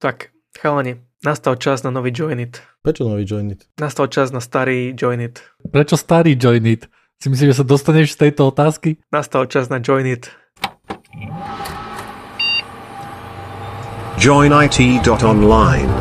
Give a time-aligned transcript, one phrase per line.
[0.00, 2.56] Tak, chalani, nastal čas na nový Joinit.
[2.80, 3.68] Prečo nový Joinit?
[3.76, 5.44] Nastal čas na starý Joinit.
[5.68, 6.88] Prečo starý Joinit?
[7.20, 8.96] Si myslíš, že sa dostaneš z tejto otázky?
[9.12, 10.32] Nastal čas na Joinit.
[14.16, 15.92] joinit.online.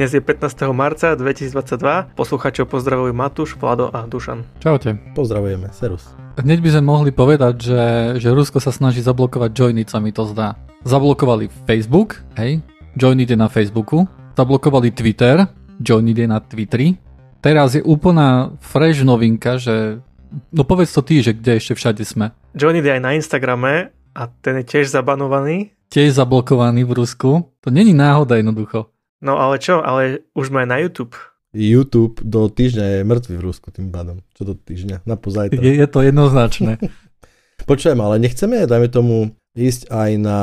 [0.00, 0.64] Dnes je 15.
[0.72, 2.16] marca 2022.
[2.16, 4.48] Posluchačov pozdravujú Matúš, Vlado a Dušan.
[4.56, 4.96] Čaute.
[5.12, 6.08] Pozdravujeme, serus.
[6.40, 7.82] Hneď by sme mohli povedať, že,
[8.16, 10.56] že Rusko sa snaží zablokovať Joinit, sa mi to zdá.
[10.88, 12.64] Zablokovali Facebook, hej,
[12.96, 14.08] Joinit je na Facebooku,
[14.40, 15.44] zablokovali Twitter,
[15.76, 16.96] Joinit je na Twitteri.
[17.44, 20.00] Teraz je úplná fresh novinka, že
[20.48, 22.32] no povedz to ty, že kde ešte všade sme.
[22.56, 25.76] Joinit je aj na Instagrame a ten je tiež zabanovaný.
[25.92, 27.52] Tiež zablokovaný v Rusku.
[27.60, 28.88] To není náhoda jednoducho.
[29.20, 31.12] No ale čo, ale už aj na YouTube.
[31.52, 34.24] YouTube do týždňa je mŕtvy v Rusku tým pádom.
[34.32, 35.04] Čo do týždňa?
[35.04, 35.60] Na pozajtra.
[35.60, 36.80] Je, je to jednoznačné.
[37.70, 39.16] Počujem, ale nechceme, dajme tomu,
[39.52, 40.40] ísť aj na,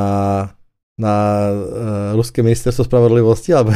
[0.99, 1.15] na
[1.49, 3.73] uh, Ruské ministerstvo spravodlivosti, alebo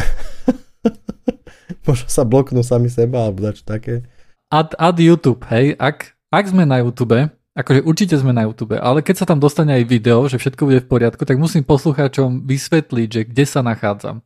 [1.87, 4.05] možno sa bloknú sami seba, alebo dačo také.
[4.51, 9.01] Ad, ad YouTube, hej, ak, ak sme na YouTube, akože určite sme na YouTube, ale
[9.01, 13.07] keď sa tam dostane aj video, že všetko bude v poriadku, tak musím poslucháčom vysvetliť,
[13.07, 14.21] že kde sa nachádzam.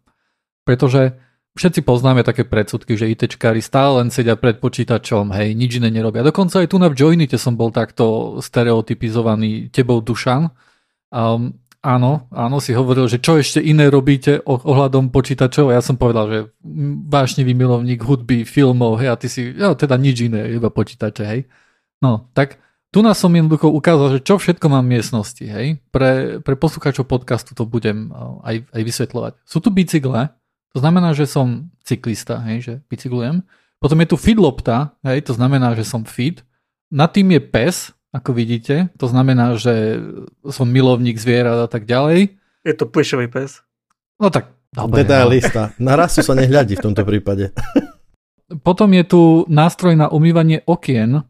[0.65, 1.15] Pretože
[1.55, 6.25] všetci poznáme také predsudky, že ITčkári stále len sedia pred počítačom, hej, nič iné nerobia.
[6.25, 10.51] Dokonca aj tu na Joinite som bol takto stereotypizovaný tebou Dušan.
[11.15, 15.71] Um, áno, áno, si hovoril, že čo ešte iné robíte ohľadom počítačov.
[15.71, 16.39] Ja som povedal, že
[17.07, 21.47] vášnivý milovník hudby, filmov, hej, a ty si, ja teda nič iné, iba počítače, hej.
[22.03, 22.59] No, tak
[22.91, 25.79] tu nás som jednoducho ukázal, že čo všetko mám v miestnosti, hej.
[25.95, 28.11] Pre, pre poslucháčov podcastu to budem
[28.43, 29.33] aj, aj vysvetľovať.
[29.47, 30.35] Sú tu bicykle,
[30.75, 33.47] to znamená, že som cyklista, hej, že bicyklujem.
[33.79, 36.43] Potom je tu fidlopta, hej, to znamená, že som fit.
[36.91, 40.03] Nad tým je pes, ako vidíte, to znamená, že
[40.51, 42.35] som milovník zvierat a tak ďalej.
[42.67, 43.63] Je to plišový pes.
[44.19, 45.07] No tak, dobre.
[45.07, 45.71] Detailista.
[45.79, 47.55] Na rasu sa nehľadí v tomto prípade.
[48.67, 51.23] Potom je tu nástroj na umývanie okien,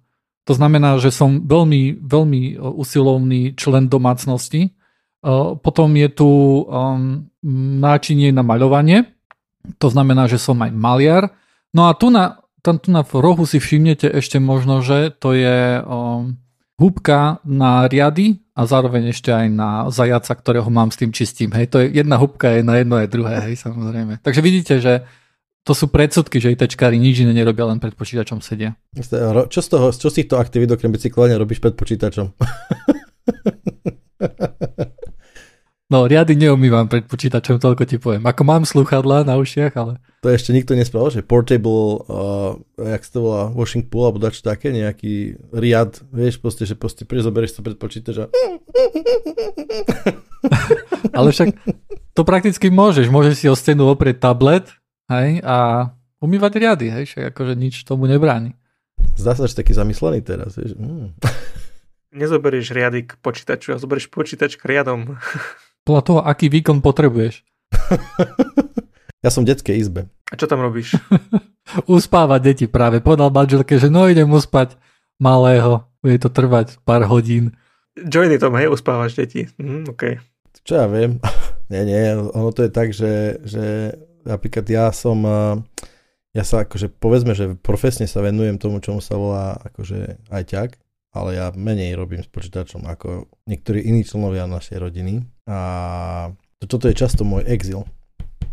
[0.45, 4.73] to znamená, že som veľmi, veľmi usilovný člen domácnosti.
[5.61, 7.25] Potom je tu um,
[7.81, 9.14] náčinie na maľovanie,
[9.77, 11.33] to znamená, že som aj maliar.
[11.75, 15.83] No a tu na, tam, tu na rohu si všimnete ešte možno, že to je
[15.83, 16.39] um,
[16.79, 21.51] húbka na riady a zároveň ešte aj na zajaca, ktorého mám s tým čistím.
[21.51, 24.23] Hej, to je jedna húbka je na jedno aj druhé, hej, samozrejme.
[24.23, 25.03] Takže vidíte, že
[25.65, 28.77] to sú predsudky, že ITčkári nič iné nerobia, len pred počítačom sedia.
[29.49, 32.31] Čo z, toho, čo z týchto aktivít okrem bicyklovania robíš pred počítačom?
[35.85, 38.25] No, riady neumývam pred počítačom, toľko ti poviem.
[38.25, 40.01] Ako mám sluchadla na ušiach, ale...
[40.25, 44.73] To ešte nikto nespravil, že portable, uh, jak to volá, washing pool, alebo dač také,
[44.73, 48.25] nejaký riad, vieš, proste, že proste prizoberieš to pred počítač a...
[51.21, 51.53] ale však
[52.17, 54.65] to prakticky môžeš, môžeš si o stenu oprieť tablet,
[55.13, 58.57] hej, a umývať riady, hej, však akože nič tomu nebráni.
[59.21, 60.73] Zdá sa, že taký zamyslený teraz, vieš.
[60.81, 61.13] Mm.
[62.17, 65.05] Nezoberieš riady k počítaču a zoberieš počítač k riadom.
[65.85, 67.45] Podľa toho, aký výkon potrebuješ.
[69.25, 70.09] ja som v detskej izbe.
[70.27, 70.97] A čo tam robíš?
[71.85, 73.05] Uspávať deti práve.
[73.05, 74.73] Povedal manželke, že no idem uspať
[75.21, 75.85] malého.
[76.01, 77.53] Bude to trvať pár hodín.
[77.93, 79.45] Joiny tom, hej, uspávaš deti.
[79.61, 80.17] Mm, okay.
[80.65, 81.21] Čo ja viem.
[81.71, 83.93] nie, nie, ono to je tak, že, že
[84.25, 85.21] napríklad ja som,
[86.33, 90.81] ja sa akože povedzme, že profesne sa venujem tomu, čomu sa volá akože ajťak
[91.15, 95.23] ale ja menej robím s počítačom ako niektorí iní členovia našej rodiny.
[95.47, 95.57] A
[96.59, 97.87] toto je často môj exil.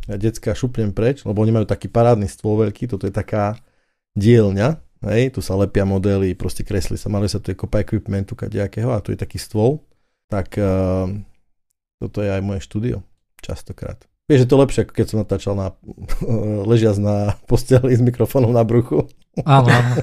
[0.06, 3.58] Ja detská šupnem preč, lebo oni majú taký parádny stôl veľký, toto je taká
[4.14, 4.78] dielňa,
[5.10, 8.90] hej, tu sa lepia modely, proste kresli sa, mali sa tu je kopa equipmentu kadejakého
[8.94, 9.82] a tu je taký stôl,
[10.26, 11.06] tak uh,
[12.02, 13.06] toto je aj moje štúdio,
[13.38, 14.02] častokrát.
[14.26, 15.70] Vieš, že to lepšie, ako keď som natáčal na,
[16.70, 19.06] ležiac na posteli s mikrofónom na bruchu.
[19.46, 20.02] Áno, áno.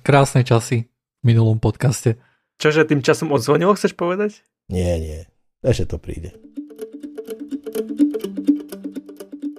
[0.00, 0.88] Krásne časy
[1.24, 2.20] minulom podcaste.
[2.56, 4.40] Čože tým časom odzvonilo, chceš povedať?
[4.72, 5.20] Nie, nie.
[5.60, 6.32] Ešte to príde.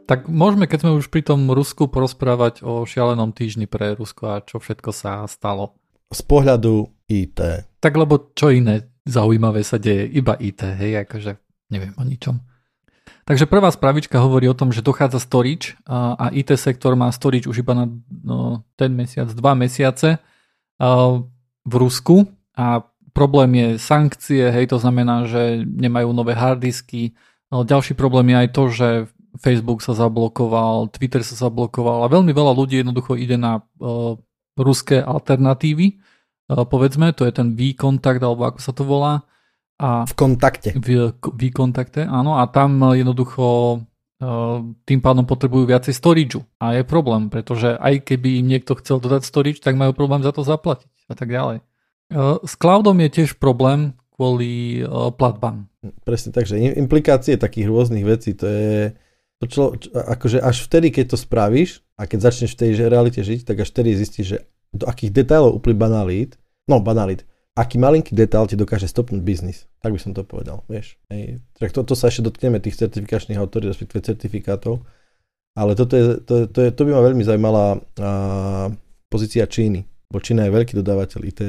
[0.08, 4.44] Tak môžeme, keď sme už pri tom Rusku, porozprávať o šialenom týždni pre Rusko a
[4.44, 5.76] čo všetko sa stalo.
[6.08, 7.40] Z pohľadu IT.
[7.84, 10.08] Tak lebo čo iné zaujímavé sa deje?
[10.08, 11.36] Iba IT, hej, akože
[11.76, 12.40] neviem o ničom.
[13.28, 17.52] Takže prvá spravička hovorí o tom, že dochádza storage a, a IT sektor má storage
[17.52, 17.92] už iba na
[18.24, 20.24] no, ten mesiac, dva mesiace.
[20.80, 20.88] A
[21.68, 22.24] v Rusku
[22.56, 27.12] a problém je sankcie, hej, to znamená, že nemajú nové harddisky.
[27.52, 28.88] No, ďalší problém je aj to, že
[29.42, 34.16] Facebook sa zablokoval, Twitter sa zablokoval a veľmi veľa ľudí jednoducho ide na uh,
[34.56, 36.00] ruské alternatívy.
[36.48, 39.28] Uh, povedzme, to je ten V-kontakt, alebo ako sa to volá.
[39.78, 40.74] A V kontakte.
[40.74, 43.78] v, v kontakte, áno, a tam jednoducho
[44.86, 46.42] tým pádom potrebujú viacej storageu.
[46.58, 50.34] A je problém, pretože aj keby im niekto chcel dodať storage, tak majú problém za
[50.34, 51.62] to zaplatiť a tak ďalej.
[52.08, 55.70] Uh, s cloudom je tiež problém kvôli uh, platbám.
[56.02, 58.96] Presne tak, že im- implikácie takých rôznych vecí, to je
[59.38, 63.46] to čo, akože až vtedy, keď to spravíš a keď začneš v tej realite žiť,
[63.46, 64.38] tak až vtedy zistíš, že
[64.74, 67.22] do akých detailov úplne banalít, no banalít,
[67.58, 69.66] aký malinký detail ti dokáže stopnúť biznis.
[69.82, 71.02] Tak by som to povedal, vieš.
[71.10, 71.42] Hej.
[71.58, 74.86] Tak to, to sa ešte dotkneme tých certifikačných autorít, respektíve certifikátov,
[75.58, 78.10] ale toto je, to, to, je, to by ma veľmi zaujímala a,
[79.10, 81.42] pozícia Číny, bo Čína je veľký dodávateľ IT,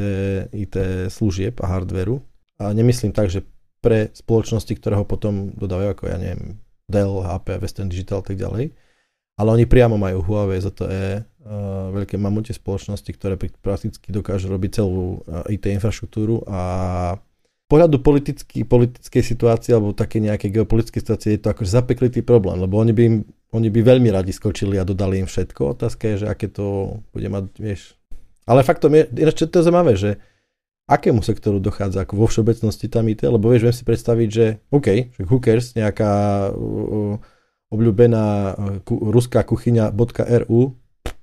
[0.56, 0.76] IT
[1.12, 2.16] služieb a hardveru
[2.56, 3.44] a nemyslím tak, že
[3.84, 6.56] pre spoločnosti, ktoré ho potom dodávajú, ako ja neviem,
[6.88, 8.72] Dell, HP, Western Digital a tak ďalej.
[9.38, 11.22] Ale oni priamo majú Huawei, ZTE, uh,
[11.92, 16.60] veľké mamutie spoločnosti, ktoré prakticky dokážu robiť celú IT infraštruktúru a
[17.68, 22.80] pohľadu politický, politickej situácie alebo také nejaké geopolitické situácie je to akože zapeklitý problém, lebo
[22.80, 23.16] oni by, im,
[23.52, 25.76] oni by veľmi radi skočili a dodali im všetko.
[25.76, 27.94] Otázka je, že aké to bude mať, vieš.
[28.48, 30.16] Ale faktom je, ináč to je zaujímavé, že
[30.88, 34.88] akému sektoru dochádza ako vo všeobecnosti tam IT, lebo vieš, viem si predstaviť, že OK,
[35.12, 36.12] že cares, nejaká
[36.48, 37.20] uh,
[37.68, 38.24] obľúbená
[38.56, 39.92] uh, ruská kuchyňa
[40.48, 40.72] .ru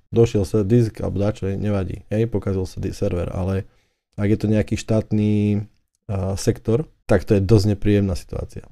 [0.10, 3.69] došiel sa disk alebo dačo, nevadí, hej, pokazil sa server, ale
[4.16, 5.63] ak je to nejaký štátny
[6.07, 8.66] uh, sektor, tak to je dosť nepríjemná situácia.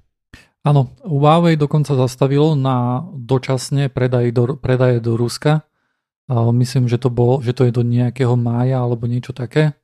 [0.63, 5.67] Áno, Huawei dokonca zastavilo na dočasne predaj do, predaje do Ruska.
[6.31, 9.75] A Myslím, že to, bolo, že to je do nejakého mája alebo niečo také.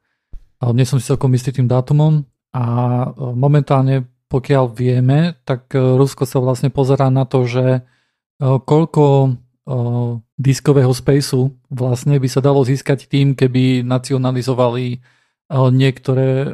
[0.64, 2.24] Ale nie som si celkom istý tým dátumom.
[2.56, 7.82] A e, momentálne, pokiaľ vieme, tak e, Rusko sa vlastne pozerá na to, že e,
[8.40, 9.36] koľko
[10.40, 15.02] diskového spaceu vlastne by sa dalo získať tým, keby nacionalizovali
[15.54, 16.46] niektoré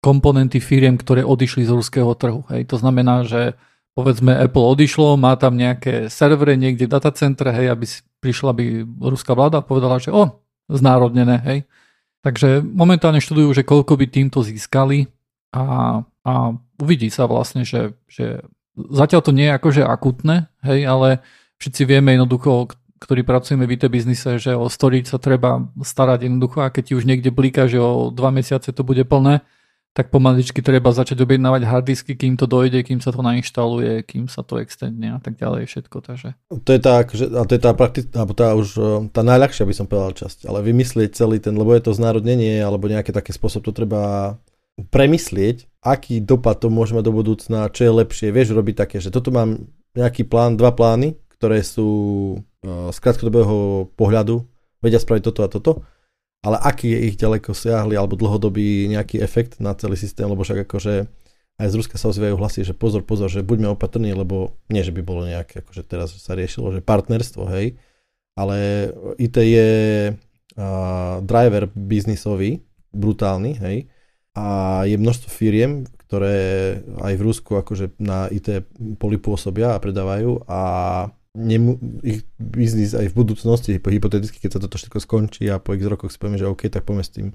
[0.00, 2.44] komponenty firiem, ktoré odišli z ruského trhu.
[2.48, 2.72] Hej.
[2.72, 3.56] To znamená, že
[3.92, 7.84] povedzme Apple odišlo, má tam nejaké servery niekde v datacentre, hej, aby
[8.24, 8.64] prišla by
[9.04, 10.40] ruská vláda a povedala, že o,
[10.72, 11.58] znárodnené, hej.
[12.24, 15.12] Takže momentálne študujú, že koľko by týmto získali
[15.52, 16.32] a, a
[16.80, 18.40] uvidí sa vlastne, že, že
[18.78, 21.20] zatiaľ to nie je akože akutné, hej, ale
[21.62, 26.66] všetci vieme jednoducho, ktorí pracujeme v IT biznise, že o storage sa treba starať jednoducho
[26.66, 29.46] a keď ti už niekde blíka, že o dva mesiace to bude plné,
[29.92, 34.40] tak pomaličky treba začať objednávať harddisky, kým to dojde, kým sa to nainštaluje, kým sa
[34.40, 35.96] to extendne a tak ďalej všetko.
[36.00, 39.68] Takže To je tá, a to je tá praktická, alebo tá už e, tá najľahšia
[39.68, 43.36] by som povedal časť, ale vymyslieť celý ten, lebo je to znárodnenie, alebo nejaký taký
[43.36, 44.34] spôsob, to treba
[44.80, 49.12] premyslieť, aký dopad to môže mať do budúcna, čo je lepšie, vieš robiť také, že
[49.12, 51.90] toto mám nejaký plán, dva plány, ktoré sú
[52.38, 54.46] uh, z krátkodobého pohľadu,
[54.78, 55.72] vedia spraviť toto a toto,
[56.46, 60.70] ale aký je ich ďaleko siahly alebo dlhodobý nejaký efekt na celý systém, lebo však
[60.70, 61.10] akože
[61.58, 64.94] aj z Ruska sa ozývajú hlasy, že pozor, pozor, že buďme opatrní, lebo nie, že
[64.94, 67.74] by bolo nejaké, akože teraz sa riešilo, že partnerstvo, hej,
[68.38, 68.88] ale
[69.18, 69.70] IT je
[70.14, 72.62] uh, driver biznisový,
[72.94, 73.76] brutálny, hej,
[74.38, 74.46] a
[74.86, 76.38] je množstvo firiem, ktoré
[77.02, 78.64] aj v Rusku akože na IT
[78.96, 80.60] poli a predávajú a
[81.32, 85.82] nemu, ich biznis aj v budúcnosti, hypoteticky, keď sa toto všetko skončí a po x
[85.88, 87.28] rokoch si povieme, že OK, tak poďme s tým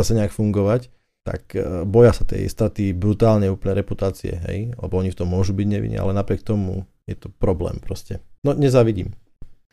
[0.00, 0.88] zase nejak fungovať,
[1.28, 5.52] tak e, boja sa tej straty brutálne úplne reputácie, hej, lebo oni v tom môžu
[5.52, 8.24] byť nevinne, ale napriek tomu je to problém proste.
[8.40, 9.12] No nezavidím.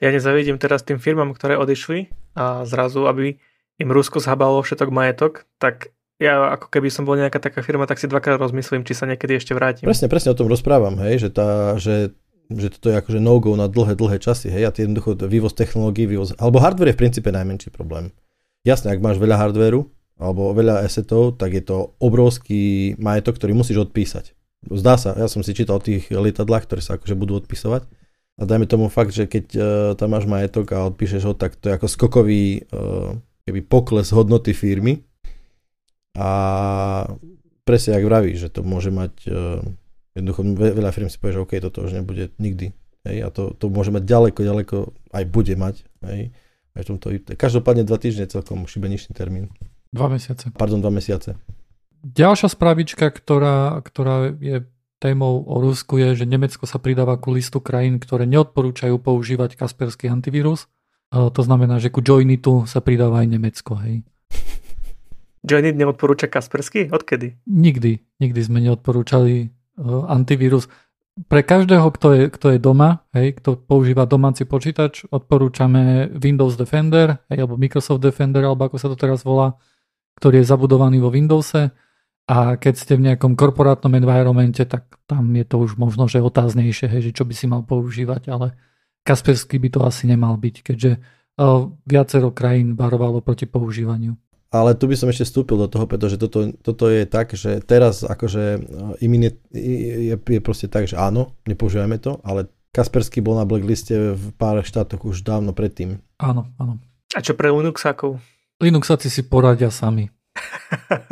[0.04, 3.40] Ja nezavidím teraz tým firmám, ktoré odišli a zrazu, aby
[3.80, 8.00] im Rusko zhabalo všetok majetok, tak ja ako keby som bol nejaká taká firma, tak
[8.00, 9.88] si dvakrát rozmyslím, či sa niekedy ešte vrátim.
[9.88, 12.16] Presne, presne o tom rozprávam, hej, že, tá, že,
[12.50, 16.06] že toto je akože no-go na dlhé, dlhé časy, hej, a ty jednoducho vývoz technológií,
[16.06, 18.14] vývoz, alebo hardware je v princípe najmenší problém.
[18.66, 23.90] Jasne, ak máš veľa hardwareu, alebo veľa assetov, tak je to obrovský majetok, ktorý musíš
[23.90, 24.32] odpísať.
[24.66, 27.86] Zdá sa, ja som si čítal o tých lietadlách, ktoré sa akože budú odpisovať.
[28.36, 29.64] A dajme tomu fakt, že keď uh,
[29.96, 33.16] tam máš majetok a odpíšeš ho, tak to je ako skokový uh,
[33.48, 35.06] keby pokles hodnoty firmy.
[36.18, 36.30] A
[37.64, 39.62] presne, ak vravíš, že to môže mať uh,
[40.16, 42.72] jednoducho ve- veľa firm si povie, že OK, toto už nebude nikdy.
[43.06, 44.78] Hej, a to, to môže mať ďaleko, ďaleko,
[45.14, 45.76] aj bude mať.
[46.02, 46.34] Hej,
[46.74, 47.08] aj v tomto,
[47.38, 49.54] každopádne dva týždne celkom šibeničný termín.
[49.94, 50.50] dva mesiace.
[50.52, 51.38] Pardon, dva mesiace.
[52.02, 54.66] Ďalšia spravička, ktorá, ktorá je
[54.98, 60.10] témou o Rusku je, že Nemecko sa pridáva ku listu krajín, ktoré neodporúčajú používať kasperský
[60.10, 60.66] antivírus.
[61.14, 63.78] E, To znamená, že ku Joinitu sa pridáva aj Nemecko.
[63.82, 64.02] Hej.
[65.46, 66.90] Joinit neodporúča Kaspersky?
[66.90, 67.38] Odkedy?
[67.46, 70.68] Nikdy, nikdy sme neodporúčali antivírus.
[71.16, 77.24] Pre každého, kto je, kto je doma, hej, kto používa domáci počítač, odporúčame Windows Defender,
[77.32, 79.56] hej, alebo Microsoft Defender, alebo ako sa to teraz volá,
[80.20, 81.72] ktorý je zabudovaný vo Windowse.
[82.28, 86.92] A keď ste v nejakom korporátnom environmente, tak tam je to už možno, že otáznejšie,
[86.92, 88.58] hej, že čo by si mal používať, ale
[89.06, 91.00] Kaspersky by to asi nemal byť, keďže
[91.86, 94.18] viacero krajín varovalo proti používaniu.
[94.56, 98.08] Ale tu by som ešte vstúpil do toho, pretože toto, toto je tak, že teraz
[98.08, 98.64] akože
[99.04, 104.16] imin je, je, je proste tak, že áno, nepoužívame to, ale Kaspersky bol na blackliste
[104.16, 106.00] v pár štátoch už dávno predtým.
[106.24, 106.80] Áno, áno.
[107.16, 108.20] A čo pre Linuxákov?
[108.64, 110.08] Linuxáci si poradia sami.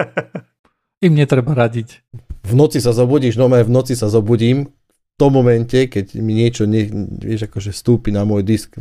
[1.06, 2.00] Im netreba radiť.
[2.48, 6.68] V noci sa zobudíš, no v noci sa zobudím, v tom momente, keď mi niečo,
[6.68, 6.88] nie,
[7.24, 8.76] vieš, akože vstúpi na môj disk,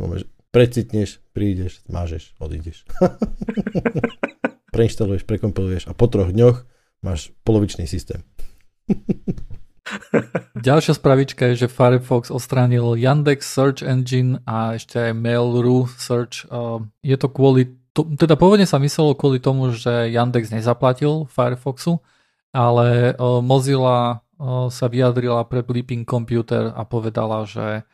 [0.51, 2.83] precitneš, prídeš, zmážeš, odídeš.
[4.73, 6.65] Preinštaluješ, prekompiluješ a po troch dňoch
[7.05, 8.25] máš polovičný systém.
[10.57, 16.47] Ďalšia spravička je, že Firefox odstránil Yandex Search Engine a ešte aj Mail.ru Search.
[17.03, 21.99] Je to kvôli, teda pôvodne sa myslelo kvôli tomu, že Yandex nezaplatil Firefoxu,
[22.55, 23.13] ale
[23.43, 24.23] Mozilla
[24.71, 27.85] sa vyjadrila pre Bleeping Computer a povedala, že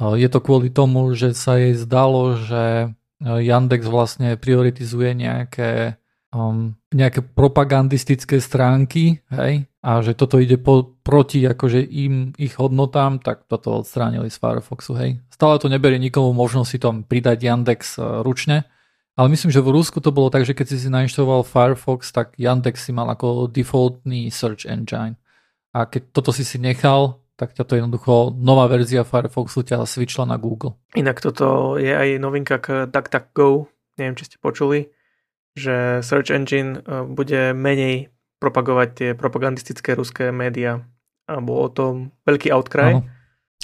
[0.00, 2.90] je to kvôli tomu, že sa jej zdalo, že
[3.22, 6.00] Yandex vlastne prioritizuje nejaké,
[6.34, 13.22] um, nejaké propagandistické stránky, hej, a že toto ide po, proti akože im, ich hodnotám,
[13.22, 15.22] tak toto odstránili z Firefoxu, hej.
[15.30, 18.66] Stále to neberie nikomu možnosť si tam pridať Yandex ručne,
[19.14, 22.34] ale myslím, že v Rusku to bolo tak, že keď si si nainštaloval Firefox, tak
[22.34, 25.14] Yandex si mal ako defaultný search engine.
[25.70, 30.26] A keď toto si si nechal, tak ťa to jednoducho, nová verzia Firefoxu ťa switchla
[30.26, 30.78] na Google.
[30.98, 34.90] Inak toto je aj novinka k DuckDuckGo, neviem, či ste počuli,
[35.54, 38.10] že search engine e, bude menej
[38.42, 40.82] propagovať tie propagandistické ruské médiá.
[41.24, 43.00] A bol o tom veľký outcry.
[43.00, 43.08] Ano.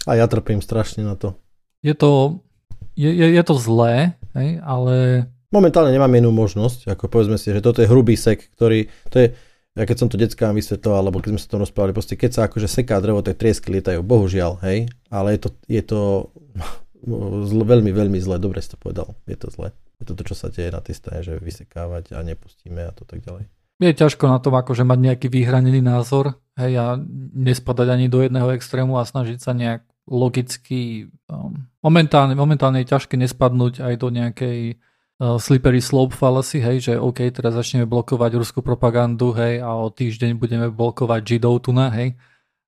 [0.08, 1.36] A ja trpím strašne na to.
[1.84, 2.40] Je to,
[2.96, 7.58] je, je, je to zlé, hej, ale Momentálne nemám inú možnosť, ako povedzme si, že
[7.58, 9.26] toto je hrubý sek, ktorý, to je,
[9.74, 12.40] ja keď som to deckám vysvetloval, alebo keď sme sa to rozprávali, proste keď sa
[12.46, 16.00] akože seká drevo, tak triesky lietajú, bohužiaľ, hej, ale je to, je to
[17.50, 19.74] zle, veľmi, veľmi zle, dobre si to povedal, je to zle.
[20.00, 23.04] Je to to, čo sa deje na tej strane, že vysekávať a nepustíme a to
[23.04, 23.44] tak ďalej.
[23.80, 27.00] Je ťažko na tom akože mať nejaký vyhranený názor, hej, a
[27.32, 33.16] nespadať ani do jedného extrému a snažiť sa nejak logicky, um, momentálne, momentálne je ťažké
[33.16, 38.60] nespadnúť aj do nejakej uh, slippery slope fallacy, hej, že OK, teraz začneme blokovať ruskú
[38.60, 42.20] propagandu, hej, a o týždeň budeme blokovať židov tu na, hej.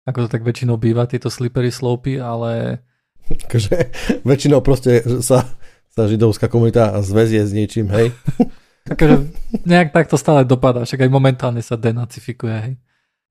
[0.08, 2.80] Ako to tak väčšinou býva, tieto slippery slopy, ale...
[3.28, 3.92] Akože
[4.28, 5.44] väčšinou proste sa,
[5.92, 8.10] sa židovská komunita zväzie s niečím, hej.
[8.92, 9.28] akože
[9.68, 12.74] nejak tak to stále dopadá, však aj momentálne sa denacifikuje, hej.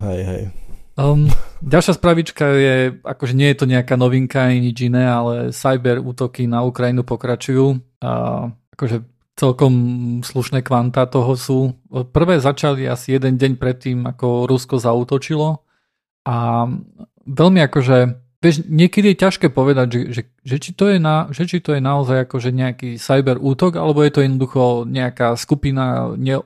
[0.02, 0.44] Hej, hej.
[1.02, 1.32] Um,
[1.66, 6.46] ďalšia spravička je, akože nie je to nejaká novinka ani nič iné, ale cyber útoky
[6.46, 7.80] na Ukrajinu pokračujú.
[8.04, 8.12] A
[8.76, 9.08] akože
[9.40, 9.74] celkom
[10.22, 11.60] slušné kvanta toho sú.
[11.90, 15.64] Prvé začali asi jeden deň predtým, ako Rusko zautočilo
[16.28, 16.68] a
[17.26, 17.98] veľmi akože
[18.42, 21.78] Vieš, niekedy je ťažké povedať, že, že, že, či to je na, že či to
[21.78, 26.42] je naozaj akože nejaký cyber útok, alebo je to jednoducho nejaká skupina, ne,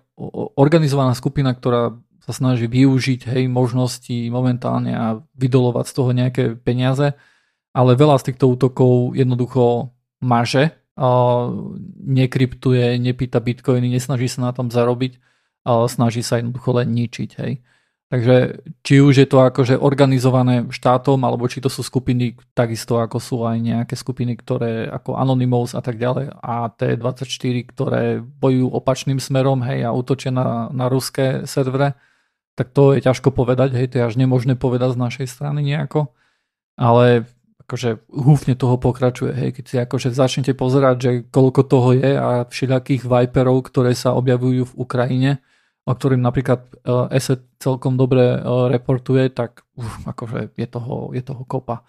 [0.60, 5.06] organizovaná skupina, ktorá sa snaží využiť hej, možnosti momentálne a
[5.40, 7.16] vydolovať z toho nejaké peniaze,
[7.72, 10.76] ale veľa z týchto útokov jednoducho maže
[12.04, 15.20] nekryptuje, nepýta bitcoiny, nesnaží sa na tom zarobiť,
[15.92, 17.30] snaží sa jednoducho len ničiť.
[17.40, 17.60] Hej.
[18.06, 23.18] Takže či už je to akože organizované štátom, alebo či to sú skupiny takisto ako
[23.18, 29.18] sú aj nejaké skupiny, ktoré ako Anonymous a tak ďalej a T24, ktoré bojujú opačným
[29.18, 31.98] smerom hej, a útočia na, na ruské servere,
[32.54, 36.14] tak to je ťažko povedať, hej, to je až nemožné povedať z našej strany nejako.
[36.78, 37.26] Ale
[37.66, 42.46] akože húfne toho pokračuje, hej, keď si akože začnete pozerať, že koľko toho je a
[42.46, 45.32] všelijakých Viperov, ktoré sa objavujú v Ukrajine,
[45.86, 47.06] o ktorým napríklad uh,
[47.62, 51.86] celkom dobre uh, reportuje, tak uf, akože je toho, je toho kopa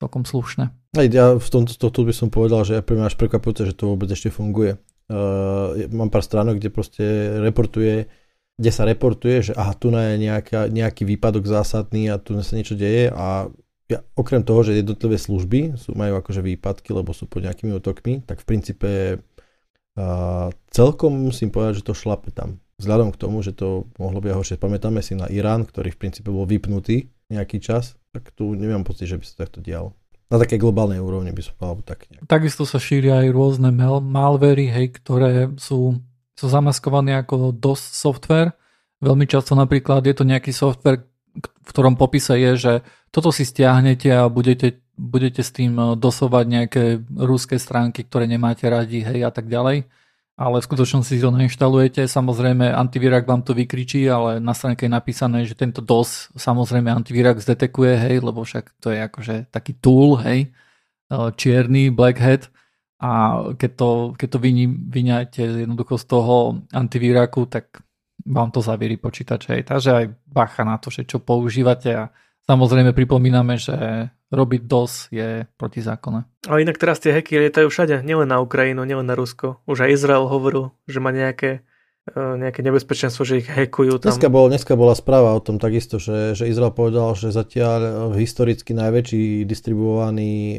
[0.00, 0.72] celkom slušné.
[0.96, 3.76] Aj ja v tomto to, to by som povedal, že pre mňa až prekvapujúce, že
[3.76, 4.80] to vôbec ešte funguje.
[5.06, 7.04] Uh, mám pár stránok, kde proste
[7.44, 8.08] reportuje,
[8.56, 12.74] kde sa reportuje, že aha, tu je nejaká, nejaký výpadok zásadný a tu sa niečo
[12.74, 13.52] deje a
[13.86, 18.18] ja, okrem toho, že jednotlivé služby sú, majú akože výpadky, lebo sú pod nejakými útokmi,
[18.26, 22.58] tak v princípe uh, celkom musím povedať, že to šlape tam.
[22.76, 24.56] Vzhľadom k tomu, že to mohlo byť horšie.
[24.60, 29.08] Pamätáme si na Irán, ktorý v princípe bol vypnutý nejaký čas, tak tu nemám pocit,
[29.08, 29.96] že by sa takto dialo.
[30.26, 32.26] Na takej globálnej úrovni by som povedal tak nejak.
[32.26, 36.02] Takisto sa šíria aj rôzne mal- malvery, hej, ktoré sú,
[36.34, 38.52] sú zamaskované ako DOS software.
[38.98, 41.06] Veľmi často napríklad je to nejaký software,
[41.38, 42.72] v ktorom popise je, že
[43.14, 48.66] toto si stiahnete a budete, budete s tým eh, dosovať nejaké ruské stránky, ktoré nemáte
[48.66, 49.86] radi, hej a tak ďalej.
[50.36, 54.92] Ale v skutočnosti si to nainštalujete, samozrejme antivírak vám to vykričí, ale na stránke je
[54.92, 60.20] napísané, že tento DOS samozrejme antivírak zdetekuje, hej, lebo však to je akože taký tool,
[60.20, 60.52] hej,
[61.08, 62.52] e, čierny black hat.
[63.00, 64.38] A keď to, keď to
[64.92, 67.80] vyňajte jednoducho z toho antivíraku, tak
[68.24, 71.96] vám to zavíri počítač, hej, takže aj bacha na to, že čo používate.
[71.96, 72.12] A
[72.44, 76.26] samozrejme pripomíname, že robiť DOS je protizákonné.
[76.50, 79.62] Ale inak teraz tie hacky lietajú všade, nielen na Ukrajinu, nielen na Rusko.
[79.70, 81.62] Už aj Izrael hovoril, že má nejaké,
[82.10, 84.10] e, nejaké nebezpečenstvo, že ich hackujú tam.
[84.10, 88.74] Dneska, bol, dneska bola správa o tom takisto, že, že Izrael povedal, že zatiaľ historicky
[88.74, 90.58] najväčší distribuovaný e,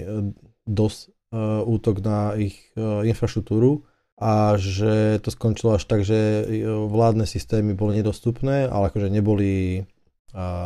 [0.63, 1.35] DOS e,
[1.67, 3.83] útok na ich infraštruktúru
[4.17, 9.85] a že to skončilo až tak, že vládne systémy boli nedostupné, ale akože neboli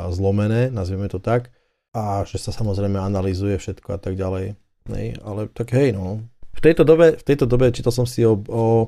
[0.08, 1.52] zlomené, nazvieme to tak
[1.92, 4.56] a že sa samozrejme analýzuje všetko a tak ďalej.
[4.88, 6.24] Nej, ale tak hej, no.
[6.52, 8.88] V tejto dobe, v tejto dobe čítal som si o, o,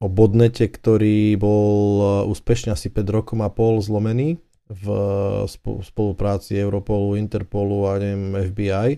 [0.00, 4.84] o bodnete, ktorý bol uh, úspešne asi 5 rokov a pol zlomený v
[5.84, 8.90] spolupráci Europolu, Interpolu a neviem, FBI.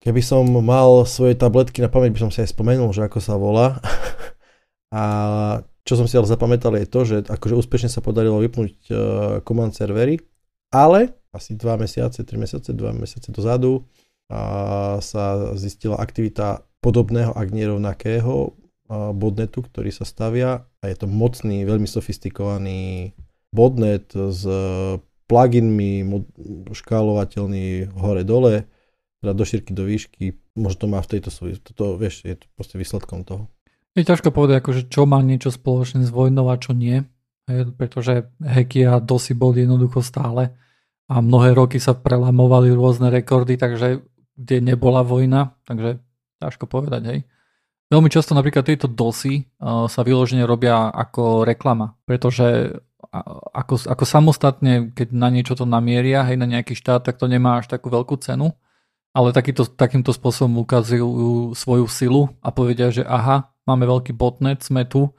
[0.00, 3.36] Keby som mal svoje tabletky na pamäť, by som si aj spomenul, že ako sa
[3.36, 3.76] volá.
[4.96, 5.04] a
[5.84, 8.96] čo som si ale zapamätal je to, že akože úspešne sa podarilo vypnúť uh,
[9.44, 10.24] command servery,
[10.72, 13.86] ale asi 2 mesiace, 3 mesiace, 2 mesiace dozadu
[14.30, 18.54] a sa zistila aktivita podobného, ak nie rovnakého
[19.14, 23.14] bodnetu, ktorý sa stavia a je to mocný, veľmi sofistikovaný
[23.54, 24.42] bodnet s
[25.30, 26.02] pluginmi,
[26.74, 28.66] škálovateľný hore-dole,
[29.22, 30.34] teda do šírky, do výšky.
[30.58, 33.46] Možno to má v tejto súvislosti, toto, vieš, je to proste výsledkom toho.
[33.94, 37.06] Je ťažko povedať, akože čo má niečo spoločné s vojnou a čo nie,
[37.78, 40.54] pretože hacky a dosy boli jednoducho stále
[41.10, 44.06] a mnohé roky sa prelamovali rôzne rekordy, takže
[44.38, 45.98] kde nebola vojna, takže
[46.38, 47.20] ťažko povedať, hej.
[47.90, 52.78] Veľmi často napríklad tieto dosy uh, sa vyložene robia ako reklama, pretože
[53.50, 57.58] ako, ako samostatne, keď na niečo to namieria, hej, na nejaký štát, tak to nemá
[57.58, 58.54] až takú veľkú cenu,
[59.10, 64.86] ale takýto, takýmto spôsobom ukazujú svoju silu a povedia, že aha, máme veľký botnet, sme
[64.86, 65.10] tu,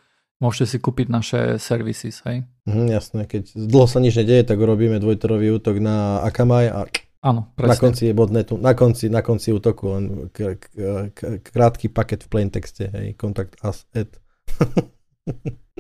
[0.42, 2.44] môžete si kúpiť naše services, hej.
[2.66, 6.90] Mhm, jasné, keď dlho sa nič nedeje, tak urobíme dvojtorový útok na Akamai a
[7.22, 7.70] Áno, presne.
[7.70, 10.66] Na konci je botnetu, na konci, na konci útoku len k, k,
[11.14, 14.10] k, krátky paket v plain texte, hej, kontakt as at.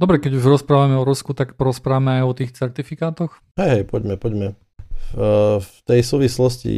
[0.00, 3.40] Dobre, keď už rozprávame o Rusku, tak porozprávame aj o tých certifikátoch?
[3.56, 4.48] Hej, hej poďme, poďme.
[5.16, 6.76] V, v tej súvislosti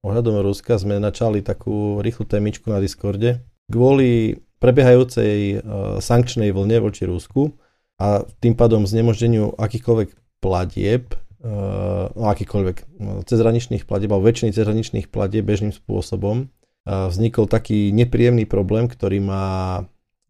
[0.00, 7.08] ohľadom Ruska sme načali takú rýchlu témičku na Discorde, kvôli prebiehajúcej uh, sankčnej vlne voči
[7.08, 7.54] Rusku
[7.96, 15.06] a tým pádom znemoždeniu akýchkoľvek platieb, uh, no akýkoľvek no, cezhraničných platieb alebo väčšiny cezhraničných
[15.08, 19.46] platieb bežným spôsobom, vznikol taký nepríjemný problém, ktorý má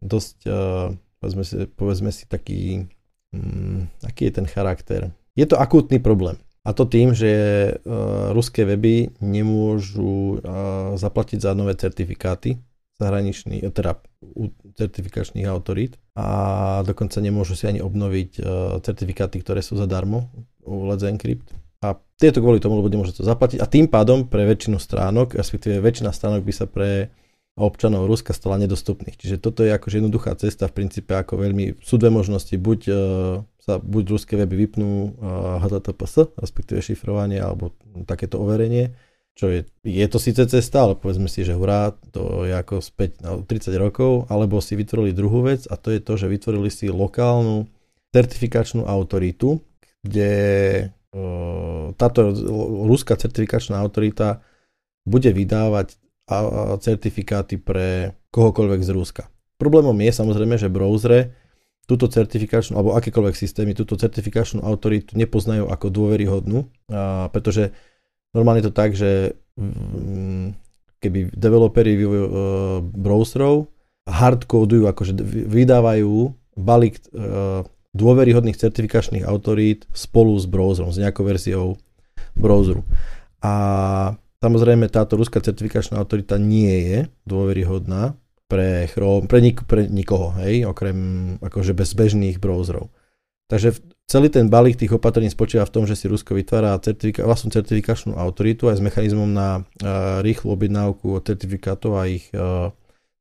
[0.03, 0.51] dosť,
[1.23, 2.91] povedzme, si, povedzme si taký,
[3.31, 5.15] um, aký je ten charakter.
[5.33, 6.35] Je to akútny problém.
[6.67, 7.31] A to tým, že
[8.35, 10.43] ruské weby nemôžu
[10.99, 12.61] zaplatiť za nové certifikáty,
[13.01, 18.45] zahraničných, teda u certifikačných autorít a dokonca nemôžu si ani obnoviť uh,
[18.85, 20.29] certifikáty, ktoré sú zadarmo
[20.61, 21.49] u Let's Encrypt.
[21.81, 25.81] A tieto kvôli tomu, lebo nemôže to zaplatiť a tým pádom pre väčšinu stránok, respektíve
[25.81, 27.09] väčšina stránok by sa pre
[27.57, 29.17] občanov Ruska stala nedostupných.
[29.17, 32.95] Čiže toto je akože jednoduchá cesta v princípe ako veľmi, sú dve možnosti, buď uh,
[33.59, 37.75] sa buď ruské weby vypnú uh, HTTPS, respektíve šifrovanie alebo
[38.07, 38.95] takéto overenie,
[39.41, 43.25] čo je, je to síce cesta, ale povedzme si, že hurá, to je ako späť
[43.25, 46.93] na 30 rokov, alebo si vytvorili druhú vec a to je to, že vytvorili si
[46.93, 47.65] lokálnu
[48.13, 49.65] certifikačnú autoritu,
[50.05, 50.29] kde
[51.97, 52.19] táto
[52.85, 54.45] ruská certifikačná autorita
[55.09, 55.97] bude vydávať
[56.79, 59.23] certifikáty pre kohokoľvek z Ruska.
[59.57, 61.35] Problémom je samozrejme, že browsere
[61.89, 66.69] túto certifikačnú, alebo akékoľvek systémy, túto certifikačnú autoritu nepoznajú ako dôveryhodnú,
[67.33, 67.75] pretože
[68.31, 70.55] Normálne je to tak, že mm,
[71.03, 73.67] keby developeri uh, browserov
[74.07, 75.13] hardcodujú, akože
[75.49, 81.75] vydávajú balík uh, dôveryhodných certifikačných autorít spolu s browserom, s nejakou verziou
[82.39, 82.87] browseru.
[83.43, 83.53] A
[84.39, 88.15] samozrejme táto ruská certifikačná autorita nie je dôveryhodná
[88.47, 90.97] pre Chrome, pre, nik- pre nikoho, hej, okrem
[91.39, 92.91] akože bez bežných browserov.
[93.47, 97.51] Takže celý ten balík tých opatrení spočíva v tom, že si Rusko vytvára certifika- vlastnú
[97.51, 102.71] certifikačnú autoritu aj s mechanizmom na uh, rýchlu objednávku certifikátov a ich uh,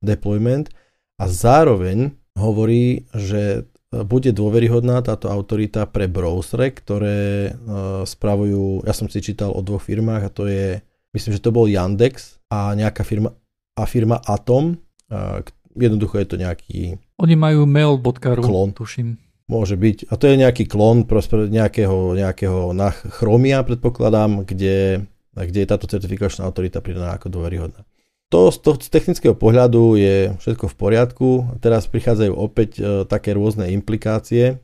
[0.01, 0.73] deployment
[1.21, 9.11] a zároveň hovorí, že bude dôveryhodná táto autorita pre browsere, ktoré uh, spravujú, ja som
[9.11, 10.79] si čítal o dvoch firmách a to je,
[11.11, 13.35] myslím, že to bol Yandex a nejaká firma
[13.75, 14.79] a firma Atom.
[15.11, 15.43] A,
[15.75, 18.71] jednoducho je to nejaký Oni majú mail.ru, Klon.
[18.75, 19.19] tuším.
[19.51, 20.07] Môže byť.
[20.07, 22.71] A to je nejaký klon nejakého, nejakého
[23.11, 27.83] Chromia, predpokladám, kde, kde je táto certifikačná autorita pridaná ako dôveryhodná.
[28.31, 31.29] To z, to z technického pohľadu je všetko v poriadku.
[31.59, 34.57] Teraz prichádzajú opäť e, také rôzne implikácie, e,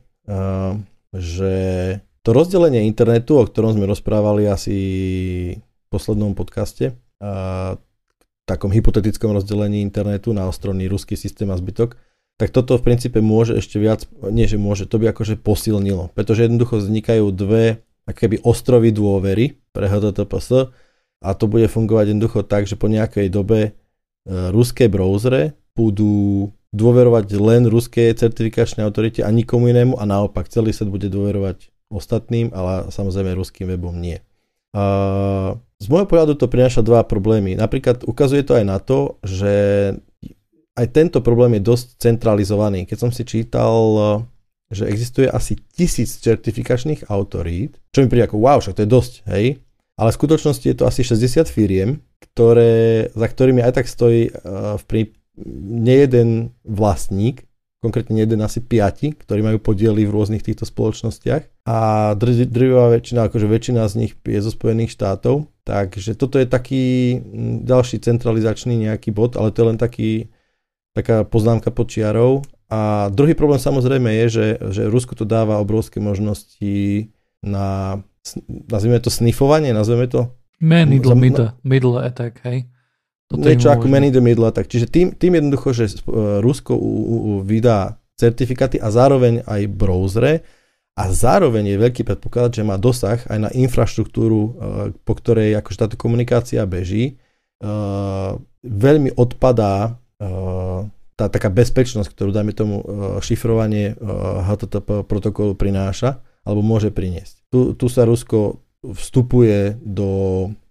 [1.11, 1.53] že
[2.23, 4.77] to rozdelenie internetu, o ktorom sme rozprávali asi
[5.59, 7.27] v poslednom podcaste, e,
[8.47, 11.99] takom hypotetickom rozdelení internetu na ostrovný ruský systém a zbytok,
[12.37, 16.45] tak toto v princípe môže ešte viac, nie že môže, to by akože posilnilo, pretože
[16.45, 20.69] jednoducho vznikajú dve akéby ostrovy dôvery pre HTTPS
[21.17, 23.71] a to bude fungovať jednoducho tak, že po nejakej dobe e,
[24.53, 30.93] ruské browsere budú dôverovať len ruskej certifikačnej autorite a nikomu inému a naopak celý svet
[30.93, 34.21] bude dôverovať ostatným, ale samozrejme ruským webom nie.
[34.77, 34.83] A
[35.81, 37.57] z môjho pohľadu to prináša dva problémy.
[37.57, 39.53] Napríklad ukazuje to aj na to, že
[40.77, 42.85] aj tento problém je dosť centralizovaný.
[42.85, 43.81] Keď som si čítal,
[44.69, 49.13] že existuje asi tisíc certifikačných autorít, čo mi príde ako wow, však to je dosť,
[49.33, 49.45] hej?
[49.97, 54.77] Ale v skutočnosti je to asi 60 firiem, ktoré, za ktorými aj tak stojí uh,
[54.77, 55.01] v prí,
[55.65, 57.49] nejeden vlastník,
[57.81, 61.77] konkrétne jeden asi piati, ktorí majú podiely v rôznych týchto spoločnostiach a
[62.17, 66.85] drvivá väčšina, akože väčšina z nich je zo Spojených štátov, takže toto je taký
[67.65, 70.09] ďalší centralizačný nejaký bod, ale to je len taký
[70.97, 72.41] taká poznámka pod čiarou.
[72.67, 77.07] A druhý problém samozrejme je, že, že Rusko to dáva obrovské možnosti
[77.45, 78.01] na,
[78.67, 80.33] nazvime to snifovanie, nazveme to?
[80.57, 82.65] Man in the middle, middle attack, hej.
[83.29, 84.65] Toto niečo ako man in the middle attack.
[84.65, 86.01] Čiže tým, tým jednoducho, že
[86.41, 90.47] Rusko u, u, vydá certifikáty a zároveň aj browsere
[90.97, 94.51] a zároveň je veľký predpoklad, že má dosah aj na infraštruktúru, e,
[95.05, 97.13] po ktorej akože táto komunikácia beží.
[97.61, 97.69] E,
[98.65, 100.01] veľmi odpadá
[101.17, 102.81] tá taká bezpečnosť, ktorú dajme tomu
[103.21, 103.97] šifrovanie
[104.45, 107.49] HTTP protokolu prináša alebo môže priniesť.
[107.49, 110.09] Tu, tu sa Rusko vstupuje do,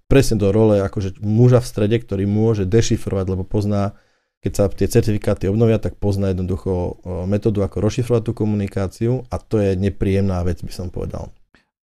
[0.06, 3.98] presne do role akože muža v strede, ktorý môže dešifrovať, lebo pozná,
[4.40, 9.58] keď sa tie certifikáty obnovia, tak pozná jednoducho metódu, ako rozšifrovať tú komunikáciu a to
[9.58, 11.34] je nepríjemná vec, by som povedal.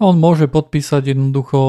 [0.02, 1.60] On môže podpísať jednoducho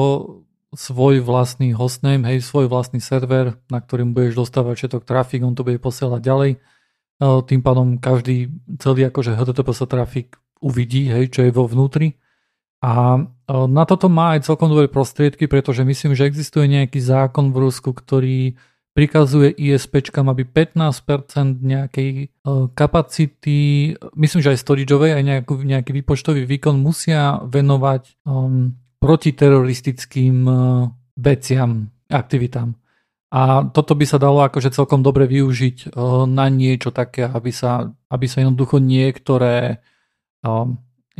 [0.75, 5.63] svoj vlastný hostname, hej, svoj vlastný server, na ktorým budeš dostávať všetok trafik, on to
[5.63, 6.51] bude posielať ďalej.
[6.55, 6.57] E,
[7.47, 12.19] tým pádom každý celý akože HTTPS trafik uvidí, hej, čo je vo vnútri.
[12.83, 13.21] A e,
[13.71, 17.95] na toto má aj celkom dobré prostriedky, pretože myslím, že existuje nejaký zákon v Rusku,
[17.95, 18.59] ktorý
[18.95, 22.25] prikazuje ISPčkám, aby 15% nejakej e,
[22.71, 28.71] kapacity, myslím, že aj storageovej, aj nejaký, nejaký výpočtový výkon musia venovať um,
[29.05, 30.57] protiteroristickým eh,
[31.13, 32.73] veciam, aktivitám.
[33.35, 35.89] A toto by sa dalo akože celkom dobre využiť eh,
[36.25, 39.77] na niečo také, aby sa, aby sa jednoducho niektoré,
[40.41, 40.67] eh,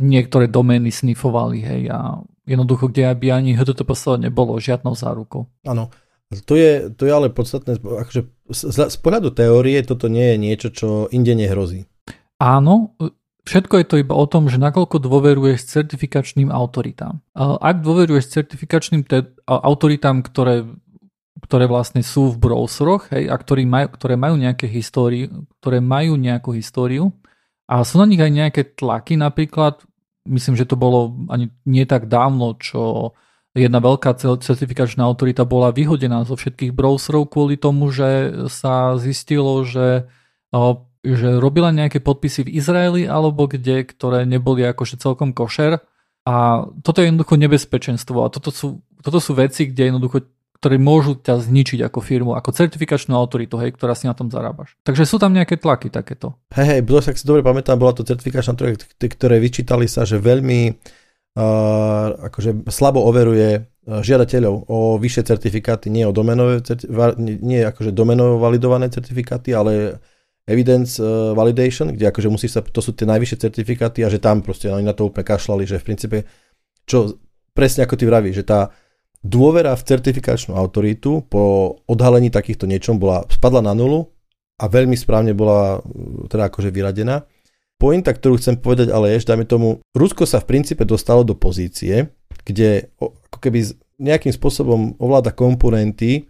[0.02, 5.46] niektoré domény snifovali, hej, a jednoducho, kde by ani HTTPS nebolo žiadnou zárukou.
[5.62, 5.94] Áno,
[6.42, 10.68] to je, to je ale podstatné, akože z, z pohľadu teórie toto nie je niečo,
[10.74, 11.86] čo inde nehrozí.
[12.42, 12.98] Áno,
[13.46, 17.22] Všetko je to iba o tom, že nakoľko dôveruješ certifikačným autoritám.
[17.38, 20.66] Ak dôveruješ certifikačným te- autoritám, ktoré,
[21.46, 25.30] ktoré vlastne sú v browseroch hej, a ktorý maj, ktoré majú nejaké histórie,
[25.62, 27.14] ktoré majú nejakú históriu
[27.70, 29.78] a sú na nich aj nejaké tlaky napríklad,
[30.26, 33.14] myslím, že to bolo ani nie tak dávno, čo
[33.54, 40.10] jedna veľká certifikačná autorita bola vyhodená zo všetkých browserov kvôli tomu, že sa zistilo, že
[41.14, 45.78] že robila nejaké podpisy v Izraeli alebo kde, ktoré neboli akože celkom košer.
[46.26, 51.20] A toto je jednoducho nebezpečenstvo a toto sú, toto sú veci, kde jednoducho ktoré môžu
[51.20, 54.74] ťa zničiť ako firmu, ako certifikačnú autoritu, hej, ktorá si na tom zarábaš.
[54.82, 56.34] Takže sú tam nejaké tlaky takéto.
[56.56, 60.16] Hej, hej, bolo, ak si dobre pamätám, bola to certifikačná autorita, ktoré vyčítali sa, že
[60.16, 66.58] veľmi uh, akože slabo overuje žiadateľov o vyššie certifikáty, nie o domenové,
[67.22, 70.02] nie akože domenovo validované certifikáty, ale
[70.46, 74.40] evidence uh, validation, kde akože musí sa, to sú tie najvyššie certifikáty a že tam
[74.40, 76.18] proste oni na to úplne kašľali, že v princípe,
[76.86, 77.18] čo
[77.50, 78.60] presne ako ty vravíš, že tá
[79.26, 84.06] dôvera v certifikačnú autoritu po odhalení takýchto niečom bola, spadla na nulu
[84.62, 87.26] a veľmi správne bola uh, teda akože vyradená.
[87.76, 91.36] Pointa, ktorú chcem povedať ale je, že dajme tomu, Rusko sa v princípe dostalo do
[91.36, 92.08] pozície,
[92.46, 96.28] kde ako keby nejakým spôsobom ovláda komponenty,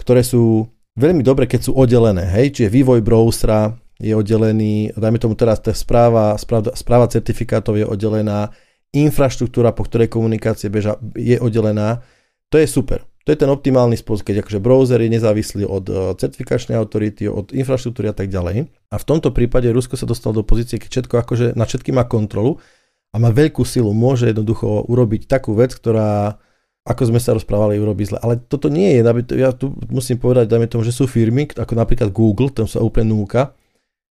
[0.00, 5.36] ktoré sú veľmi dobre, keď sú oddelené, hej, čiže vývoj browsera je oddelený, dajme tomu
[5.36, 8.52] teraz tá správa, správa, správa certifikátov je oddelená,
[8.92, 12.00] infraštruktúra, po ktorej komunikácie beža, je oddelená,
[12.48, 13.04] to je super.
[13.26, 17.50] To je ten optimálny spôsob, keď akože browser je nezávislý od uh, certifikačnej autority, od
[17.50, 18.70] infraštruktúry a tak ďalej.
[18.70, 22.06] A v tomto prípade Rusko sa dostalo do pozície, keď všetko akože na všetky má
[22.06, 22.62] kontrolu
[23.10, 26.38] a má veľkú silu, môže jednoducho urobiť takú vec, ktorá
[26.86, 28.22] ako sme sa rozprávali, urobí zle.
[28.22, 29.00] Ale toto nie je,
[29.34, 33.10] ja tu musím povedať, dajme tomu, že sú firmy, ako napríklad Google, tam sa úplne
[33.10, 33.50] núka,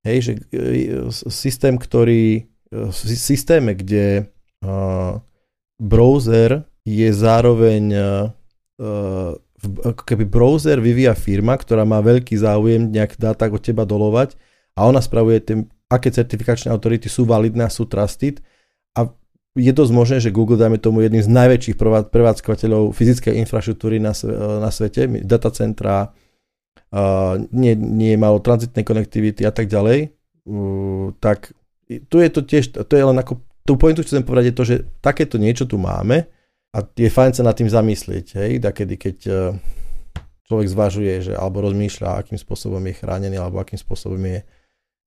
[0.02, 4.26] hej, že e, systém, ktorý, v e, systéme, kde
[4.66, 5.22] uh,
[5.78, 8.28] browser je zároveň uh,
[9.64, 14.36] ako keby browser vyvíja firma, ktorá má veľký záujem nejak dáta od teba dolovať
[14.76, 18.44] a ona spravuje tým, aké certifikačné autority sú validné a sú trusted
[19.54, 21.78] je dosť možné, že Google, dajme tomu, jedným z najväčších
[22.10, 24.18] prevádzkovateľov fyzickej infraštruktúry na,
[24.58, 30.10] na svete, datacentra, uh, nie, nie malo tranzitnej konektivity a tak ďalej,
[30.50, 31.54] uh, tak
[32.10, 34.76] tu je to tiež, to je len ako, tú pointu chcem povedať je to, že
[35.06, 36.26] takéto niečo tu máme
[36.74, 39.54] a je fajn sa nad tým zamyslieť, hej, takedy, keď uh,
[40.50, 44.42] človek zvažuje, že alebo rozmýšľa, akým spôsobom je chránený, alebo akým spôsobom je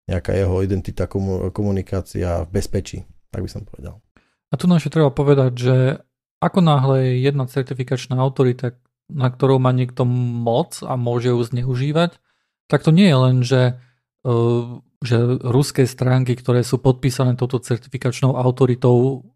[0.06, 1.10] nejaká jeho identita,
[1.50, 3.02] komunikácia v bezpečí,
[3.34, 4.05] tak by som povedal.
[4.50, 5.76] A tu nám treba povedať, že
[6.38, 8.76] ako náhle je jedna certifikačná autorita,
[9.10, 12.18] na ktorou má niekto moc a môže ju zneužívať,
[12.66, 13.62] tak to nie je len, že,
[14.26, 14.32] e,
[15.02, 19.26] že ruské stránky, ktoré sú podpísané touto certifikačnou autoritou,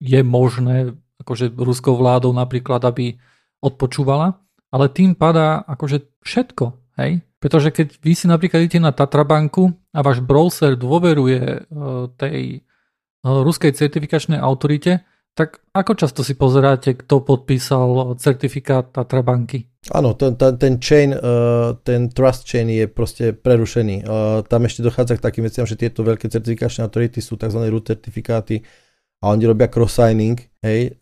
[0.00, 3.20] je možné akože ruskou vládou napríklad, aby
[3.60, 4.40] odpočúvala,
[4.72, 7.20] ale tým padá akože všetko, hej?
[7.40, 11.60] Pretože keď vy si napríklad idete na Tatrabanku a váš browser dôveruje e,
[12.16, 12.64] tej
[13.24, 15.04] ruskej certifikačnej autorite,
[15.34, 19.70] tak ako často si pozeráte, kto podpísal certifikát Tatra banky?
[19.94, 24.04] Áno, ten, ten, ten chain, uh, ten trust chain je proste prerušený.
[24.04, 27.60] Uh, tam ešte dochádza k takým veciam, že tieto veľké certifikačné autority sú tzv.
[27.70, 28.60] root certifikáty
[29.24, 30.40] a oni robia cross-signing.
[30.64, 30.96] Hej,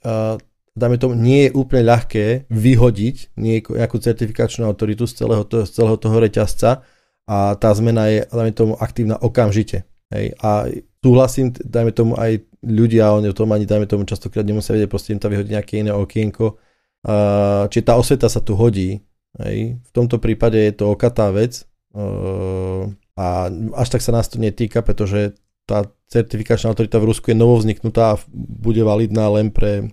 [0.74, 5.98] dáme tomu, nie je úplne ľahké vyhodiť nejakú certifikačnú autoritu z celého, to, z celého
[5.98, 6.82] toho reťazca
[7.30, 9.86] a tá zmena je, dáme tomu, aktívna okamžite.
[10.10, 10.66] Hej, a
[11.02, 15.14] súhlasím, dajme tomu aj ľudia, oni o tom ani dajme tomu častokrát nemusia vedieť, proste
[15.14, 16.58] im tam vyhodí nejaké iné okienko.
[17.06, 18.98] Uh, či tá osveta sa tu hodí.
[19.38, 19.78] Hej.
[19.78, 21.62] V tomto prípade je to okatá vec
[21.94, 27.38] uh, a až tak sa nás to netýka, pretože tá certifikačná autorita v Rusku je
[27.38, 29.92] novovzniknutá a bude validná len pre,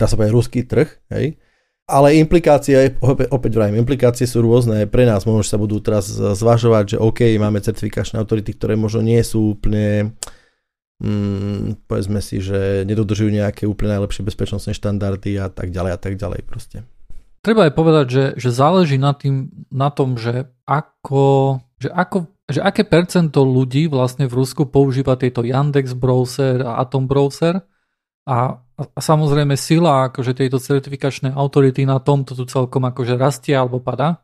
[0.00, 0.88] dá sa povedať, ruský trh.
[1.12, 1.38] Hej.
[1.86, 2.98] Ale implikácie,
[3.30, 4.90] opäť, vrajím, implikácie sú rôzne.
[4.90, 9.22] Pre nás možno sa budú teraz zvažovať, že OK, máme certifikačné autority, ktoré možno nie
[9.22, 10.18] sú úplne,
[10.98, 16.18] mm, povedzme si, že nedodržujú nejaké úplne najlepšie bezpečnostné štandardy a tak ďalej a tak
[16.18, 16.82] ďalej proste.
[17.46, 22.62] Treba aj povedať, že, že záleží na, tým, na tom, že ako, že ako že
[22.62, 27.66] aké percento ľudí vlastne v Rusku používa tieto Yandex browser a Atom browser
[28.22, 33.80] a a samozrejme sila akože tejto certifikačnej autority na tomto tu celkom akože rastie alebo
[33.80, 34.20] padá.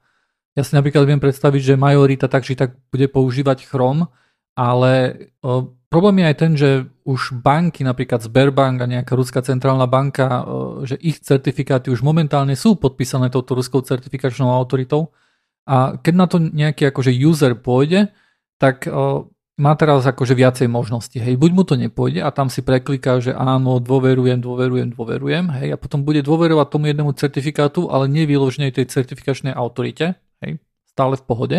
[0.53, 4.13] Ja si napríklad viem predstaviť, že majorita tak či tak bude používať Chrome,
[4.53, 4.93] ale
[5.41, 6.71] o, problém je aj ten, že
[7.09, 12.53] už banky, napríklad Sberbank a nejaká ruská centrálna banka, o, že ich certifikáty už momentálne
[12.53, 15.17] sú podpísané touto ruskou certifikačnou autoritou
[15.65, 18.13] a keď na to nejaký akože user pôjde,
[18.61, 21.21] tak o, má teraz akože viacej možností.
[21.21, 25.69] Hej, buď mu to nepôjde a tam si prekliká, že áno, dôverujem, dôverujem, dôverujem, hej,
[25.73, 30.57] a potom bude dôverovať tomu jednému certifikátu, ale nevyložne tej certifikačnej autorite, hej,
[30.89, 31.59] stále v pohode,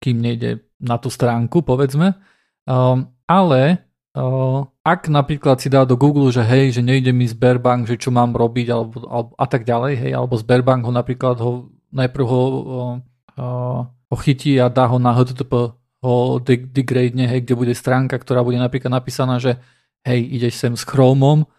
[0.00, 2.16] kým nejde na tú stránku, povedzme.
[2.64, 3.84] Um, ale
[4.16, 8.08] uh, ak napríklad si dá do Google, že hej, že nejde mi Sberbank, že čo
[8.08, 12.42] mám robiť, alebo, alebo a tak ďalej, hej, alebo Sberbank ho napríklad ho najprv ho,
[12.42, 12.94] uh,
[13.36, 18.46] uh, ho chytí a dá ho na HTTP ho degrade, hej, kde bude stránka, ktorá
[18.46, 19.58] bude napríklad napísaná, že
[20.06, 21.50] hej, ideš sem s Chromom,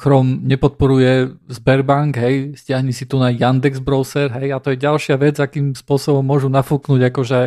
[0.00, 5.20] Chrome nepodporuje Sberbank, hej, stiahni si tu na Yandex browser, hej, a to je ďalšia
[5.20, 7.38] vec, akým spôsobom môžu nafúknúť akože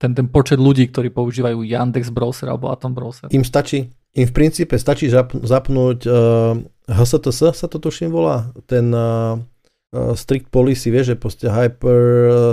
[0.00, 3.28] ten, ten počet ľudí, ktorí používajú Yandex browser alebo Atom browser.
[3.28, 6.56] Im stačí, im v princípe stačí zapnúť uh,
[6.88, 9.36] HSTS, sa to tuším volá, ten uh,
[9.92, 12.00] uh, strict policy, vieš, že proste hyper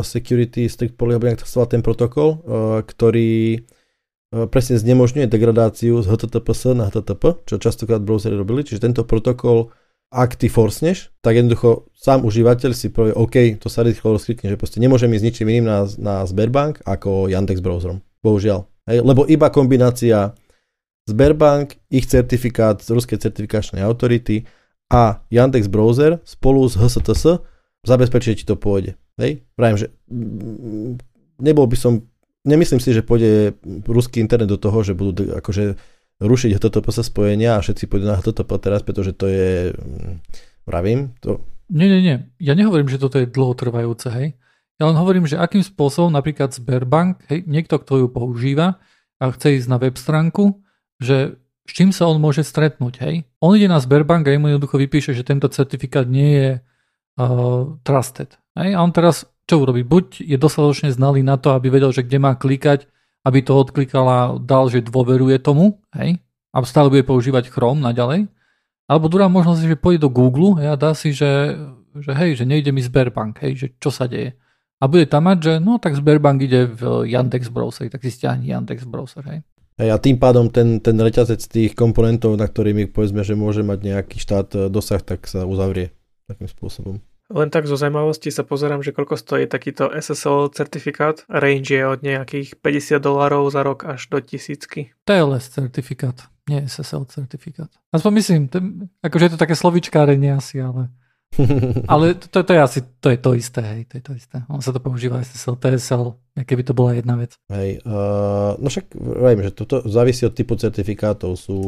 [0.03, 6.07] security strict policy, alebo nejak to ten protokol, uh, ktorý uh, presne znemožňuje degradáciu z
[6.07, 9.71] HTTPS na HTTP, čo častokrát browsery robili, čiže tento protokol
[10.09, 14.57] ak ty forsneš, tak jednoducho sám užívateľ si povie, OK, to sa rýchlo rozklikne, že
[14.57, 18.01] proste nemôžem ísť ničím iným na, na Sberbank ako Yandex browserom.
[18.25, 18.65] Bohužiaľ.
[18.89, 20.33] Hej, lebo iba kombinácia
[21.05, 24.49] Sberbank, ich certifikát z ruskej certifikačnej autority
[24.89, 27.45] a Yandex Browser spolu s HSTS
[27.85, 28.97] zabezpečí, či to pôjde.
[29.21, 29.45] Hej?
[29.53, 30.99] Prajem, že mm,
[31.39, 32.03] nebol by som,
[32.43, 35.77] nemyslím si, že pôjde ruský internet do toho, že budú akože
[36.19, 40.19] rušiť HTTP sa spojenia a všetci pôjdu na HTTP teraz, pretože to je, mm,
[40.67, 42.17] pravím, to Nie, nie, nie.
[42.41, 44.33] Ja nehovorím, že toto je dlhotrvajúce, hej.
[44.81, 48.81] Ja len hovorím, že akým spôsobom napríklad Sberbank, hej, niekto, kto ju používa
[49.21, 50.65] a chce ísť na web stránku,
[50.97, 51.37] že
[51.69, 53.29] s čím sa on môže stretnúť, hej.
[53.45, 58.33] On ide na Sberbank a mu jednoducho vypíše, že tento certifikát nie je uh, trusted.
[58.57, 58.73] Hej.
[58.73, 59.85] A on teraz čo urobí?
[59.85, 62.89] Buď je dostatočne znalý na to, aby vedel, že kde má klikať,
[63.21, 66.17] aby to odklikal a dal, že dôveruje tomu, hej,
[66.49, 68.29] a stále bude používať Chrome naďalej,
[68.89, 71.57] alebo druhá možnosť je, že pôjde do Google a dá si, že,
[71.93, 74.33] že hej, že nejde mi Sberbank, hej, že čo sa deje.
[74.81, 78.49] A bude tam mať, že no tak Sberbank ide v Yandex browser, tak si stiahni
[78.49, 79.39] Yandex browser, hej.
[79.79, 83.79] Hej, a tým pádom ten, ten reťazec tých komponentov, na ktorými povedzme, že môže mať
[83.79, 85.95] nejaký štát e, dosah, tak sa uzavrie
[86.27, 86.99] takým spôsobom.
[87.31, 91.23] Len tak zo zaujímavosti sa pozerám, že koľko stojí takýto SSL certifikát.
[91.31, 94.91] Range je od nejakých 50 dolárov za rok až do tisícky.
[95.07, 97.71] TLS certifikát, nie SSL certifikát.
[97.95, 100.91] Aspoň myslím, ten, akože je to také slovičkárenie asi, ale...
[101.91, 104.37] ale to, to, je asi to, je to isté, hej, to je to isté.
[104.49, 106.03] On sa to používa SSL, TSL,
[106.43, 107.37] keby to bola jedna vec.
[107.47, 111.59] Hej, uh, no však viem, že toto závisí od typu certifikátov, sú,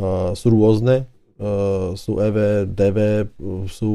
[0.00, 1.06] uh, sú rôzne,
[1.38, 3.30] Uh, sú EV, DV,
[3.70, 3.92] sú,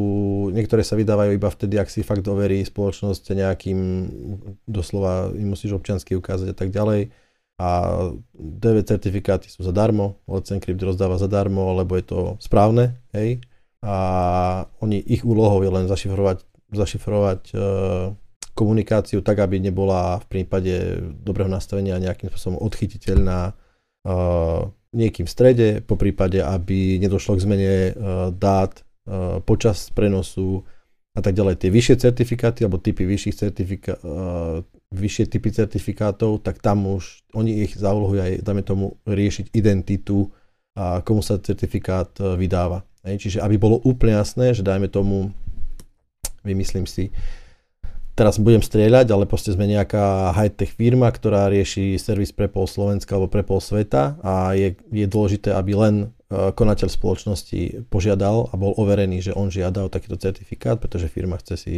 [0.55, 3.79] niektoré sa vydávajú iba vtedy, ak si fakt overí spoločnosť nejakým,
[4.63, 7.11] doslova im musíš občiansky ukázať a tak ďalej.
[7.59, 7.69] A
[8.31, 13.43] DV certifikáty sú zadarmo, Let's Encrypt rozdáva zadarmo, lebo je to správne, hej.
[13.83, 13.95] A
[14.79, 18.15] oni, ich úlohou je len zašifrovať, zašifrovať uh,
[18.55, 25.67] komunikáciu tak, aby nebola v prípade dobrého nastavenia nejakým spôsobom odchytiteľná uh, niekým v strede,
[25.83, 28.81] po prípade, aby nedošlo k zmene uh, dát
[29.43, 30.63] počas prenosu
[31.11, 31.59] a tak ďalej.
[31.59, 33.99] Tie vyššie certifikáty alebo typy vyšších certifika-
[34.95, 40.31] vyššie typy certifikátov, tak tam už oni ich zaúlohujú aj, dáme tomu, riešiť identitu
[40.79, 42.87] a komu sa certifikát vydáva.
[43.03, 45.35] Hej, čiže aby bolo úplne jasné, že dajme tomu,
[46.47, 47.11] vymyslím si,
[48.15, 53.17] teraz budem strieľať, ale proste sme nejaká high-tech firma, ktorá rieši servis pre pol Slovenska
[53.17, 56.05] alebo pre pol sveta a je, je dôležité, aby len e,
[56.53, 61.55] konateľ spoločnosti požiadal a bol overený, že on žiada o takýto certifikát, pretože firma chce
[61.57, 61.75] si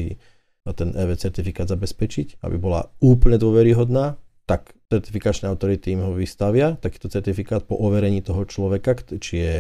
[0.78, 4.18] ten EV certifikát zabezpečiť, aby bola úplne dôveryhodná,
[4.50, 9.56] tak certifikačné autority im ho vystavia, takýto certifikát po overení toho človeka, či je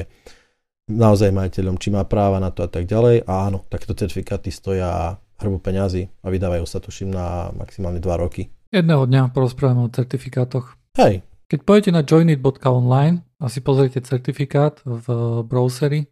[0.89, 3.25] naozaj majiteľom, či má práva na to a tak ďalej.
[3.25, 8.53] A áno, takéto certifikáty stoja hrbu peňazí a vydávajú sa tuším na maximálne 2 roky.
[8.71, 10.79] Jedného dňa porozprávame o certifikátoch.
[10.95, 11.25] Hej.
[11.51, 15.05] Keď pôjdete na joinit.online a si pozriete certifikát v
[15.45, 16.09] browseri,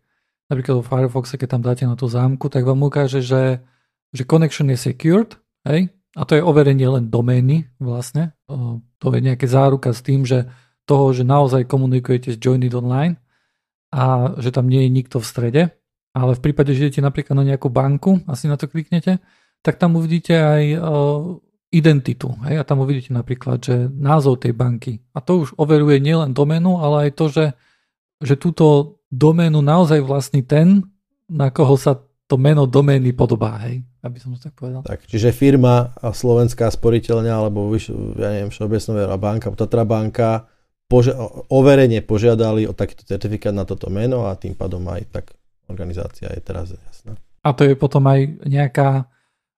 [0.52, 3.64] napríklad vo Firefoxe, keď tam dáte na tú zámku, tak vám ukáže, že,
[4.14, 8.38] že connection je secured, hej, a to je overenie len domény vlastne.
[9.02, 10.46] To je nejaké záruka s tým, že
[10.86, 13.18] toho, že naozaj komunikujete s Joinit Online
[13.94, 15.64] a že tam nie je nikto v strede.
[16.14, 19.22] Ale v prípade, že idete napríklad na nejakú banku a si na to kliknete,
[19.62, 20.82] tak tam uvidíte aj uh,
[21.74, 22.34] identitu.
[22.46, 22.62] Hej?
[22.62, 25.02] A tam uvidíte napríklad, že názov tej banky.
[25.14, 27.46] A to už overuje nielen doménu, ale aj to, že,
[28.22, 30.86] že túto doménu naozaj vlastní ten,
[31.26, 31.98] na koho sa
[32.30, 33.82] to meno domény podobá, hej?
[34.06, 34.86] aby som to tak povedal.
[34.86, 37.74] Tak, čiže firma Slovenská sporiteľňa alebo
[38.20, 40.53] ja neviem, Všeobecná banka, Tatra banka
[40.88, 41.18] požia-
[41.50, 45.26] overenie požiadali o takýto certifikát na toto meno a tým pádom aj tak
[45.68, 47.18] organizácia je teraz jasná.
[47.44, 49.12] A to je potom aj nejaká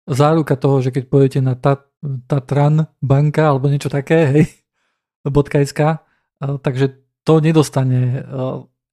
[0.09, 1.85] záruka toho, že keď pôjdete na Tat,
[2.29, 4.45] Tatran banka alebo niečo také, hej,
[5.65, 5.81] .sk,
[6.39, 6.85] takže
[7.25, 8.21] to nedostane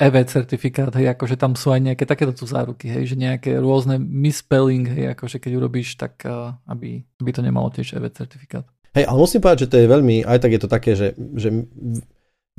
[0.01, 4.01] EV certifikát, hej, akože tam sú aj nejaké takéto tu záruky, hej, že nejaké rôzne
[4.01, 6.25] misspelling, hej, akože keď urobíš, tak
[6.65, 8.65] aby, aby to nemalo tiež EV certifikát.
[8.97, 11.49] Hej, ale musím povedať, že to je veľmi, aj tak je to také, že, že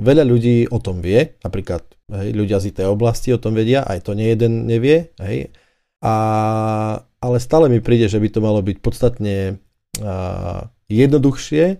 [0.01, 4.09] Veľa ľudí o tom vie, napríklad hej, ľudia z tej oblasti o tom vedia, aj
[4.09, 5.53] to nie jeden nevie, hej,
[6.01, 6.15] a,
[7.21, 9.61] ale stále mi príde, že by to malo byť podstatne
[10.01, 11.77] a, jednoduchšie,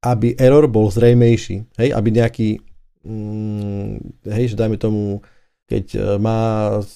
[0.00, 2.48] aby error bol zrejmejší, hej, aby nejaký,
[3.04, 5.20] mm, hej, že dajme tomu,
[5.68, 6.40] keď e, má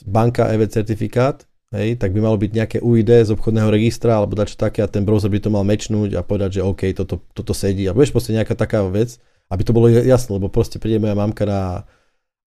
[0.08, 1.44] banka EV certifikát,
[1.76, 5.04] hej, tak by malo byť nejaké UID z obchodného registra alebo dačo také a ten
[5.04, 8.32] browser by to mal mečnúť a povedať, že OK, toto, toto sedí a budeš proste
[8.32, 9.20] nejaká taká vec,
[9.54, 11.86] aby to bolo jasné, lebo proste príde moja mamka na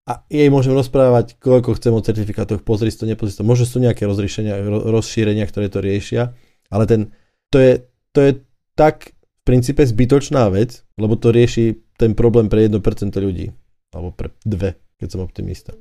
[0.07, 3.43] a jej môžem rozprávať, koľko chcem o certifikátoch, pozri to, nepozri to.
[3.43, 6.31] Možno sú nejaké rozriešenia, rozšírenia, ktoré to riešia,
[6.71, 7.11] ale ten,
[7.51, 7.73] to, je,
[8.15, 8.31] to je
[8.79, 12.79] tak v princípe zbytočná vec, lebo to rieši ten problém pre 1%
[13.19, 13.51] ľudí.
[13.91, 15.75] Alebo pre dve, keď som optimista.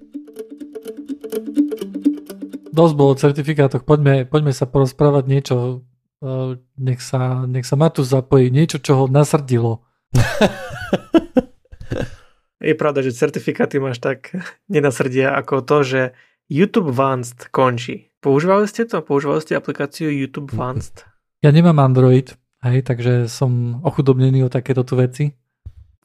[2.75, 5.87] Dosť bolo o certifikátoch, poďme, poďme sa porozprávať niečo,
[6.19, 9.87] e, nech sa, nech sa Matus zapojí, niečo, čo ho nasrdilo.
[12.67, 14.33] Je pravda, že certifikáty máš tak
[14.67, 16.01] nenasrdia ako to, že
[16.51, 18.11] YouTube Vanced končí.
[18.19, 19.05] Používali ste to?
[19.07, 21.07] Používali ste aplikáciu YouTube Advanced?
[21.45, 25.37] Ja nemám Android, hej, takže som ochudobnený o takéto tu veci.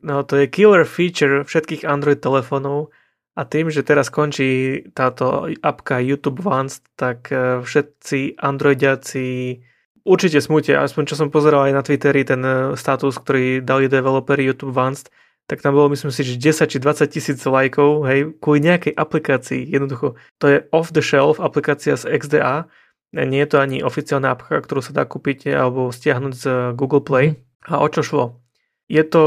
[0.06, 2.94] No to je killer feature všetkých Android telefónov
[3.38, 9.62] a tým, že teraz končí táto apka YouTube Advanced, tak e, všetci Androidiaci
[10.04, 14.46] určite smutia, aspoň čo som pozeral aj na Twitteri, ten e, status, ktorý dali developeri
[14.48, 15.10] YouTube Advanced,
[15.50, 19.68] tak tam bolo myslím si, že 10 či 20 tisíc lajkov, hej, kvôli nejakej aplikácii.
[19.68, 22.72] Jednoducho, to je off-the-shelf aplikácia z XDA,
[23.12, 26.46] nie je to ani oficiálna apka, ktorú sa dá kúpiť alebo stiahnuť z
[26.80, 27.36] Google Play.
[27.68, 28.26] A o čo šlo?
[28.88, 29.24] Je to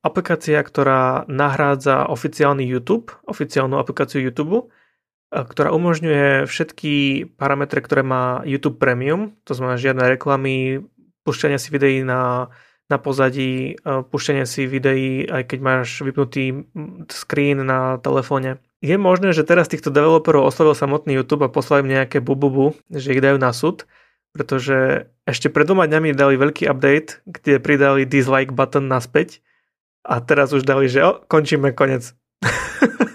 [0.00, 4.72] aplikácia, ktorá nahrádza oficiálny YouTube, oficiálnu aplikáciu YouTube,
[5.30, 10.84] ktorá umožňuje všetky parametre, ktoré má YouTube Premium, to znamená žiadne reklamy,
[11.24, 12.48] pušťanie si videí na
[12.88, 16.64] na pozadí, púšťanie si videí, aj keď máš vypnutý
[17.12, 18.64] screen na telefóne.
[18.80, 23.12] Je možné, že teraz týchto developerov oslovil samotný YouTube a poslali im nejaké bububu, že
[23.12, 23.84] ich dajú na súd,
[24.32, 29.44] pretože ešte pred dvoma dňami dali veľký update, kde pridali dislike button naspäť
[30.00, 32.16] a teraz už dali, že o, končíme, konec.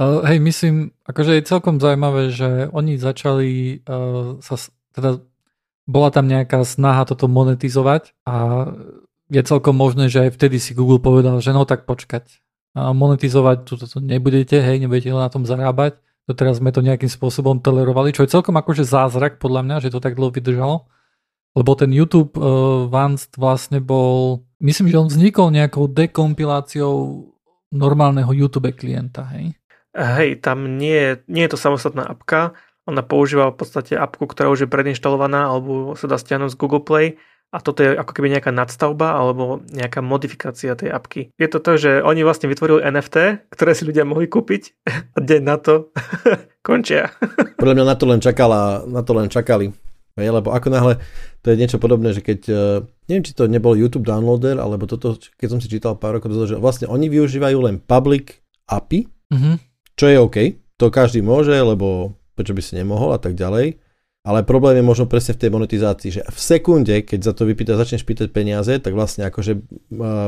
[0.00, 4.56] uh, hej, myslím, akože je celkom zaujímavé, že oni začali uh, sa,
[4.96, 5.20] teda
[5.84, 8.66] bola tam nejaká snaha toto monetizovať a
[9.30, 12.42] je celkom možné, že aj vtedy si Google povedal, že no tak počkať.
[12.74, 15.98] A monetizovať tu to nebudete, hej, nebudete na tom zarábať.
[16.30, 19.90] To teraz sme to nejakým spôsobom tolerovali, čo je celkom akože zázrak podľa mňa, že
[19.90, 20.86] to tak dlho vydržalo.
[21.58, 27.26] Lebo ten YouTube uh, Vanced vlastne bol, myslím, že on vznikol nejakou dekompiláciou
[27.74, 29.58] normálneho YouTube klienta, hej?
[29.90, 32.54] Hej, tam nie je, nie je to samostatná apka,
[32.86, 36.82] ona používa v podstate apku, ktorá už je predinštalovaná alebo sa dá stiahnuť z Google
[36.82, 37.20] Play
[37.50, 41.34] a toto je ako keby nejaká nadstavba alebo nejaká modifikácia tej apky.
[41.34, 45.42] Je to to, že oni vlastne vytvorili NFT, ktoré si ľudia mohli kúpiť a deň
[45.42, 45.90] na to
[46.66, 47.10] končia.
[47.58, 49.74] Podľa mňa na to len, čakala, na to len čakali.
[50.18, 50.94] Hej, lebo ako náhle,
[51.42, 52.62] to je niečo podobné, že keď, e,
[53.06, 56.58] neviem, či to nebol YouTube downloader, alebo toto, keď som si čítal pár rokov dozadu,
[56.58, 59.69] že vlastne oni využívajú len public API, mm-hmm.
[59.94, 60.36] Čo je OK,
[60.76, 63.76] to každý môže, lebo prečo by si nemohol a tak ďalej.
[64.20, 67.80] Ale problém je možno presne v tej monetizácii, že v sekunde, keď za to vypýta,
[67.80, 69.64] začneš pýtať peniaze, tak vlastne akože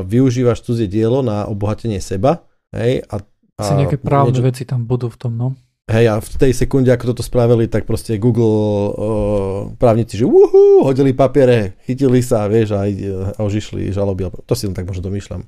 [0.09, 2.49] využívaš cudzie dielo na obohatenie seba.
[2.73, 4.49] Hej, a, a Asi nejaké právne niečo...
[4.49, 5.49] veci tam budú v tom, no.
[5.93, 10.89] Hej, a v tej sekunde, ako toto spravili, tak proste Google uh, právnici, že uhu,
[10.89, 12.89] hodili papiere, chytili sa, vieš, a,
[13.37, 14.25] a už išli žaloby.
[14.31, 15.45] To si len tak možno domýšľam.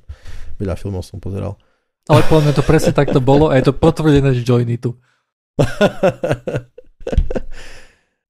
[0.60, 1.56] Veľa filmov som pozeral.
[2.04, 5.00] Ale podľa mňa to presne takto bolo a je to potvrdené z Joinitu.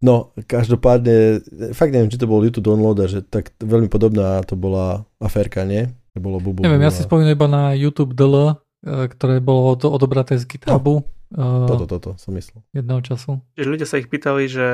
[0.05, 1.41] No, každopádne,
[1.72, 5.89] fakt neviem, či to bol YouTube download, že tak veľmi podobná to bola aférka, nie?
[6.12, 6.61] To bolo bubu.
[6.61, 8.53] Neviem, ja si spomínam iba na YouTube DL,
[8.85, 11.09] e, ktoré bolo to odobraté z GitHubu.
[11.33, 12.61] No, toto, toto som myslel.
[12.77, 13.41] Jedného času.
[13.57, 14.66] Že ľudia sa ich pýtali, že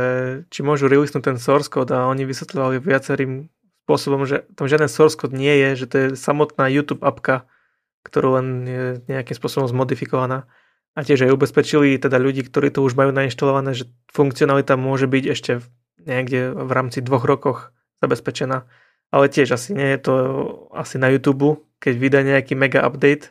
[0.50, 3.48] či môžu releasenúť ten source code a oni vysvetľovali viacerým
[3.86, 7.46] spôsobom, že tam žiaden source code nie je, že to je samotná YouTube apka,
[8.02, 10.48] ktorú len je nejakým spôsobom zmodifikovaná.
[10.98, 15.24] A tiež aj ubezpečili teda ľudí, ktorí to už majú nainštalované, že funkcionalita môže byť
[15.30, 15.52] ešte
[16.02, 17.70] niekde v rámci dvoch rokoch
[18.02, 18.66] zabezpečená.
[19.10, 20.14] Ale tiež asi nie je to
[20.74, 23.30] asi na YouTube, keď vydá nejaký mega update,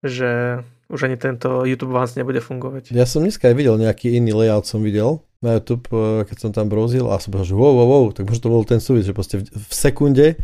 [0.00, 2.96] že už ani tento YouTube vás nebude fungovať.
[2.96, 6.50] Ja som dneska aj videl nejaký iný layout som videl na YouTube, eh, keď som
[6.50, 9.06] tam browzil a som povedal, že wow, wow, wow, tak možno to bol ten súvis,
[9.06, 10.34] že proste v sekunde,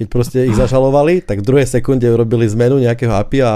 [0.00, 3.54] keď proste ich zažalovali, tak v druhej sekunde urobili zmenu nejakého API a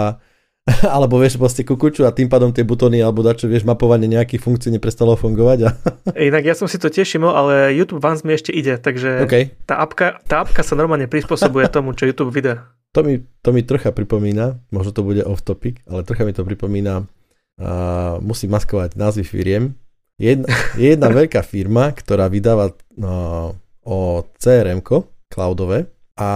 [0.97, 4.73] alebo vieš proste kukuču a tým pádom tie butóny alebo dačo, vieš, mapovanie nejakých funkcií
[4.73, 5.59] neprestalo fungovať.
[5.69, 5.69] A...
[6.33, 9.53] Inak ja som si to tešil, ale YouTube Vans mi ešte ide, takže okay.
[9.69, 12.73] tá, apka, tá apka sa normálne prispôsobuje tomu, čo YouTube vydá.
[12.97, 16.47] To mi, to mi trocha pripomína, možno to bude off topic, ale trocha mi to
[16.47, 19.77] pripomína, uh, musím maskovať názvy firiem.
[20.15, 20.47] Jedna,
[20.79, 26.31] je jedna veľká firma, ktorá vydáva no, o CRM-ko, cloudové, a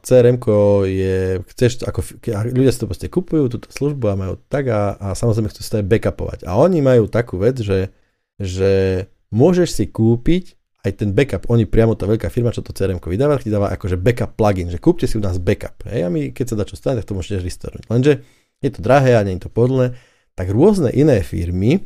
[0.00, 0.40] crm
[0.88, 2.00] je, chceš, ako,
[2.56, 5.76] ľudia si to proste kupujú, túto službu a majú tak a, a samozrejme chcú to
[5.76, 6.38] aj backupovať.
[6.48, 7.92] A oni majú takú vec, že,
[8.40, 10.56] že môžeš si kúpiť
[10.88, 11.52] aj ten backup.
[11.52, 14.80] Oni priamo, tá veľká firma, čo to crm vydáva, ti dáva akože backup plugin, že
[14.80, 15.84] kúpte si u nás backup.
[15.84, 17.92] Hej, a my, keď sa dá čo stane, tak to môžete restarnúť.
[17.92, 18.24] Lenže
[18.64, 20.00] je to drahé a nie je to podľné,
[20.32, 21.84] tak rôzne iné firmy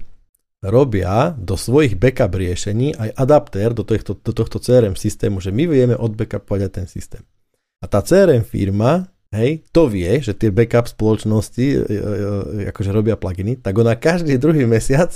[0.65, 5.69] robia do svojich backup riešení aj adaptér do tohto, do tohto CRM systému, že my
[5.69, 7.23] vieme odbackupovať aj ten systém.
[7.85, 12.01] A tá CRM firma, hej, to vie, že tie backup spoločnosti e, e,
[12.65, 15.13] e, akože robia pluginy, tak ona každý druhý mesiac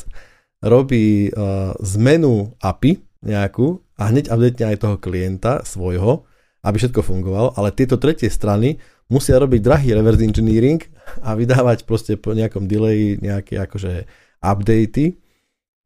[0.59, 6.27] robí uh, zmenu API nejakú a hneď update aj toho klienta svojho,
[6.67, 8.75] aby všetko fungovalo, ale tieto tretie strany
[9.07, 10.83] musia robiť drahý reverse engineering
[11.23, 14.11] a vydávať proste po nejakom delay nejaké akože
[14.43, 15.15] updaty,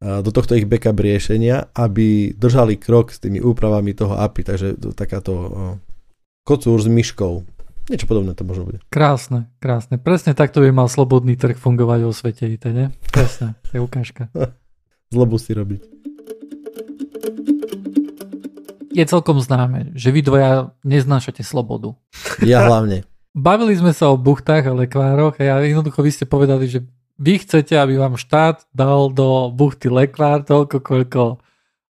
[0.03, 4.91] do tohto ich backup riešenia, aby držali krok s tými úpravami toho API, takže to,
[4.91, 5.31] takáto
[6.43, 7.47] kocúr s myškou.
[7.87, 8.79] Niečo podobné to možno bude.
[8.87, 9.99] Krásne, krásne.
[9.99, 12.87] Presne takto by mal slobodný trh fungovať vo svete IT, nie?
[13.11, 14.31] Presne, to je ukážka.
[15.13, 15.81] Zlobu si robiť.
[18.93, 21.95] Je celkom známe, že vy dvoja neznášate slobodu.
[22.43, 23.03] Ja hlavne.
[23.33, 26.85] Bavili sme sa o buchtách a lekvároch a ja jednoducho vy ste povedali, že
[27.19, 31.21] vy chcete, aby vám štát dal do buchty lekvár toľko, koľko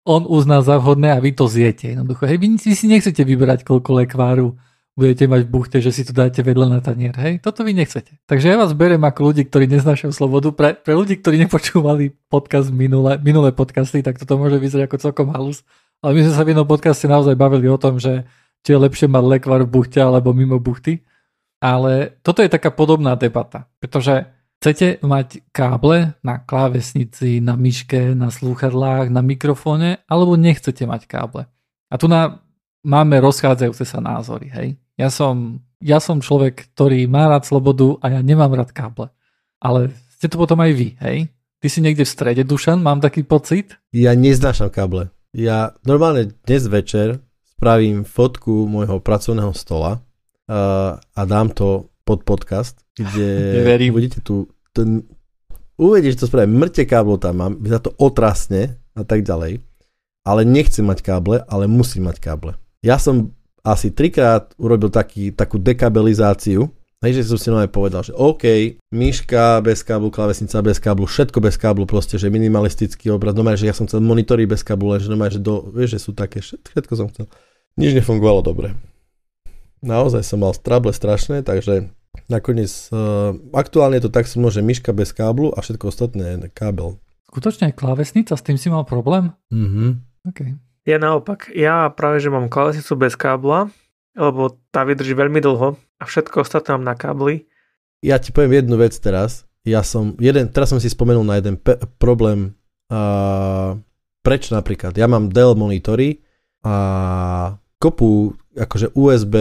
[0.04, 1.96] on uzná za vhodné a vy to zjete.
[1.96, 4.60] Jednoducho, hej, vy, vy si nechcete vyberať, koľko lekváru
[4.94, 7.16] budete mať v buchte, že si to dáte vedľa na tanier.
[7.18, 8.14] Hej, toto vy nechcete.
[8.30, 10.54] Takže ja vás berem ako ľudí, ktorí neznášajú slobodu.
[10.54, 15.28] Pre, pre ľudí, ktorí nepočúvali podcast minulé, minulé podcasty, tak toto môže vyzerať ako celkom
[15.34, 15.66] halus.
[16.04, 18.28] Ale my sme sa v jednom podcaste naozaj bavili o tom, že
[18.62, 21.02] či je lepšie mať lekvar v buchte alebo mimo buchty.
[21.64, 24.28] Ale toto je taká podobná debata, pretože
[24.64, 31.52] chcete mať káble na klávesnici, na myške, na slúchadlách, na mikrofóne, alebo nechcete mať káble.
[31.92, 32.40] A tu na,
[32.80, 34.80] máme rozchádzajúce sa názory, hej.
[34.96, 39.12] Ja som, ja som človek, ktorý má rád slobodu a ja nemám rád káble.
[39.60, 41.28] Ale ste to potom aj vy, hej?
[41.60, 43.76] Ty si niekde v strede, Dušan, mám taký pocit?
[43.92, 45.12] Ja neznášam káble.
[45.36, 47.20] Ja normálne dnes večer
[47.60, 50.00] spravím fotku môjho pracovného stola
[50.48, 53.28] uh, a dám to pod podcast, kde
[53.64, 53.96] Neverím.
[53.96, 55.04] budete tu ten,
[55.80, 59.64] uvidíš, to spravím, mŕte káblo tam mám, za to otrasne a tak ďalej,
[60.28, 62.56] ale nechcem mať káble, ale musím mať káble.
[62.84, 63.32] Ja som
[63.64, 66.68] asi trikrát urobil taký, takú dekabelizáciu,
[67.04, 68.48] Hej, že som si nové povedal, že OK,
[68.96, 73.68] myška bez káblu, klavesnica bez káblu, všetko bez káblu, proste, že minimalistický obraz, no že
[73.68, 77.12] ja som chcel monitory bez káblu, že, že, do, vieš, že sú také, všetko som
[77.12, 77.28] chcel.
[77.76, 78.72] Nič nefungovalo dobre
[79.84, 81.92] naozaj som mal strable strašné, takže
[82.32, 86.50] nakoniec uh, aktuálne je to tak, som že myška bez káblu a všetko ostatné je
[86.50, 86.98] kábel.
[87.28, 89.36] Skutočne klávesnica, s tým si mal problém?
[89.52, 90.00] Mhm.
[90.24, 90.56] Okay.
[90.88, 93.68] Ja naopak, ja práve, že mám klávesnicu bez kábla,
[94.16, 97.48] lebo tá vydrží veľmi dlho a všetko ostatné mám na kábli.
[98.04, 99.48] Ja ti poviem jednu vec teraz.
[99.64, 102.52] Ja som, jeden, teraz som si spomenul na jeden pe- problém,
[102.92, 103.80] uh,
[104.20, 104.96] preč napríklad.
[105.00, 106.20] Ja mám Dell monitory
[106.68, 109.36] a kopu akože USB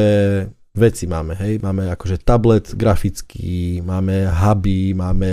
[0.72, 5.32] veci máme, hej, máme akože tablet grafický, máme huby, máme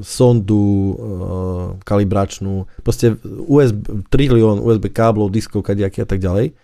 [0.00, 0.92] sondu e,
[1.84, 6.56] kalibračnú, proste USB, trilión USB káblov, diskov, kadiaky a tak ďalej.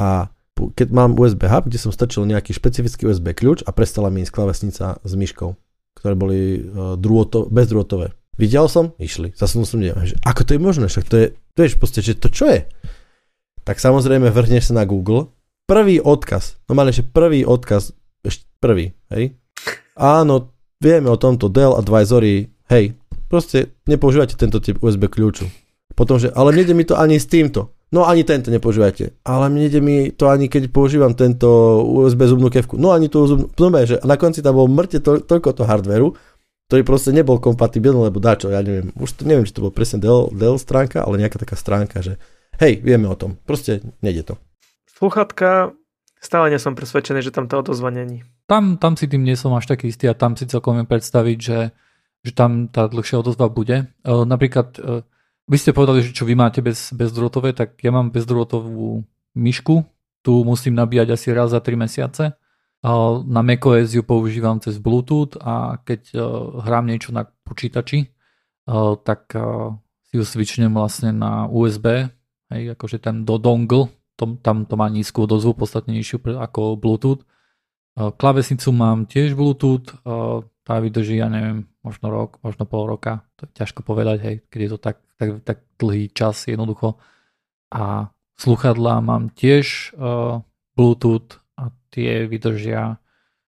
[0.00, 0.32] A
[0.72, 4.32] keď mám USB hub, kde som strčil nejaký špecifický USB kľúč a prestala mi ísť
[4.32, 5.52] klavesnica s myškou,
[6.00, 6.60] ktoré boli e,
[6.96, 8.16] drôto, bezdrôtové.
[8.40, 9.36] Videl som, išli.
[9.36, 12.32] Zase som nevedel, že ako to je možné, však to je, vieš, proste, že to
[12.32, 12.64] čo je?
[13.68, 15.28] Tak samozrejme vrhneš sa na Google
[15.66, 19.36] prvý odkaz, normálne, že prvý odkaz, ešte prvý, hej.
[19.98, 22.96] Áno, vieme o tomto Dell Advisory, hej,
[23.28, 25.48] proste nepoužívajte tento typ USB kľúču.
[25.92, 27.76] Potom, že, ale nejde mi to ani s týmto.
[27.92, 29.20] No ani tento nepoužívajte.
[29.28, 32.80] Ale nejde mi to ani keď používam tento USB zubnú kevku.
[32.80, 33.52] No ani tú zubnú.
[33.52, 36.16] No, že na konci tam bol mŕte to, toľko to hardveru,
[36.72, 40.00] ktorý proste nebol kompatibilný, lebo dačo, ja neviem, už to neviem, či to bol presne
[40.00, 42.16] Dell, Dell stránka, ale nejaká taká stránka, že
[42.64, 44.34] hej, vieme o tom, proste nejde to.
[45.02, 45.74] Sluchatka,
[46.22, 48.22] stále nie som presvedčený, že tam tá odozva není.
[48.46, 51.38] Tam, tam si tým nie som až taký istý a tam si celkom viem predstaviť,
[51.42, 51.74] že,
[52.22, 53.90] že tam tá dlhšia odozva bude.
[53.90, 55.02] E, napríklad, e,
[55.50, 59.02] vy ste povedali, že čo vy máte bez, bezdrôtové, tak ja mám bezdrôtovú
[59.34, 59.82] myšku,
[60.22, 62.38] tu musím nabíjať asi raz za 3 mesiace.
[63.26, 66.18] Na macOS ju používam cez Bluetooth a keď e,
[66.62, 68.06] hrám niečo na počítači,
[69.02, 69.34] tak
[70.06, 72.06] si ju switchnem vlastne na USB,
[72.54, 73.90] hej, akože ten do dongle,
[74.22, 77.26] to, tam to má nízku odozvu, podstatne nižšiu ako Bluetooth.
[77.98, 79.90] Klavesnicu mám tiež Bluetooth,
[80.62, 84.60] tá vydrží, ja neviem, možno rok, možno pol roka, to je ťažko povedať, hej, keď
[84.62, 86.94] je to tak, tak, tak dlhý čas jednoducho.
[87.74, 90.38] A sluchadlá mám tiež uh,
[90.78, 93.02] Bluetooth a tie vydržia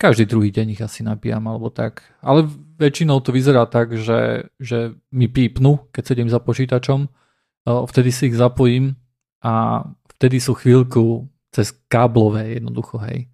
[0.00, 2.00] každý druhý deň ich asi nabíjam alebo tak.
[2.24, 2.48] Ale
[2.80, 8.30] väčšinou to vyzerá tak, že, že mi pípnu, keď sedím za počítačom, uh, vtedy si
[8.32, 8.96] ich zapojím
[9.44, 9.84] a
[10.20, 13.32] vtedy sú chvíľku cez káblové jednoducho, hej,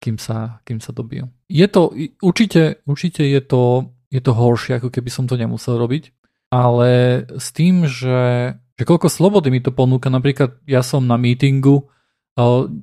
[0.00, 1.28] kým sa, kým sa dobijú.
[1.52, 1.92] Je to,
[2.24, 6.08] určite, určite je to, je to horšie, ako keby som to nemusel robiť,
[6.48, 11.92] ale s tým, že, že koľko slobody mi to ponúka, napríklad ja som na meetingu,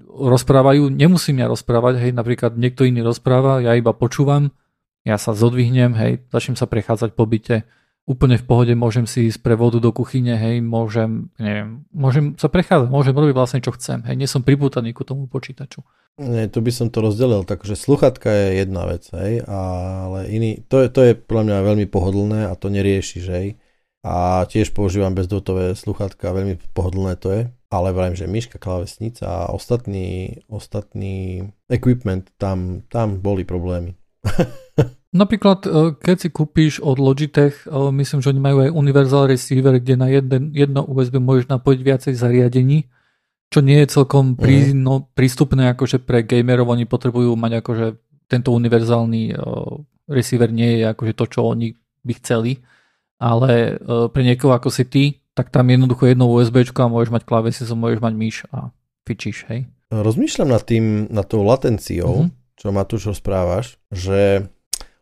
[0.06, 4.54] rozprávajú, nemusím ja rozprávať, hej, napríklad niekto iný rozpráva, ja iba počúvam,
[5.02, 7.66] ja sa zodvihnem, hej, začnem sa prechádzať po byte,
[8.10, 12.50] úplne v pohode môžem si ísť pre vodu do kuchyne, hej, môžem, neviem, môžem sa
[12.50, 15.86] prechádzať, môžem robiť vlastne čo chcem, hej, nie som priputaný ku tomu počítaču.
[16.18, 20.82] Nie, tu by som to rozdelil, takže sluchatka je jedna vec, hej, ale iný, to
[20.82, 23.48] je, to je podľa mňa veľmi pohodlné a to nerieši, hej.
[24.02, 29.54] a tiež používam bezdrôtové sluchátka, veľmi pohodlné to je, ale vrajím, že myška, klávesnica a
[29.54, 33.94] ostatný, ostatný equipment, tam, tam boli problémy.
[35.10, 39.82] Napríklad, e, keď si kúpiš od Logitech, e, myslím, že oni majú aj universal receiver,
[39.82, 42.86] kde na jeden, jedno USB môžeš napojiť viacej zariadení,
[43.50, 44.78] čo nie je celkom prí, mm.
[44.78, 47.86] no, prístupné akože pre gamerov, oni potrebujú mať akože
[48.30, 51.74] tento univerzálny uh, receiver nie je akože to, čo oni
[52.06, 52.62] by chceli,
[53.18, 55.04] ale uh, pre niekoho ako si ty,
[55.34, 58.70] tak tam jednoducho jedno USB a môžeš mať klávesicu, môžeš mať myš a
[59.10, 59.66] fičíš, hej?
[59.90, 62.54] Rozmýšľam nad tým, nad tou latenciou, mm-hmm.
[62.54, 64.46] čo ma tu rozprávaš, že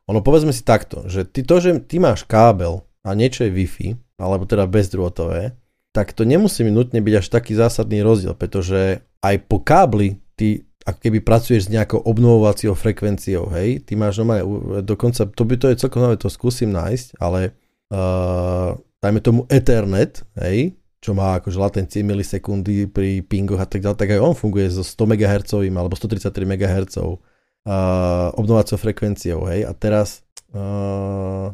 [0.08, 3.88] ono povedzme si takto, že ty to, že ty máš kábel a niečo je Wi-Fi,
[4.18, 5.54] alebo teda bezdrôtové,
[5.92, 11.00] tak to nemusí nutne byť až taký zásadný rozdiel, pretože aj po kábli ty ako
[11.04, 14.48] keby pracuješ s nejakou obnovovacíou frekvenciou, hej, ty máš normálne,
[14.88, 17.52] dokonca, to by to je celkom nové, to skúsim nájsť, ale
[17.92, 18.72] uh,
[19.04, 24.10] dajme tomu Ethernet, hej, čo má akože latencie milisekundy pri pingoch a tak ďalej, tak
[24.16, 26.96] aj on funguje so 100 MHz alebo 133 MHz
[27.68, 30.24] uh, obnovacou frekvenciou, hej, a teraz
[30.56, 31.52] uh,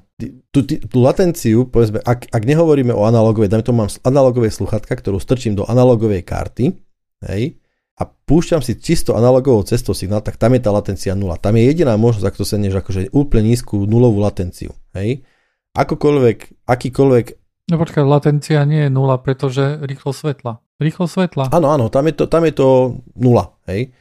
[0.53, 4.93] tú, tú, tú latenciu, povedzme, ak, ak nehovoríme o analogovej, dajme tomu mám analogové sluchatka,
[4.93, 6.77] ktorú strčím do analogovej karty,
[7.25, 7.57] hej,
[7.97, 11.37] a púšťam si čisto analogovou cestou signál, tak tam je tá latencia nula.
[11.37, 15.25] Tam je jediná možnosť, ak to sa než akože úplne nízku nulovú latenciu, hej.
[15.73, 17.25] Akokoľvek, akýkoľvek
[17.71, 20.59] No počkaj, latencia nie je nula, pretože rýchlo svetla.
[20.83, 21.47] Rýchlo svetla.
[21.47, 23.95] Áno, áno, tam je to, tam je to nula, hej.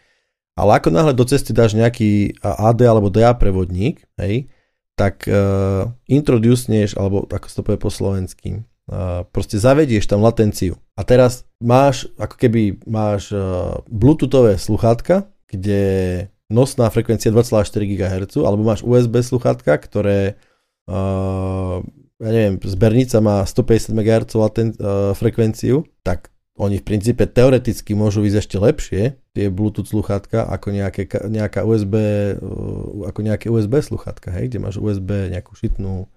[0.53, 4.53] Ale ako náhle do cesty dáš nejaký AD alebo DA prevodník, hej,
[4.93, 8.61] tak uh, introducneš, alebo ako sa to povie po slovensky,
[8.93, 10.77] uh, proste zavedieš tam latenciu.
[10.93, 15.81] A teraz máš, ako keby máš uh, bluetoothové sluchátka, kde
[16.53, 20.37] nosná frekvencia 2,4 GHz, alebo máš USB sluchátka, ktoré
[20.85, 21.81] uh,
[22.23, 28.29] ja neviem, zbernica má 150 MHz laten, uh, frekvenciu, tak oni v princípe teoreticky môžu
[28.29, 31.97] ísť ešte lepšie, tie Bluetooth sluchátka, ako nejaké, nejaká USB,
[32.37, 36.13] uh, ako nejaké USB sluchátka, hej, kde máš USB nejakú šitnú,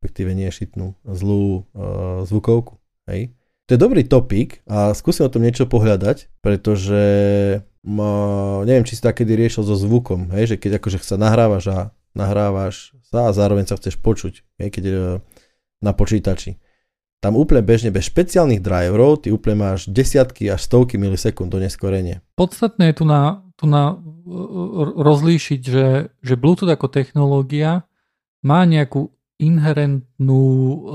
[0.00, 2.80] respektíve nie šitnú, zlú uh, zvukovku,
[3.12, 3.36] hej.
[3.68, 7.04] To je dobrý topik a skúsim o tom niečo pohľadať, pretože
[7.80, 11.78] ma, neviem, či si tak riešil so zvukom, hej, že keď akože sa nahrávaš a
[12.16, 14.96] nahrávaš sa a zároveň sa chceš počuť, hej, keď je
[15.84, 16.56] na počítači
[17.24, 22.20] tam úplne bežne bez špeciálnych driverov ty úplne máš desiatky až stovky milisekúnd do neskorenie.
[22.36, 23.96] Podstatné je tu na, tu na
[24.92, 27.88] rozlíšiť, že, že Bluetooth ako technológia
[28.44, 29.08] má nejakú
[29.40, 30.44] inherentnú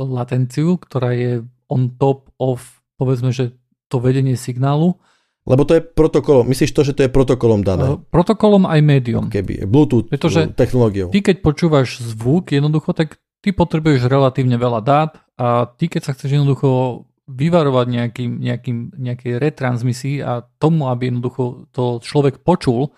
[0.06, 2.62] latenciu, ktorá je on top of,
[3.02, 3.58] povedzme, že
[3.90, 5.02] to vedenie signálu.
[5.50, 7.98] Lebo to je protokolom, myslíš to, že to je protokolom dané?
[8.14, 9.34] Protokolom aj médium.
[9.34, 11.10] Keby, Bluetooth Pretože technológiou.
[11.10, 16.14] Ty keď počúvaš zvuk, jednoducho, tak ty potrebuješ relatívne veľa dát a ty keď sa
[16.16, 22.90] chceš jednoducho vyvarovať nejakým, nejakým, nejakej retransmisii a tomu, aby jednoducho to človek počul,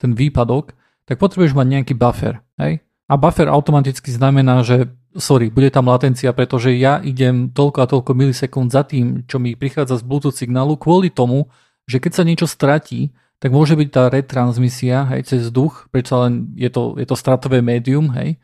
[0.00, 0.72] ten výpadok,
[1.04, 2.40] tak potrebuješ mať nejaký buffer.
[2.56, 2.80] Hej?
[3.04, 8.12] A buffer automaticky znamená, že sorry, bude tam latencia, pretože ja idem toľko a toľko
[8.16, 11.52] milisekúnd za tým, čo mi prichádza z Bluetooth signálu, kvôli tomu,
[11.86, 16.50] že keď sa niečo stratí, tak môže byť tá retransmisia hej, cez vzduch, prečo len
[16.56, 18.40] je to, je to stratové médium, hej,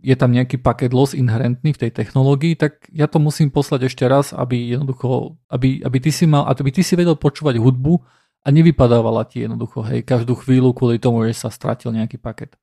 [0.00, 4.08] je tam nejaký paket loss inherentný v tej technológii, tak ja to musím poslať ešte
[4.08, 8.00] raz, aby jednoducho, aby, aby ty si mal, aby ty si vedel počúvať hudbu
[8.42, 12.56] a nevypadávala ti jednoducho, hej, každú chvíľu kvôli tomu, že sa stratil nejaký paket.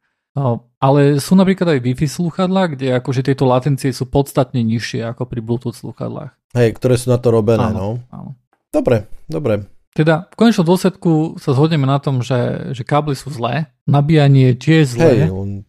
[0.81, 5.45] Ale sú napríklad aj Wi-Fi slúchadlá, kde akože tieto latencie sú podstatne nižšie ako pri
[5.45, 6.33] Bluetooth slúchadlách.
[6.57, 7.89] Hej, ktoré sú na to robené, áno, no.
[8.09, 8.29] Áno.
[8.73, 9.69] Dobre, dobre.
[9.93, 14.97] Teda v konečnom dôsledku sa zhodneme na tom, že, že kábly sú zlé, nabíjanie tiež
[14.97, 15.29] zlé.
[15.29, 15.61] Hej, on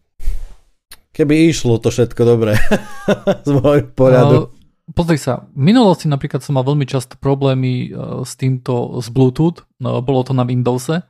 [1.15, 2.59] Keby išlo to všetko dobre
[3.47, 4.35] z môjho pohľadu.
[4.35, 4.51] No,
[4.91, 9.63] pozri sa, v minulosti napríklad som mal veľmi často problémy uh, s týmto, s Bluetooth,
[9.79, 11.07] no, bolo to na Windowse.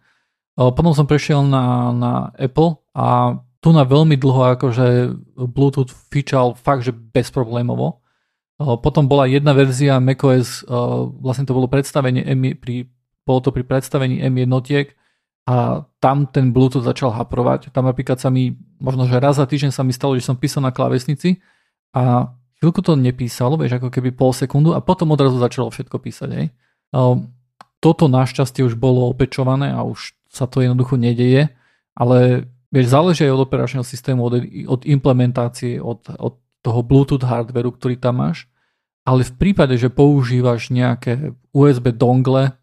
[0.53, 5.17] Uh, potom som prešiel na, na Apple a tu na veľmi dlho akože
[5.49, 8.05] Bluetooth fičal fakt, že bezproblémovo.
[8.61, 12.93] Uh, potom bola jedna verzia macOS, uh, vlastne to bolo predstavenie M, pri,
[13.25, 14.93] bolo to pri predstavení M jednotiek,
[15.45, 17.69] a tam ten Bluetooth začal haprovať.
[17.69, 20.65] Tam napríklad sa mi, možno že raz za týždeň sa mi stalo, že som písal
[20.65, 21.37] na klávesnici
[21.93, 26.29] a chvíľku to nepísalo, vieš, ako keby pol sekundu a potom odrazu začalo všetko písať.
[26.33, 26.47] Hej.
[27.77, 31.53] Toto našťastie už bolo opečované a už sa to jednoducho nedeje,
[31.93, 37.69] ale vieš, záleží aj od operačného systému, od, od implementácie, od, od toho Bluetooth hardveru,
[37.77, 38.49] ktorý tam máš.
[39.05, 42.57] Ale v prípade, že používaš nejaké USB dongle,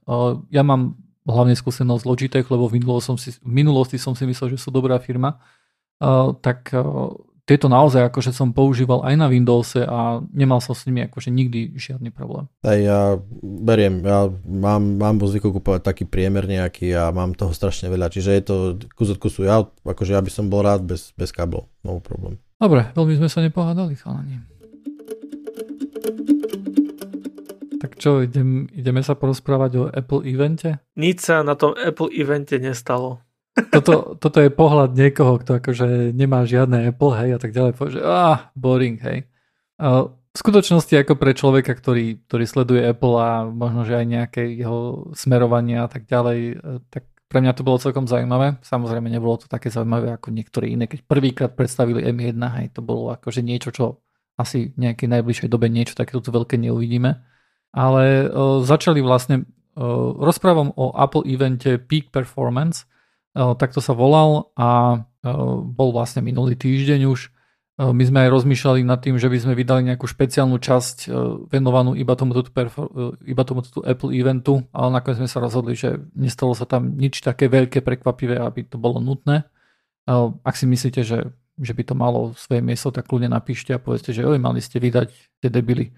[0.50, 4.54] ja mám hlavne skúsenosť Logitech, lebo v minulosti som si, v minulosti som si myslel,
[4.54, 5.38] že sú dobrá firma,
[6.02, 10.78] uh, tak uh, tie tieto naozaj akože som používal aj na Windowse a nemal som
[10.78, 12.46] s nimi akože nikdy žiadny problém.
[12.62, 17.50] Aj ja beriem, ja mám, mám vo zvyku kúpovať taký priemer nejaký a mám toho
[17.50, 18.56] strašne veľa, čiže je to
[18.94, 19.42] kus od kusu.
[19.42, 22.38] Ja, akože ja by som bol rád bez, bez káblov, no problém.
[22.62, 24.38] Dobre, veľmi sme sa nepohádali, chalani.
[28.02, 30.82] Čo, idem, ideme sa porozprávať o Apple evente?
[30.98, 33.22] Nič sa na tom Apple evente nestalo.
[33.70, 38.00] Toto, toto je pohľad niekoho, kto akože nemá žiadne Apple, hej, a tak ďalej, že
[38.02, 39.30] ah, boring, hej.
[39.78, 44.42] A v skutočnosti ako pre človeka, ktorý, ktorý sleduje Apple a možno, že aj nejaké
[44.50, 48.58] jeho smerovania a tak ďalej, e, tak pre mňa to bolo celkom zaujímavé.
[48.66, 50.90] Samozrejme nebolo to také zaujímavé ako niektoré iné.
[50.90, 54.02] Keď prvýkrát predstavili M1, hej, to bolo akože niečo, čo
[54.34, 57.30] asi v nejakej najbližšej dobe niečo takéto veľké neuvidíme
[57.72, 58.28] ale
[58.62, 59.48] začali vlastne,
[60.20, 62.84] rozprávam o Apple evente Peak Performance,
[63.32, 65.02] takto sa volal a
[65.64, 67.32] bol vlastne minulý týždeň už.
[67.80, 71.08] My sme aj rozmýšľali nad tým, že by sme vydali nejakú špeciálnu časť
[71.48, 76.52] venovanú iba tomuto, perfor- iba tomuto Apple eventu, ale nakoniec sme sa rozhodli, že nestalo
[76.52, 79.48] sa tam nič také veľké prekvapivé, aby to bolo nutné.
[80.44, 84.16] Ak si myslíte, že že by to malo svoje miesto, tak kľudne napíšte a povedzte,
[84.16, 85.12] že oj, mali ste vydať
[85.44, 85.92] tie debily.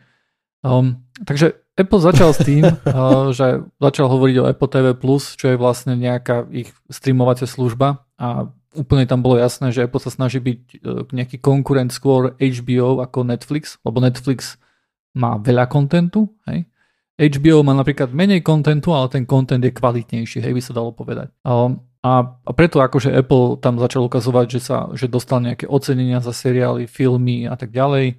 [0.66, 4.88] Um, takže Apple začal s tým, uh, že začal hovoriť o Apple TV+,
[5.34, 10.14] čo je vlastne nejaká ich streamovacia služba a úplne tam bolo jasné, že Apple sa
[10.14, 14.58] snaží byť uh, nejaký konkurent skôr HBO ako Netflix, lebo Netflix
[15.14, 16.66] má veľa kontentu, hej.
[17.14, 21.30] HBO má napríklad menej kontentu, ale ten kontent je kvalitnejší, hej, by sa dalo povedať.
[21.46, 26.18] Um, a, a preto akože Apple tam začal ukazovať, že, sa, že dostal nejaké ocenenia
[26.18, 28.18] za seriály, filmy a tak ďalej.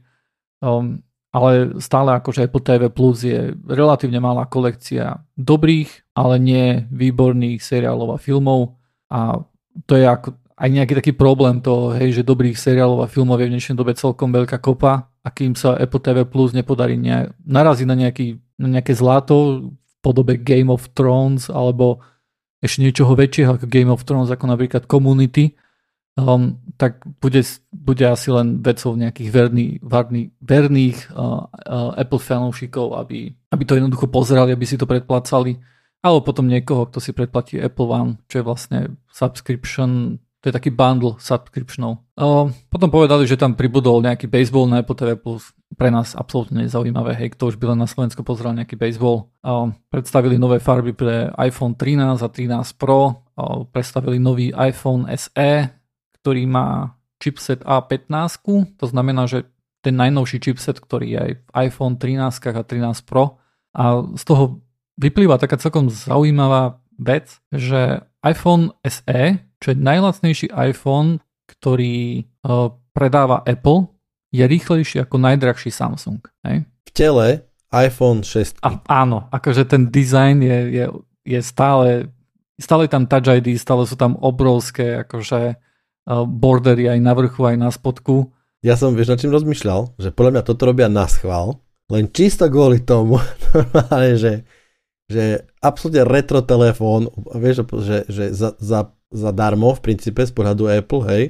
[0.64, 1.04] Um,
[1.36, 8.16] ale stále akože Apple TV Plus je relatívne malá kolekcia dobrých, ale nie výborných seriálov
[8.16, 8.80] a filmov.
[9.12, 9.44] A
[9.84, 13.52] to je ako aj nejaký taký problém toho, hej, že dobrých seriálov a filmov je
[13.52, 15.12] v dnešnej dobe celkom veľká kopa.
[15.20, 19.94] A kým sa Apple TV Plus nepodarí ne, naraziť na, nejaký, na nejaké zlato v
[20.00, 22.00] podobe Game of Thrones alebo
[22.64, 25.52] ešte niečoho väčšieho ako Game of Thrones, ako napríklad Community,
[26.16, 32.96] um, tak bude, bude asi len vecou nejakých verný, varný, verných uh, uh, Apple fanúšikov,
[33.00, 35.60] aby, aby to jednoducho pozerali, aby si to predplácali,
[36.04, 38.80] alebo potom niekoho, kto si predplatí Apple One, čo je vlastne
[39.12, 42.06] subscription, to je taký bundle subscriptionov.
[42.14, 45.18] Uh, potom povedali, že tam pribudol nejaký baseball na Apple TV+,
[45.74, 49.34] pre nás absolútne nezaujímavé, hej, kto už by len na Slovensku pozeral nejaký baseball.
[49.42, 55.52] Uh, predstavili nové farby pre iPhone 13 a 13 Pro, uh, predstavili nový iPhone SE,
[56.26, 58.42] ktorý má chipset A15,
[58.82, 59.46] to znamená, že
[59.86, 63.38] ten najnovší chipset, ktorý je aj v iPhone 13 a 13 Pro.
[63.78, 64.66] A z toho
[64.98, 69.22] vyplýva taká celkom zaujímavá vec, že iPhone SE,
[69.62, 73.86] čo je najlacnejší iPhone, ktorý uh, predáva Apple,
[74.34, 76.26] je rýchlejší ako najdrahší Samsung.
[76.42, 76.66] Hej?
[76.66, 78.66] V tele iPhone 6.
[78.66, 80.86] A, áno, akože ten dizajn je, je,
[81.38, 82.10] je stále,
[82.58, 85.62] stále tam Touch ID, stále sú tam obrovské akože
[86.06, 88.30] bordery aj na vrchu, aj na spodku.
[88.62, 92.50] Ja som, vieš, nad čím rozmýšľal, že podľa mňa toto robia na schvál, len čisto
[92.50, 93.22] kvôli tomu,
[93.54, 94.34] normálne, že,
[95.10, 100.70] že absolútne retro telefón, vieš, že, že za, za, za darmo v princípe z pohľadu
[100.70, 101.24] Apple, hej,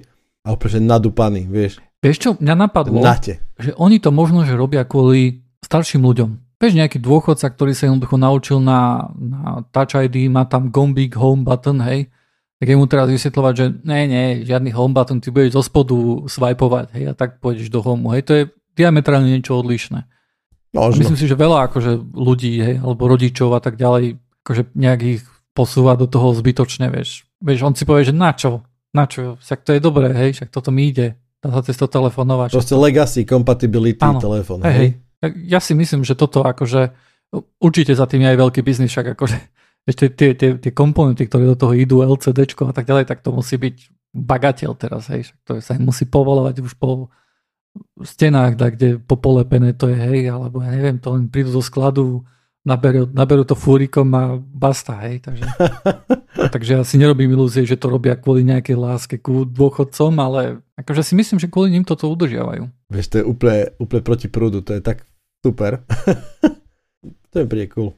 [0.46, 1.74] a úplne, že vieš.
[2.00, 3.42] Vieš čo, mňa napadlo, Nate.
[3.58, 6.30] že oni to možno, že robia kvôli starším ľuďom.
[6.62, 11.44] Vieš, nejaký dôchodca, ktorý sa jednoducho naučil na, na Touch ID, má tam gombík, home
[11.44, 12.08] button, hej,
[12.56, 15.98] tak je mu teraz vysvetľovať, že nie, nie, žiadny home button, ty budeš zo spodu
[16.28, 18.44] swipovať, hej, a tak pôjdeš do homu, hej, to je
[18.80, 20.08] diametrálne niečo odlišné.
[20.76, 21.00] Možno.
[21.04, 25.24] Myslím si, že veľa akože ľudí, hej, alebo rodičov a tak ďalej, akože nejak ich
[25.56, 27.24] posúva do toho zbytočne, vieš.
[27.40, 30.52] Vieš, on si povie, že na čo, na čo, však to je dobré, hej, však
[30.52, 32.56] toto mi ide, dá sa cez to telefonovať.
[32.56, 35.00] Proste legacy, compatibility telefón, hej.
[35.24, 35.32] hej.
[35.48, 36.92] Ja si myslím, že toto akože
[37.60, 39.38] určite za tým je aj veľký biznis, však akože
[39.86, 43.30] ešte tie, tie, tie komponenty, ktoré do toho idú, LCD a tak ďalej, tak to
[43.30, 43.76] musí byť
[44.16, 47.14] bagateľ teraz, hej, to sa musí povolovať už po
[48.02, 52.24] stenách, da, kde popolepené to je, hej, alebo ja neviem, to len prídu zo skladu,
[52.66, 55.46] naberú, naberú to fúrikom a basta, hej, takže,
[56.56, 61.06] takže ja si nerobím ilúzie, že to robia kvôli nejakej láske ku dôchodcom, ale akože
[61.06, 62.66] si myslím, že kvôli ním toto udržiavajú.
[62.90, 65.06] Vieš, to je úplne, úplne proti prúdu, to je tak
[65.46, 65.84] super.
[67.32, 67.94] to je príde cool.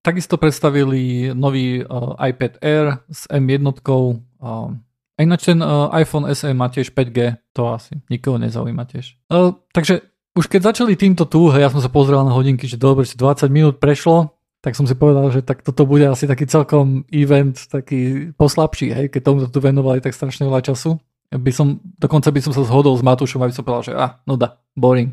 [0.00, 3.60] Takisto predstavili nový uh, iPad Air s M1.
[3.84, 9.20] Uh, a ináč ten uh, iPhone SE má tiež 5G, to asi nikoho nezaujíma tiež.
[9.28, 10.00] Uh, takže
[10.32, 13.52] už keď začali týmto tu, ja som sa pozrel na hodinky, že dobre, že 20
[13.52, 14.32] minút prešlo,
[14.64, 19.06] tak som si povedal, že tak toto bude asi taký celkom event, taký poslabší, hej,
[19.12, 20.96] keď tomu tu venovali tak strašne veľa času.
[21.28, 24.56] By som, dokonca by som sa zhodol s Matúšom, aby som povedal, že ah, nuda,
[24.72, 25.12] boring.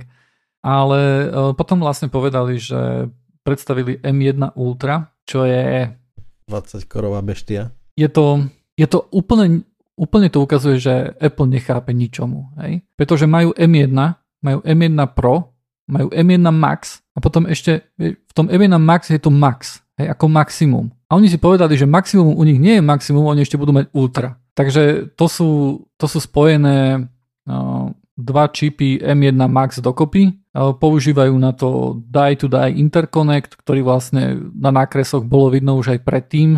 [0.63, 3.11] Ale uh, potom vlastne povedali, že
[3.47, 5.87] predstavili M1 Ultra, čo je...
[6.51, 7.71] 20 korová beštia.
[7.95, 8.43] Je to,
[8.75, 9.63] je to úplne,
[9.95, 12.51] úplne to ukazuje, že Apple nechápe ničomu.
[12.59, 12.83] Hej?
[12.99, 13.95] Pretože majú M1,
[14.43, 15.55] majú M1 Pro,
[15.87, 20.27] majú M1 Max a potom ešte v tom M1 Max je to Max, hej, ako
[20.27, 20.91] maximum.
[21.07, 23.87] A oni si povedali, že maximum u nich nie je maximum, oni ešte budú mať
[23.95, 24.35] Ultra.
[24.51, 25.49] Takže to sú,
[25.95, 27.07] to sú spojené
[27.47, 27.87] uh,
[28.17, 30.33] dva čipy M1 Max dokopy.
[30.51, 36.57] Uh, používajú na to die-to-die interconnect, ktorý vlastne na nákresoch bolo vidno už aj predtým,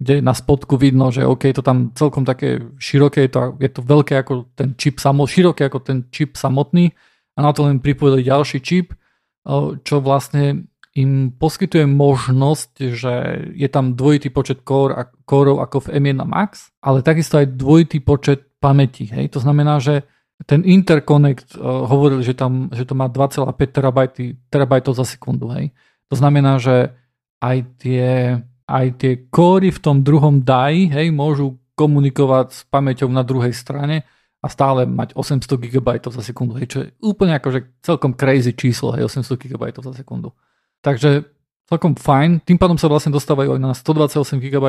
[0.00, 3.80] kde na spodku vidno, že OK, to tam celkom také široké, je to, je to
[3.84, 6.90] veľké ako ten čip samo, široké ako ten čip samotný
[7.36, 13.14] a na to len pripojili ďalší čip, uh, čo vlastne im poskytuje možnosť, že
[13.52, 19.10] je tam dvojitý počet kórov ako v M1 Max, ale takisto aj dvojitý počet pamäti.
[19.10, 19.34] Hej?
[19.34, 20.06] To znamená, že
[20.44, 25.48] ten interconnect uh, hovoril, že, tam, že to má 2,5 terabajty, terabajtov za sekundu.
[25.52, 25.72] Hej?
[26.12, 26.92] To znamená, že
[27.40, 28.38] aj tie,
[28.68, 34.06] aj tie kóry v tom druhom DAI hej, môžu komunikovať s pamäťou na druhej strane
[34.44, 38.92] a stále mať 800 GB za sekundu, hej, čo je úplne akože celkom crazy číslo,
[38.92, 40.36] hej, 800 GB za sekundu.
[40.84, 41.24] Takže
[41.68, 42.44] celkom fajn.
[42.44, 44.66] Tým pádom sa vlastne dostávajú aj na 128 GB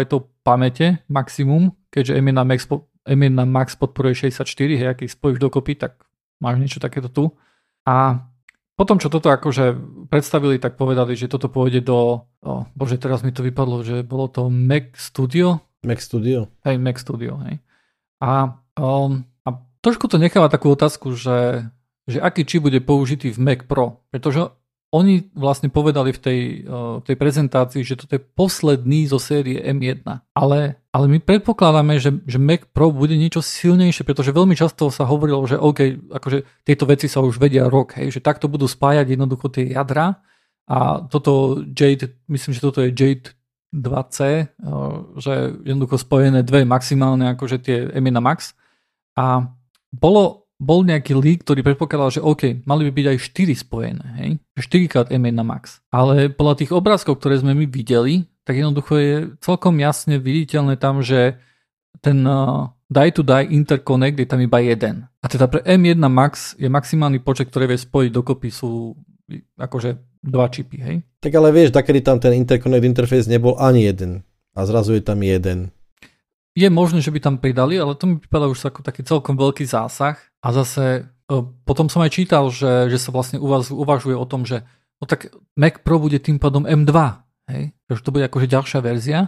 [0.48, 2.64] pamäte maximum, keďže M1 Max,
[3.06, 4.50] M1 Max podporuje 64,
[4.82, 6.02] hej, ak ich spojíš dokopy, tak
[6.42, 7.24] máš niečo takéto tu.
[7.86, 8.26] A
[8.76, 9.78] potom, čo toto akože
[10.12, 14.28] predstavili, tak povedali, že toto pôjde do, oh, bože, teraz mi to vypadlo, že bolo
[14.28, 15.64] to Mac Studio.
[15.86, 16.52] Mac Studio.
[16.68, 17.64] Hej, Mac Studio, hej.
[18.20, 19.50] A, um, a
[19.80, 21.70] trošku to necháva takú otázku, že,
[22.10, 24.50] že aký čip bude použitý v Mac Pro, pretože
[24.96, 26.40] oni vlastne povedali v tej,
[26.72, 30.08] v tej prezentácii, že toto je posledný zo série M1.
[30.32, 35.04] Ale, ale my predpokladáme, že, že Mac Pro bude niečo silnejšie, pretože veľmi často sa
[35.04, 39.20] hovorilo, že OK, akože tieto veci sa už vedia rok, hej, že takto budú spájať
[39.20, 40.24] jednoducho tie jadra
[40.66, 43.36] a toto Jade, myslím, že toto je Jade
[43.76, 44.18] 2C,
[45.20, 45.34] že
[45.68, 48.56] jednoducho spojené dve maximálne akože tie M1 Max
[49.20, 49.52] a
[49.92, 54.30] bolo bol nejaký leak, ktorý predpokladal, že OK, mali by byť aj 4 spojené, hej?
[54.56, 55.84] 4 krát M1 Max.
[55.92, 61.04] Ale podľa tých obrázkov, ktoré sme my videli, tak jednoducho je celkom jasne viditeľné tam,
[61.04, 61.36] že
[62.00, 62.24] ten
[62.88, 65.10] die-to-die interconnect je tam iba jeden.
[65.20, 68.94] A teda pre M1 Max je maximálny počet, ktorý vie spojiť dokopy sú
[69.58, 70.96] akože dva čipy, hej?
[71.20, 74.22] Tak ale vieš, takedy tam ten interconnect interface nebol ani jeden.
[74.56, 75.74] A zrazu je tam jeden.
[76.56, 79.68] Je možné, že by tam pridali, ale to mi pripadá už ako taký celkom veľký
[79.68, 80.16] zásah.
[80.40, 80.84] A zase
[81.28, 81.36] e,
[81.68, 84.64] potom som aj čítal, že, že sa vlastne uvažuje o tom, že
[85.00, 86.96] no tak Mac Pro bude tým pádom M2,
[87.52, 87.76] hej?
[87.92, 89.20] že to bude akože ďalšia verzia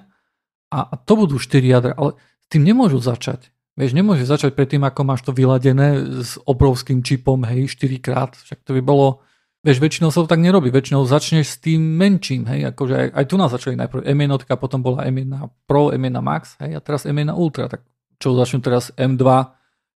[0.72, 3.52] a, a to budú 4 jadra, ale s tým nemôžu začať.
[3.78, 8.66] Vieš, nemôže začať predtým, ako máš to vyladené s obrovským čipom, hej, 4 krát, však
[8.66, 9.22] to by bolo,
[9.68, 13.26] vieš, väčšinou sa to tak nerobí, väčšinou začneš s tým menším, hej, akože aj, aj
[13.28, 15.28] tu nás začali najprv M1, potom bola M1
[15.68, 17.84] Pro, M1 Max, hej, a teraz M1 Ultra, tak
[18.16, 19.24] čo začnú teraz M2,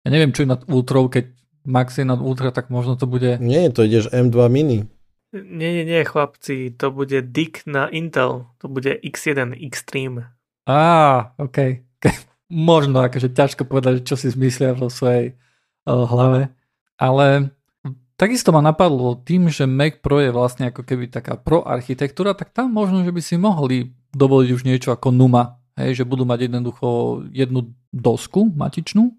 [0.03, 1.29] ja neviem, čo je nad Ultrou, keď
[1.69, 3.37] Max je nad Ultra, tak možno to bude...
[3.45, 4.89] Nie, to ideš M2 Mini.
[5.37, 10.33] Nie, nie, nie, chlapci, to bude DIC na Intel, to bude X1 Extreme.
[10.65, 11.85] Á, OK.
[12.49, 15.37] možno akože ťažko povedať, čo si zmyslia vo svojej
[15.85, 16.49] uh, hlave,
[16.97, 17.53] ale
[18.19, 22.51] Takisto ma napadlo tým, že Mac Pro je vlastne ako keby taká pro architektúra, tak
[22.51, 26.51] tam možno, že by si mohli dovoliť už niečo ako Numa, hej, že budú mať
[26.51, 29.15] jednoducho jednu dosku matičnú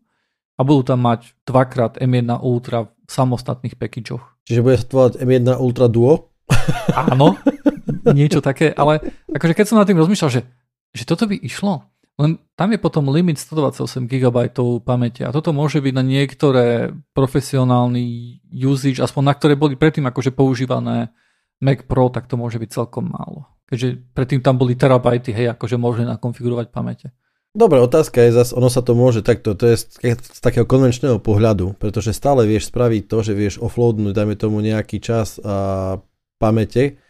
[0.60, 4.44] a budú tam mať dvakrát M1 Ultra v samostatných packageoch.
[4.44, 6.36] Čiže bude sa M1 Ultra Duo?
[6.92, 7.40] Áno,
[8.12, 9.00] niečo také, ale
[9.32, 10.44] akože keď som nad tým rozmýšľal, že,
[10.92, 11.88] že toto by išlo,
[12.20, 14.52] len tam je potom limit 128 GB
[14.84, 20.36] pamäte a toto môže byť na niektoré profesionálny usage, aspoň na ktoré boli predtým akože
[20.36, 21.16] používané
[21.64, 23.48] Mac Pro, tak to môže byť celkom málo.
[23.72, 27.16] Keďže predtým tam boli terabajty, hej, akože možné nakonfigurovať pamäte.
[27.50, 31.18] Dobre, otázka je zase, ono sa to môže takto, to je z, z takého konvenčného
[31.18, 35.98] pohľadu, pretože stále vieš spraviť to, že vieš offloadnúť, dajme tomu nejaký čas a
[36.38, 37.02] pamäte,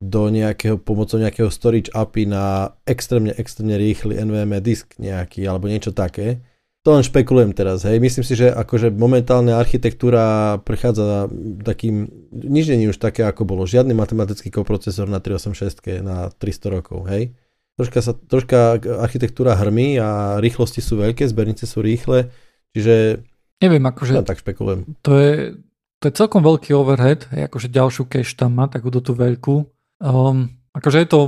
[0.00, 5.92] do nejakého, pomocou nejakého storage API na extrémne, extrémne rýchly NVMe disk nejaký, alebo niečo
[5.92, 6.40] také.
[6.80, 8.00] To len špekulujem teraz, hej.
[8.00, 11.28] Myslím si, že akože momentálna architektúra prechádza
[11.60, 13.68] takým, nič nie už také, ako bolo.
[13.68, 17.36] Žiadny matematický koprocesor na 386 na 300 rokov, hej.
[17.76, 22.32] Troška, sa, troška architektúra hrmí a rýchlosti sú veľké, zbernice sú rýchle,
[22.72, 23.20] čiže...
[23.60, 24.16] Neviem, akože...
[24.16, 24.96] Ja tak špekulujem.
[25.04, 25.60] To je,
[26.00, 29.68] to je celkom veľký overhead, akože ďalšiu cache tam má, takúto tú veľkú
[30.00, 31.20] Um, akože je to,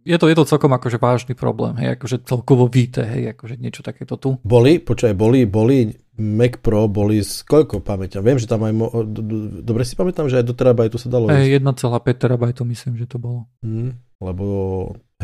[0.00, 3.82] je to, je to celkom akože vážny problém, hej, akože celkovo víte, hej, akože niečo
[3.82, 4.38] takéto tu.
[4.40, 8.20] Boli, počkaj, boli, boli Mac Pro boli z koľko pamäťa?
[8.20, 8.72] Viem, že tam aj...
[8.76, 11.64] Mo- do, do, dobre si pamätám, že aj do terabajtu sa dalo ísť.
[11.64, 11.80] 1,5
[12.14, 13.48] terabajtu myslím, že to bolo.
[13.64, 14.44] Hm, lebo,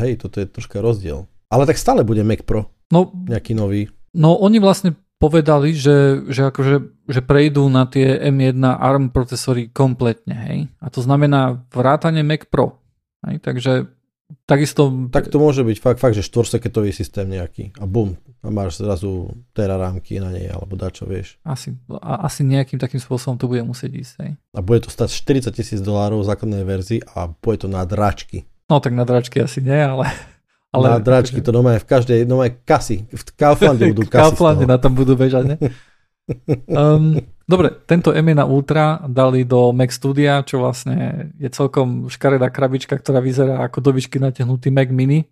[0.01, 1.29] hej, toto je troška rozdiel.
[1.47, 3.87] Ale tak stále bude Mac Pro, No, nejaký nový.
[4.15, 10.35] no oni vlastne povedali, že, že, akože, že prejdú na tie M1 ARM procesory kompletne,
[10.49, 10.59] hej.
[10.77, 12.81] A to znamená vrátanie Mac Pro.
[13.27, 13.91] Hej, takže
[14.47, 14.91] takisto...
[15.11, 17.75] Tak to môže byť fakt, fakt že štvorseketový systém nejaký.
[17.79, 21.39] A bum, a máš zrazu terarámky na nej, alebo dačo, vieš.
[21.43, 24.31] Asi, a, asi nejakým takým spôsobom to bude musieť ísť, hej.
[24.55, 28.47] A bude to stať 40 tisíc dolárov v základnej verzii a bude to na dračky.
[28.67, 30.11] No tak na dračky asi nie, ale...
[30.75, 32.97] ale na dračky, to doma je v každej, doma je kasy.
[33.07, 35.57] V Kauflande budú kasy Kauflande na tom budú bežať, ne?
[36.67, 42.99] Um, dobre, tento M1 Ultra dali do Mac Studia, čo vlastne je celkom škaredá krabička,
[42.99, 45.25] ktorá vyzerá ako do výšky natiahnutý Mac Mini.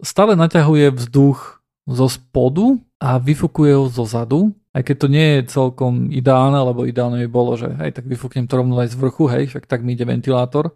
[0.00, 5.40] Stále naťahuje vzduch zo spodu a vyfukuje ho zo zadu, aj keď to nie je
[5.52, 9.28] celkom ideálne, lebo ideálne by bolo, že hej, tak vyfúknem to rovno aj z vrchu,
[9.28, 10.72] hej, však tak mi ide ventilátor.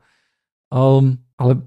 [0.68, 1.64] Um, ale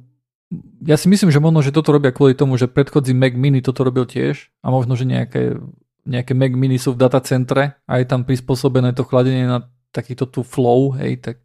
[0.86, 3.82] ja si myslím, že možno, že toto robia kvôli tomu, že predchodzí Mac Mini toto
[3.82, 5.58] robil tiež a možno, že nejaké,
[6.06, 10.42] nejaké Mac Mini sú v datacentre a je tam prispôsobené to chladenie na takýto tu
[10.42, 11.36] flow, hej, tak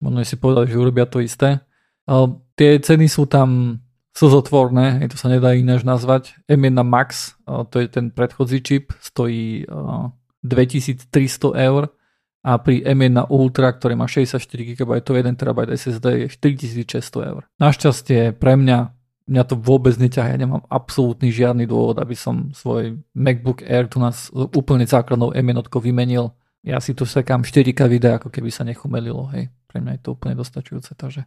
[0.00, 1.60] možno si povedali, že urobia to isté.
[2.08, 3.78] Uh, tie ceny sú tam
[4.16, 6.34] slzotvorné, hej, to sa nedá ináč nazvať.
[6.50, 10.10] M1 Max, to je ten predchodzí čip, stojí uh,
[10.42, 11.12] 2300
[11.54, 11.92] eur
[12.40, 17.42] a pri M1 Ultra, ktorý má 64 GB, 1 TB SSD je 4600 eur.
[17.60, 18.99] Našťastie pre mňa
[19.30, 24.02] mňa to vôbec neťahá, ja nemám absolútny žiadny dôvod, aby som svoj MacBook Air tu
[24.02, 26.34] nás úplne základnou M1 vymenil.
[26.66, 29.48] Ja si tu sekám 4K videa, ako keby sa nechumelilo, hej.
[29.70, 31.24] Pre mňa je to úplne dostačujúce, takže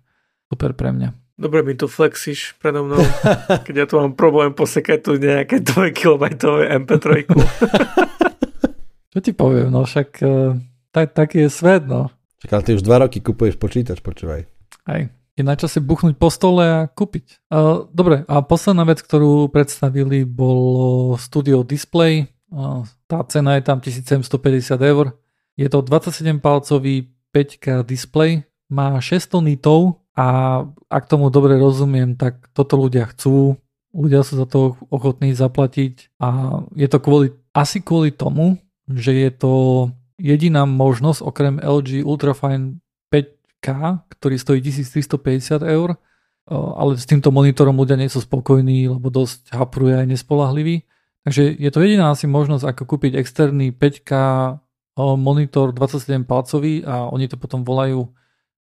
[0.52, 1.16] super pre mňa.
[1.34, 3.02] Dobre mi tu flexíš predo mnou,
[3.66, 6.22] keď ja tu mám problém posekať tu nejaké 2 KB
[6.84, 7.26] MP3.
[9.14, 10.54] Čo ti poviem, no však uh,
[10.94, 12.14] tak, taký je svet, no.
[12.42, 14.46] Čak, ale ty už dva roky kupuješ počítač, počúvaj.
[14.92, 17.42] Hej, je na čase buchnúť po stole a kúpiť.
[17.50, 22.30] Uh, dobre, a posledná vec, ktorú predstavili, bolo Studio Display.
[22.54, 25.18] Uh, tá cena je tam 1750 eur.
[25.58, 32.78] Je to 27-palcový 5K display, má 600 nitov a ak tomu dobre rozumiem, tak toto
[32.78, 33.58] ľudia chcú.
[33.94, 38.58] Ľudia sú za to ochotní zaplatiť a je to kvôli, asi kvôli tomu,
[38.90, 39.54] že je to
[40.18, 42.82] jediná možnosť okrem LG Ultrafine
[43.64, 43.68] 5K,
[44.20, 45.96] ktorý stojí 1350 eur,
[46.52, 50.84] ale s týmto monitorom ľudia nie sú spokojní, lebo dosť hapruje aj nespolahlivý.
[51.24, 54.12] Takže je to jediná asi možnosť, ako kúpiť externý 5K
[55.16, 58.12] monitor 27 palcový a oni to potom volajú,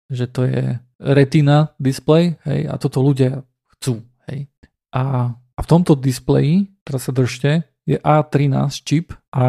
[0.07, 3.43] že to je retina display, hej, a toto ľudia
[3.75, 3.99] chcú,
[4.31, 4.47] hej.
[4.95, 9.43] A, a v tomto displeji, teraz sa držte, je A13 čip a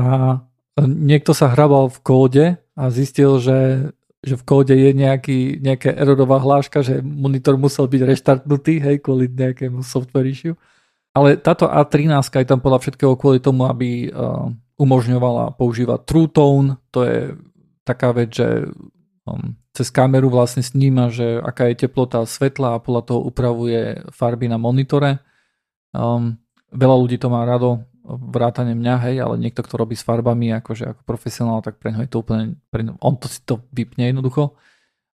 [0.83, 3.91] niekto sa hrabal v kóde a zistil, že,
[4.25, 9.29] že v kóde je nejaký, nejaká erorová hláška, že monitor musel byť reštartnutý, hej, kvôli
[9.29, 10.57] nejakému software issue.
[11.13, 14.51] Ale táto A13 je tam podľa všetkého kvôli tomu, aby uh,
[14.81, 17.19] umožňovala používať True Tone, to je
[17.87, 18.67] taká vec, že
[19.29, 24.51] um, cez kameru vlastne sníma, že aká je teplota svetla a podľa toho upravuje farby
[24.51, 25.21] na monitore.
[25.95, 26.41] Um,
[26.75, 30.93] veľa ľudí to má rado, vrátane mňa, hej, ale niekto, kto robí s farbami akože
[30.93, 34.53] ako profesionál, tak pre ňo je to úplne, pre on to si to vypne jednoducho.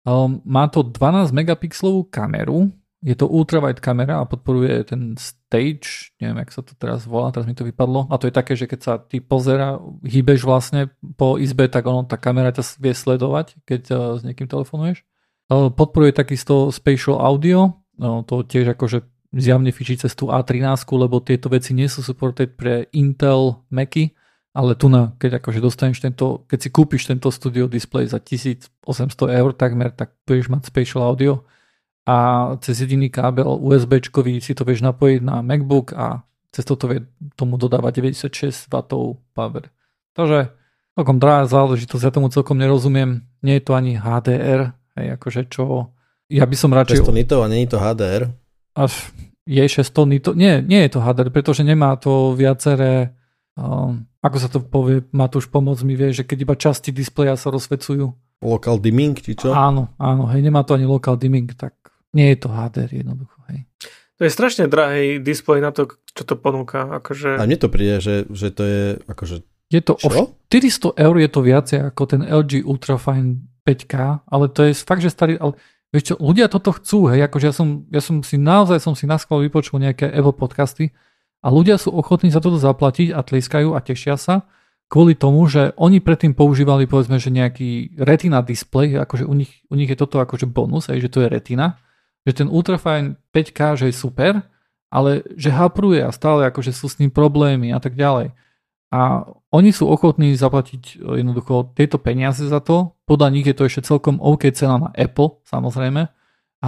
[0.10, 6.44] Um, má to 12 megapixelovú kameru, je to ultrawide kamera a podporuje ten stage, neviem,
[6.44, 8.12] jak sa to teraz volá, teraz mi to vypadlo.
[8.12, 12.04] A to je také, že keď sa ty pozera, hýbeš vlastne po izbe, tak ono,
[12.04, 15.08] tá kamera ťa vie sledovať, keď uh, s niekým telefonuješ.
[15.48, 21.22] Uh, podporuje takisto spatial audio, uh, to tiež akože zjavne fičí cez tú A13, lebo
[21.22, 24.18] tieto veci nie sú supported pre Intel Macy,
[24.54, 28.74] ale tu na, keď akože dostaneš tento, keď si kúpiš tento studio display za 1800
[29.30, 31.46] eur takmer, tak budeš mať spatial audio
[32.10, 32.18] a
[32.66, 34.02] cez jediný kábel USB
[34.42, 37.06] si to vieš napojiť na MacBook a cez toto vie
[37.38, 39.70] tomu dodáva 96 W power.
[40.18, 40.50] Takže
[40.98, 43.30] celkom drahá záležitosť, ja tomu celkom nerozumiem.
[43.46, 45.94] Nie je to ani HDR, hej, akože čo...
[46.30, 47.06] Ja by som radšej...
[47.06, 48.34] 600 nitov a nie je to HDR?
[48.80, 49.12] Až
[49.44, 50.32] je 600 nitov...
[50.40, 53.12] Nie, nie je to HDR, pretože nemá to viaceré...
[53.60, 56.96] Um, ako sa to povie, má tu už pomoc mi vie, že keď iba časti
[56.96, 58.08] displeja sa rozsvecujú.
[58.40, 59.52] Local dimming, či čo?
[59.52, 61.76] Áno, áno, hej, nemá to ani local dimming, tak
[62.16, 63.68] nie je to HDR jednoducho, hej.
[64.20, 66.84] To je strašne drahý displej na to, čo to ponúka.
[67.00, 67.40] Akože...
[67.40, 69.48] A mne to príde, že, že to je akože...
[69.72, 70.12] Je to Čo?
[70.12, 75.00] o 400 eur je to viacej ako ten LG Ultrafine 5K, ale to je fakt,
[75.00, 75.56] že starý, ale
[75.90, 79.10] vieš čo, ľudia toto chcú, hej, akože ja som, ja som si naozaj som si
[79.10, 80.94] na schvál vypočul nejaké Apple podcasty
[81.42, 84.46] a ľudia sú ochotní za toto zaplatiť a tliskajú a tešia sa,
[84.90, 89.78] kvôli tomu, že oni predtým používali povedzme, že nejaký retina display, akože u nich, u
[89.78, 91.78] nich je toto akože bonus, aj, že to je retina,
[92.26, 94.42] že ten ultrafine 5K, že je super,
[94.90, 98.34] ale že hapruje a stále akože sú s ním problémy a tak ďalej.
[98.90, 99.22] A
[99.54, 103.86] oni sú ochotní zaplatiť e, jednoducho tieto peniaze za to, podľa nich je to ešte
[103.86, 106.02] celkom OK cena na Apple, samozrejme,
[106.66, 106.68] a,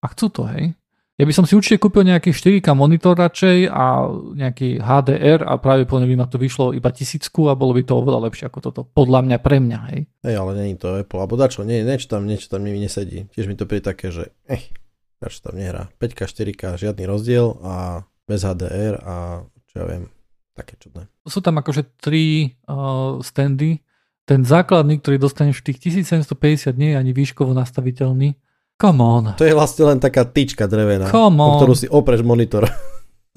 [0.00, 0.76] a chcú to, hej.
[1.20, 5.84] Ja by som si určite kúpil nejaký 4K monitor radšej a nejaký HDR a práve
[5.84, 8.80] po by ma to vyšlo iba tisícku a bolo by to oveľa lepšie ako toto.
[8.88, 10.00] Podľa mňa, pre mňa, hej.
[10.24, 13.28] Hej, ale není to Apple, alebo dačo, nie, niečo tam, niečo tam mi nesedí.
[13.36, 14.72] Tiež mi to príde také, že eh,
[15.20, 15.92] dačo tam nehrá.
[16.00, 20.08] 5K, 4K, žiadny rozdiel a bez HDR a čo ja viem,
[20.52, 21.08] také čudné.
[21.24, 23.80] Sú tam akože tri uh, standy.
[24.22, 28.38] Ten základný, ktorý dostaneš v tých 1750 nie je ani výškovo nastaviteľný
[28.82, 29.24] Come on.
[29.38, 31.62] To je vlastne len taká tyčka drevená, Come on.
[31.62, 32.66] ktorú si opreš monitor.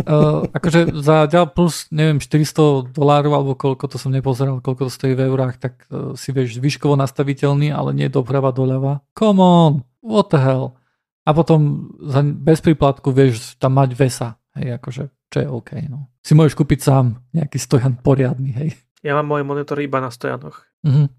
[0.01, 4.91] Uh, akože za ďal plus, neviem, 400 dolárov alebo koľko, to som nepozeral, koľko to
[4.91, 9.05] stojí v eurách, tak uh, si vieš výškovo nastaviteľný, ale nie doprava doľava.
[9.13, 10.81] Come on, what the hell.
[11.25, 16.11] A potom za, bez príplatku vieš tam mať vesa, hej, akože, čo je OK, no.
[16.25, 18.69] Si môžeš kúpiť sám nejaký stojan poriadny, hej.
[19.05, 20.65] Ja mám môj monitor iba na stojanoch.
[20.81, 21.11] Mhm.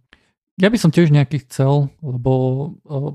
[0.57, 2.33] Ja by som tiež nejaký chcel, lebo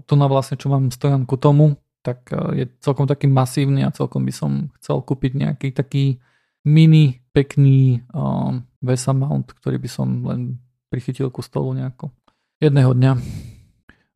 [0.05, 1.73] tu na vlastne, čo mám stojanku tomu,
[2.05, 6.21] tak je celkom taký masívny a celkom by som chcel kúpiť nejaký taký
[6.61, 10.61] mini, pekný uh, VESA mount, ktorý by som len
[10.93, 12.13] prichytil ku stolu nejako.
[12.61, 13.13] Jedného dňa.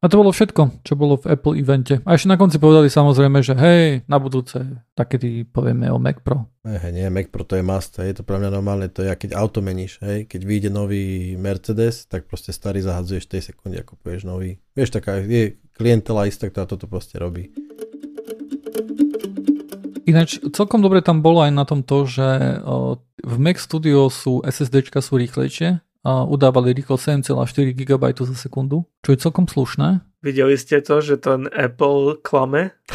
[0.05, 1.97] A to bolo všetko, čo bolo v Apple evente.
[2.05, 4.61] A ešte na konci povedali samozrejme, že hej, na budúce
[4.93, 6.45] takedy povieme o Mac Pro.
[6.61, 9.33] Hej, nie, Mac Pro to je must, hej, to pre mňa normálne, to je, keď
[9.33, 14.29] auto meníš, hej, keď vyjde nový Mercedes, tak proste starý zahadzuješ tej sekunde, ako povieš
[14.29, 14.61] nový.
[14.77, 17.49] Vieš, taká je klientela istá, ktorá toto proste robí.
[20.05, 22.61] Ináč celkom dobre tam bolo aj na tom to, že
[23.25, 29.09] v Mac Studio sú SSDčka sú rýchlejšie, a udávali rýchlo 7,4 GB za sekundu, čo
[29.09, 30.05] je celkom slušné.
[30.21, 32.77] Videli ste to, že ten Apple klame?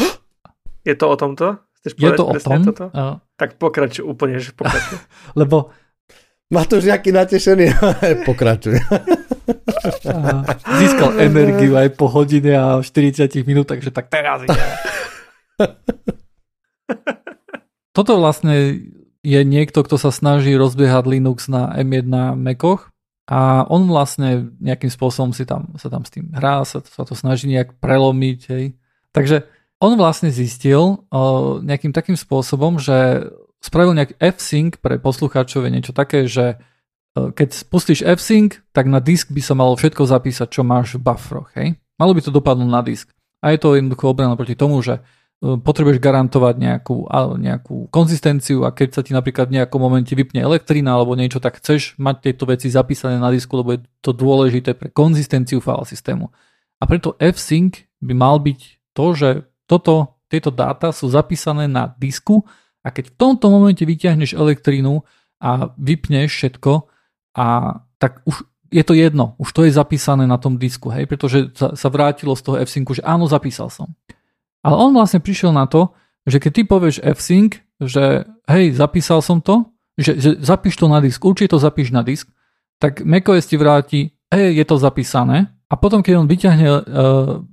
[0.88, 1.58] je to o tomto?
[1.80, 2.60] Chceš je to o tom?
[2.60, 2.86] Toto?
[2.92, 3.24] A...
[3.40, 5.00] Tak pokračuj úplne, že pokračuj.
[5.40, 5.72] Lebo
[6.50, 7.78] Matúš, aký natešený.
[8.28, 8.74] Pokračuj.
[10.82, 14.58] Získal energiu aj po hodine a 40 minút, takže tak teraz ide.
[17.94, 18.82] Toto vlastne
[19.22, 22.89] je niekto, kto sa snaží rozbiehať Linux na M1 Macoch
[23.30, 27.14] a on vlastne nejakým spôsobom si tam, sa tam s tým hrá, sa, sa to
[27.14, 28.40] snaží nejak prelomiť.
[28.50, 28.64] Hej.
[29.14, 29.46] Takže
[29.78, 33.30] on vlastne zistil uh, nejakým takým spôsobom, že
[33.62, 36.58] spravil nejak F-Sync pre poslucháčov niečo také, že
[37.14, 41.50] keď spustíš F-Sync, tak na disk by sa malo všetko zapísať, čo máš v bufferoch.
[41.98, 43.10] Malo by to dopadnúť na disk.
[43.42, 45.02] A je to jednoducho obrana proti tomu, že
[45.40, 47.08] potrebuješ garantovať nejakú,
[47.40, 51.56] nejakú konzistenciu a keď sa ti napríklad v nejakom momente vypne elektrina alebo niečo, tak
[51.64, 56.28] chceš mať tieto veci zapísané na disku, lebo je to dôležité pre konzistenciu file systému.
[56.76, 58.60] A preto F-Sync by mal byť
[58.92, 59.28] to, že
[59.64, 62.44] toto, tieto dáta sú zapísané na disku
[62.84, 65.00] a keď v tomto momente vyťahneš elektrínu
[65.40, 66.84] a vypneš všetko,
[67.32, 71.48] a tak už je to jedno, už to je zapísané na tom disku, hej, pretože
[71.56, 73.88] sa vrátilo z toho F-Syncu, že áno, zapísal som.
[74.60, 75.92] Ale on vlastne prišiel na to,
[76.28, 81.00] že keď ty povieš F-Sync, že hej, zapísal som to, že, že zapíš to na
[81.00, 82.28] disk, určite to zapíš na disk,
[82.80, 84.00] tak macOS ti vráti,
[84.32, 86.80] hej, je to zapísané a potom keď on vyťahne uh,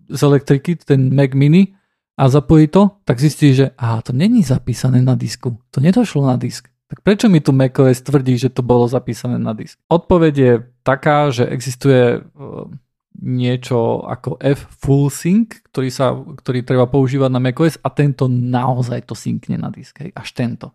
[0.10, 1.76] z elektriky ten Mac Mini
[2.18, 6.36] a zapojí to, tak zistí, že aha, to není zapísané na disku, to nedošlo na
[6.36, 6.68] disk.
[6.88, 9.76] Tak prečo mi tu macOS tvrdí, že to bolo zapísané na disk?
[9.92, 10.54] Odpoveď je
[10.88, 12.72] taká, že existuje uh,
[13.18, 19.10] niečo ako F full sync, ktorý, sa, ktorý treba používať na macOS a tento naozaj
[19.10, 20.74] to synkne na disk, hej, až tento.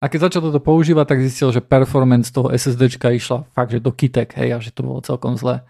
[0.00, 3.92] A keď začal toto používať, tak zistil, že performance toho SSDčka išla fakt, že do
[3.92, 5.60] kitek, hej, a že to bolo celkom zlé.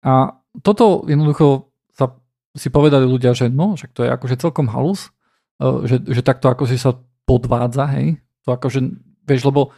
[0.00, 2.16] A toto jednoducho sa
[2.56, 5.12] si povedali ľudia, že no, však to je akože celkom halus,
[5.60, 6.96] e, že, že takto ako si sa
[7.28, 8.80] podvádza, hej, to akože,
[9.28, 9.74] vieš, lebo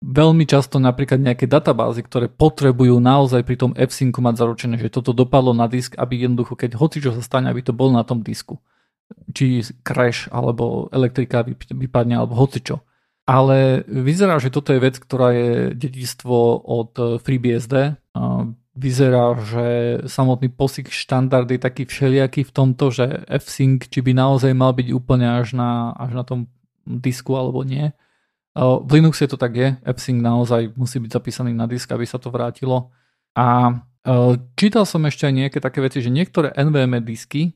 [0.00, 5.12] veľmi často napríklad nejaké databázy, ktoré potrebujú naozaj pri tom f mať zaručené, že toto
[5.12, 8.24] dopadlo na disk, aby jednoducho, keď hoci čo sa stane, aby to bolo na tom
[8.24, 8.58] disku.
[9.36, 12.80] Či crash, alebo elektrika vypadne, alebo hoci čo.
[13.28, 18.00] Ale vyzerá, že toto je vec, ktorá je dedistvo od FreeBSD.
[18.74, 19.66] Vyzerá, že
[20.08, 24.88] samotný POSIX štandard je taký všelijaký v tomto, že F-Sync, či by naozaj mal byť
[24.96, 26.48] úplne až na, až na tom
[26.88, 27.92] disku alebo nie.
[28.56, 32.34] V Linuxe to tak je, AppSync naozaj musí byť zapísaný na disk, aby sa to
[32.34, 32.90] vrátilo.
[33.38, 33.78] A
[34.58, 37.54] čítal som ešte aj nejaké také veci, že niektoré NVMe disky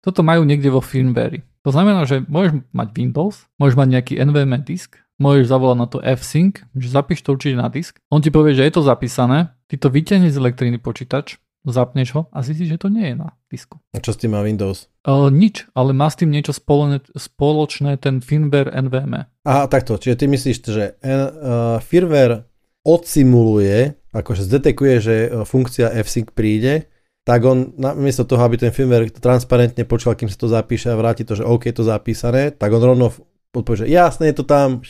[0.00, 1.44] toto majú niekde vo firmware.
[1.62, 6.00] To znamená, že môžeš mať Windows, môžeš mať nejaký NVMe disk, môžeš zavolať na to
[6.00, 8.00] F-Sync, že zapíš to určite na disk.
[8.08, 12.22] On ti povie, že je to zapísané, ty to vyťahneš z elektriny počítač, zapneš ho
[12.32, 13.76] a zistíš, že to nie je na disku.
[13.92, 14.88] A čo s tým má Windows?
[15.04, 19.28] Uh, nič, ale má s tým niečo spoločné, spoločné ten firmware NVMe.
[19.44, 20.00] Aha, takto.
[20.00, 22.48] Čiže ty myslíš, že uh, firmware
[22.80, 25.14] odsimuluje, akože zdetekuje, že
[25.44, 26.88] funkcia F-Sync príde,
[27.28, 31.22] tak on namiesto toho, aby ten firmware transparentne počul, kým sa to zapíše a vráti
[31.22, 33.14] to, že OK, je to zapísané, tak on rovno
[33.54, 34.82] odpovie, že jasne je to tam,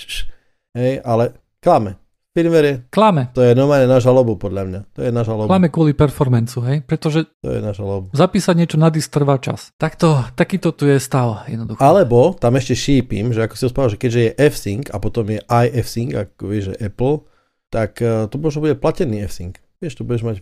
[0.72, 1.99] hej, ale klame.
[2.31, 3.35] Firmware je, Klame.
[3.35, 4.81] to je normálne na žalobu, podľa mňa.
[4.94, 5.51] To je na žalobu.
[5.51, 6.78] Klame kvôli performanceu, hej?
[6.86, 8.07] Pretože To je na žalobu.
[8.15, 9.74] zapísať niečo na disk trvá čas.
[9.74, 11.82] Takto, takýto tu je stav, jednoducho.
[11.82, 15.43] Alebo tam ešte šípim, že ako si spával, že keďže je F-Sync a potom je
[15.43, 17.27] iF-Sync, ako vieš, že Apple,
[17.66, 19.59] tak uh, to možno bude platený F-Sync.
[19.82, 20.36] Vieš, to budeš mať...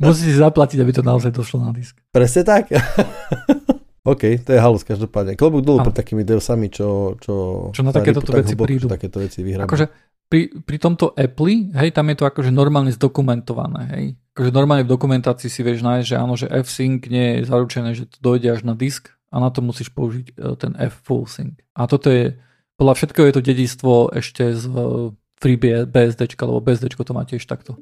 [0.00, 2.00] Musíš si zaplatiť, aby to naozaj došlo na disk.
[2.08, 2.72] Presne tak.
[4.06, 5.34] OK, to je halus každopádne.
[5.34, 8.86] Klobúk dolu pred takými deosami, čo, čo, Čo na takéto tak veci hlboko, prídu.
[8.86, 9.42] Takéto veci.
[9.42, 9.86] Akože
[10.28, 14.04] pri, pri tomto Apple, hej, tam je to akože normálne zdokumentované, hej.
[14.36, 18.04] Akože normálne v dokumentácii si vieš nájsť, že áno, že F-Sync nie je zaručené, že
[18.06, 21.64] to dojde až na disk a na to musíš použiť e, ten F-Full Sync.
[21.72, 22.36] A toto je,
[22.76, 25.58] podľa všetkého je to dedistvo ešte z e, Free
[25.88, 27.80] BSD, lebo BSD to má tiež takto.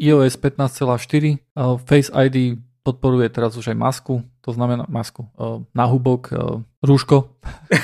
[0.00, 2.56] iOS 15.4, uh, Face ID
[2.90, 7.30] podporuje teraz už aj masku, to znamená masku, uh, náhubok, uh, rúško.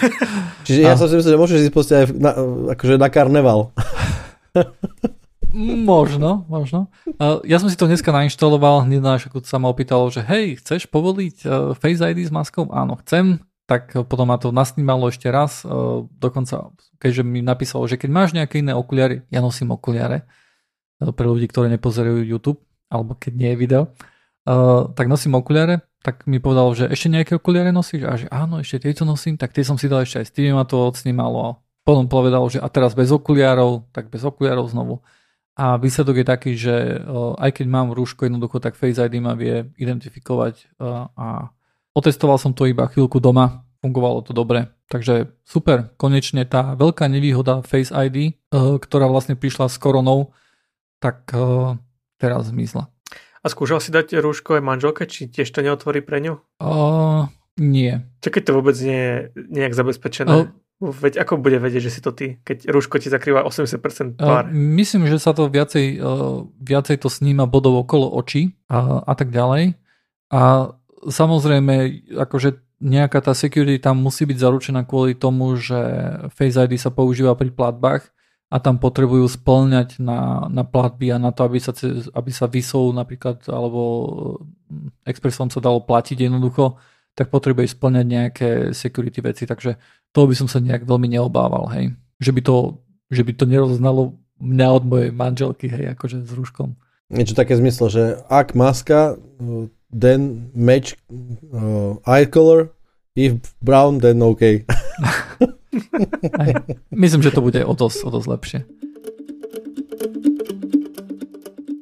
[0.66, 2.30] Čiže ja a- som si myslel, že môžeš ísť proste aj na,
[2.74, 3.70] akože na karneval.
[5.56, 6.92] Možno, možno.
[7.16, 10.60] Uh, ja som si to dneska nainštaloval, hneď na ako sa ma opýtalo, že hej,
[10.60, 12.68] chceš povoliť uh, Face ID s maskou?
[12.68, 13.40] Áno, chcem.
[13.64, 15.64] Tak potom ma to nasnímalo ešte raz.
[15.64, 20.28] Uh, dokonca, keďže mi napísalo, že keď máš nejaké iné okuliare, ja nosím okuliare,
[21.00, 23.82] pre ľudí, ktorí nepozerajú YouTube, alebo keď nie je video,
[24.46, 28.02] uh, tak nosím okuliare, tak mi povedal, že ešte nejaké okuliare nosíš?
[28.06, 30.54] A že áno, ešte tieto nosím, tak tie som si dal ešte aj s tými
[30.54, 31.58] ma to odsnímalo.
[31.82, 35.02] Potom povedal, že a teraz bez okuliarov, tak bez okuliarov znovu.
[35.58, 39.34] A výsledok je taký, že uh, aj keď mám rúško jednoducho, tak Face ID ma
[39.34, 41.26] vie identifikovať uh, a
[41.96, 44.70] otestoval som to iba chvíľku doma, fungovalo to dobre.
[44.86, 50.30] Takže super, konečne tá veľká nevýhoda Face ID, uh, ktorá vlastne prišla s koronou,
[50.96, 51.28] tak
[52.16, 52.88] teraz zmizla.
[53.46, 56.42] A skúšal si dať rúško aj manželke, či tiež to neotvorí pre ňu?
[56.58, 58.02] Uh, nie.
[58.18, 59.14] Čo keď to vôbec nie je
[59.54, 60.50] nejak zabezpečené?
[60.82, 64.44] Veď ako bude vedieť, že si to ty, keď rúško ti zakrýva 80% Uh, tvár?
[64.50, 66.02] myslím, že sa to viacej,
[66.58, 69.78] viacej to sníma bodov okolo očí a, a tak ďalej.
[70.34, 70.74] A
[71.06, 75.78] samozrejme, akože nejaká tá security tam musí byť zaručená kvôli tomu, že
[76.34, 78.10] Face ID sa používa pri platbách
[78.46, 81.74] a tam potrebujú splňať na, na platby a na to, aby sa,
[82.14, 83.82] aby sa vysou napríklad alebo
[84.70, 86.78] mm, Expressom sa dalo platiť jednoducho,
[87.16, 89.74] tak potrebuje splňať nejaké security veci, takže
[90.14, 91.96] toho by som sa nejak veľmi neobával, hej.
[92.22, 92.56] Že by to,
[93.10, 94.02] že by to neroznalo
[94.38, 96.76] mňa od mojej manželky, hej, akože s rúškom.
[97.08, 100.94] Niečo také zmyslo, že ak maska, uh, then match
[101.50, 102.70] uh, eye color,
[103.16, 104.62] if brown, then OK.
[106.90, 108.60] Myslím, že to bude o dosť, o dosť lepšie.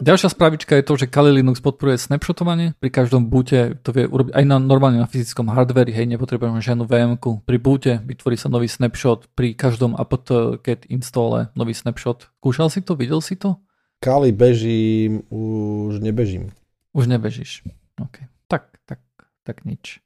[0.04, 2.76] Ďalšia spravička je to, že Kali Linux podporuje snapshotovanie.
[2.76, 6.84] Pri každom boote to vie urobiť aj na, normálne na fyzickom hardveri, hej, nepotrebujeme žiadnu
[6.84, 12.28] vm Pri boote vytvorí sa nový snapshot, pri každom apt-get installe nový snapshot.
[12.44, 13.00] Skúšal si to?
[13.00, 13.56] Videl si to?
[14.04, 16.52] Kali bežím, už nebežím.
[16.92, 17.64] Už nebežíš.
[17.96, 18.28] OK.
[18.44, 19.00] Tak, tak,
[19.40, 20.03] tak nič.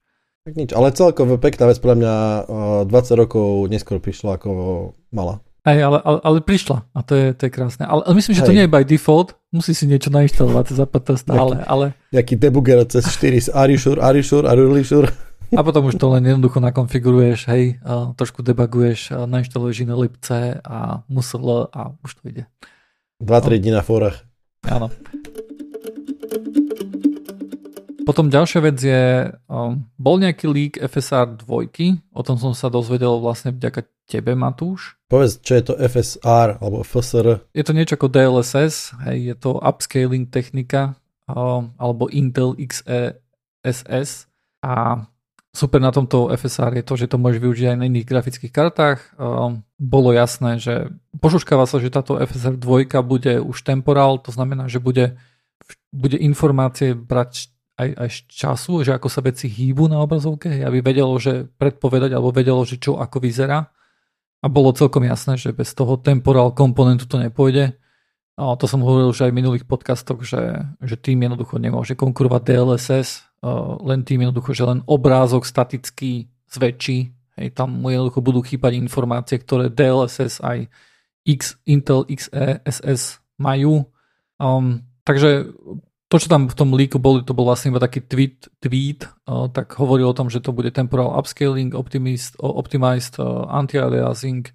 [0.48, 2.14] Tak nič, ale celkovo pekná vec, podľa mňa
[2.88, 4.48] uh, 20 rokov neskôr prišla ako
[5.12, 5.44] mala.
[5.68, 7.84] Hej, ale, ale, ale prišla a to je, to je krásne.
[7.84, 8.56] Ale, ale myslím, že to Hej.
[8.56, 13.52] nie je by default, musí si niečo nainštalovať, APT stále, ale Nejaký debugger cez 4
[13.52, 15.12] are you sure, are you sure, are you really sure?
[15.52, 17.76] a potom už to len jednoducho nakonfiguruješ, hej,
[18.16, 22.48] trošku debuguješ, a nainštaluješ iné lipce a musel a už to ide.
[23.20, 24.24] 2-3 dní na forách.
[24.64, 24.88] Áno.
[28.08, 33.20] Potom ďalšia vec je, um, bol nejaký leak FSR 2, o tom som sa dozvedel
[33.20, 34.96] vlastne vďaka tebe, Matúš.
[35.12, 37.44] Povedz, čo je to FSR alebo FSR.
[37.52, 40.96] Je to niečo ako DLSS, hej, je to upscaling technika
[41.28, 44.24] um, alebo Intel XeSS
[44.64, 45.04] a
[45.52, 49.04] super na tomto FSR je to, že to môžeš využiť aj na iných grafických kartách.
[49.20, 50.88] Um, bolo jasné, že
[51.20, 55.20] pošuškáva sa, že táto FSR 2 bude už temporal, to znamená, že bude,
[55.92, 60.82] bude informácie brať aj, aj z času, že ako sa veci hýbu na obrazovke, aby
[60.82, 63.70] vedelo, že predpovedať alebo vedelo, že čo ako vyzerá.
[64.38, 67.74] A bolo celkom jasné, že bez toho temporal komponentu to nepôjde.
[68.38, 72.42] A to som hovoril už aj v minulých podcastoch, že, že tým jednoducho nemôže konkurovať
[72.46, 73.26] DLSS,
[73.82, 79.38] len tým jednoducho, že len obrázok statický zväčší, Hej, tam mu jednoducho budú chýbať informácie,
[79.38, 80.66] ktoré DLSS aj
[81.22, 83.86] X, Intel XeSS majú.
[84.42, 85.54] Um, takže
[86.08, 89.52] to, čo tam v tom líku boli, to bol vlastne iba taký tweet, tweet uh,
[89.52, 94.48] tak hovoril o tom, že to bude temporal upscaling, optimist, uh, optimized uh, anti-aliasing,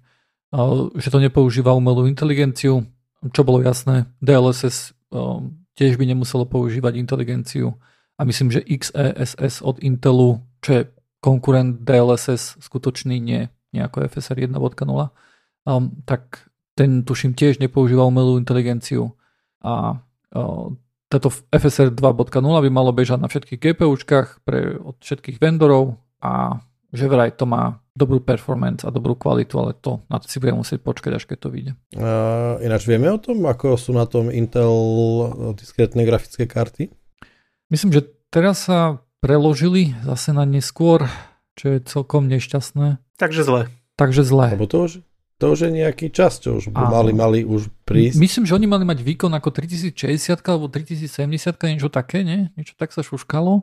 [0.50, 2.82] uh, že to nepoužíva umelú inteligenciu,
[3.30, 4.10] čo bolo jasné.
[4.18, 5.46] DLSS uh,
[5.78, 7.78] tiež by nemuselo používať inteligenciu
[8.18, 10.82] a myslím, že XeSS od Intelu, čo je
[11.22, 18.38] konkurent DLSS skutočný, nie, nie ako FSR 1.0, um, tak ten tuším tiež nepoužíva umelú
[18.42, 19.14] inteligenciu
[19.62, 20.02] a
[21.14, 26.58] táto FSR 2.0 by malo bežať na všetkých GPUčkách pre, od všetkých vendorov a
[26.90, 30.66] že vraj to má dobrú performance a dobrú kvalitu, ale to na to si budeme
[30.66, 31.72] musieť počkať, až keď to vyjde.
[31.94, 34.74] Uh, ináč vieme o tom, ako sú na tom Intel
[35.54, 36.90] diskrétne grafické karty?
[37.70, 41.06] Myslím, že teraz sa preložili zase na neskôr,
[41.54, 42.98] čo je celkom nešťastné.
[43.14, 43.62] Takže zle.
[43.94, 44.58] Takže zle.
[44.58, 44.92] Lebo to už,
[45.44, 46.88] to už je nejaký čas, čo už Áno.
[46.88, 48.16] mali, mali už prísť.
[48.16, 52.48] Myslím, že oni mali mať výkon ako 3060 alebo 3070, niečo také, nie?
[52.56, 53.60] Niečo tak sa šuškalo.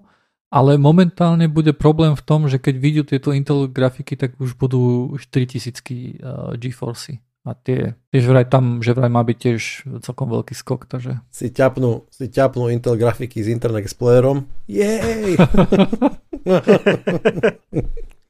[0.54, 5.18] Ale momentálne bude problém v tom, že keď vidú tieto Intel grafiky, tak už budú
[5.18, 5.74] 4000
[6.22, 7.18] uh, GeForce.
[7.50, 9.62] A tie, tiež vraj tam, že vraj má byť tiež
[10.06, 11.18] celkom veľký skok, takže...
[11.34, 14.46] Si ťapnú, si ťapnú Intel grafiky s Internet Explorerom.
[14.70, 15.34] Jej!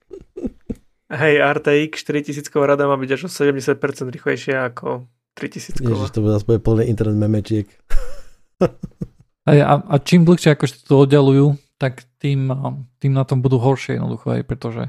[1.12, 3.76] Hej, RTX 4000 rada má byť až o 70%
[4.16, 7.68] rýchlejšia ako 3000 Ježiš, to bude zase plné internet memečiek.
[9.48, 12.48] a, a, a čím dlhšie akože to oddalujú, tak tým,
[13.04, 14.88] tým na tom budú horšie jednoducho, hej, pretože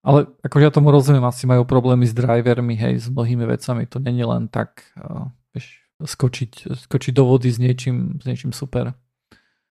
[0.00, 4.00] ale akože ja tomu rozumiem, asi majú problémy s drivermi, hej, s mnohými vecami, to
[4.00, 8.96] není len tak, uh, vieš, skočiť, skočiť do vody s niečím, s niečím super.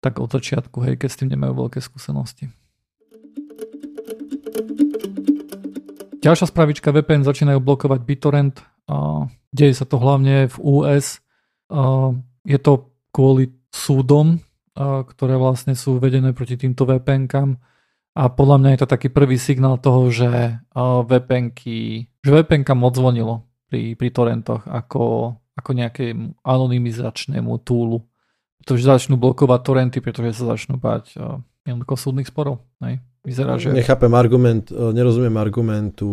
[0.05, 2.53] Tak od začiatku, hej, keď s tým nemajú veľké skúsenosti.
[6.19, 8.57] Ďalšia spravička VPN začínajú blokovať BitTorrent.
[9.55, 11.23] Deje sa to hlavne v US.
[12.43, 12.73] Je to
[13.15, 14.43] kvôli súdom,
[14.79, 17.63] ktoré vlastne sú vedené proti týmto VPN-kam.
[18.19, 20.59] A podľa mňa je to taký prvý signál toho, že
[21.07, 28.03] VPN-ky, že VPN-kam odzvonilo pri, pri torrentoch ako, ako nejakému anonymizačnému túlu.
[28.59, 32.67] Pretože začnú blokovať torrenty, pretože sa začnú uh, jednoducho súdnych sporov.
[32.83, 32.99] Hej.
[33.27, 33.75] Vyzerá, že...
[33.75, 36.09] Nechápem argument, e, nerozumiem argumentu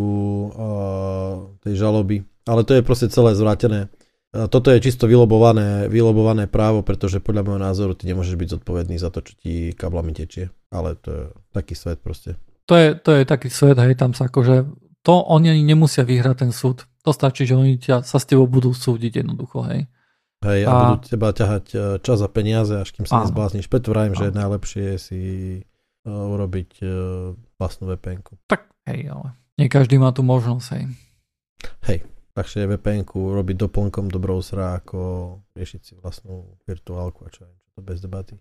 [0.51, 3.87] uh, tej žaloby, ale to je proste celé zvrátené.
[4.33, 8.97] Uh, toto je čisto vylobované, vylobované právo, pretože podľa môjho názoru ty nemôžeš byť zodpovedný
[8.97, 10.49] za to, čo ti kablami tečie.
[10.73, 11.23] Ale to je
[11.53, 12.35] taký svet proste.
[12.65, 14.65] To je, to je taký svet, hej, tam sa akože,
[15.05, 16.89] to oni ani nemusia vyhrať ten súd.
[17.05, 19.85] To stačí, že oni ťa, sa s tebou budú súdiť jednoducho, hej.
[20.41, 21.65] Hej, a, a budú teba ťahať
[22.01, 23.69] čas a peniaze, až kým sa nezblázniš.
[23.69, 25.21] Preto vrajím, že najlepšie si
[26.05, 30.83] urobiť uh, vlastnú vpn Tak, hej, ale nie každý má tú možnosť, hej.
[31.89, 31.99] Hej,
[32.37, 34.99] takže vpn robiť doplnkom do browsera, ako
[35.57, 38.37] riešiť si vlastnú virtuálku a čo to bez debaty.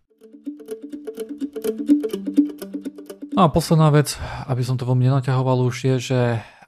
[3.35, 4.15] No a posledná vec,
[4.47, 6.21] aby som to veľmi nenaťahoval už, je, že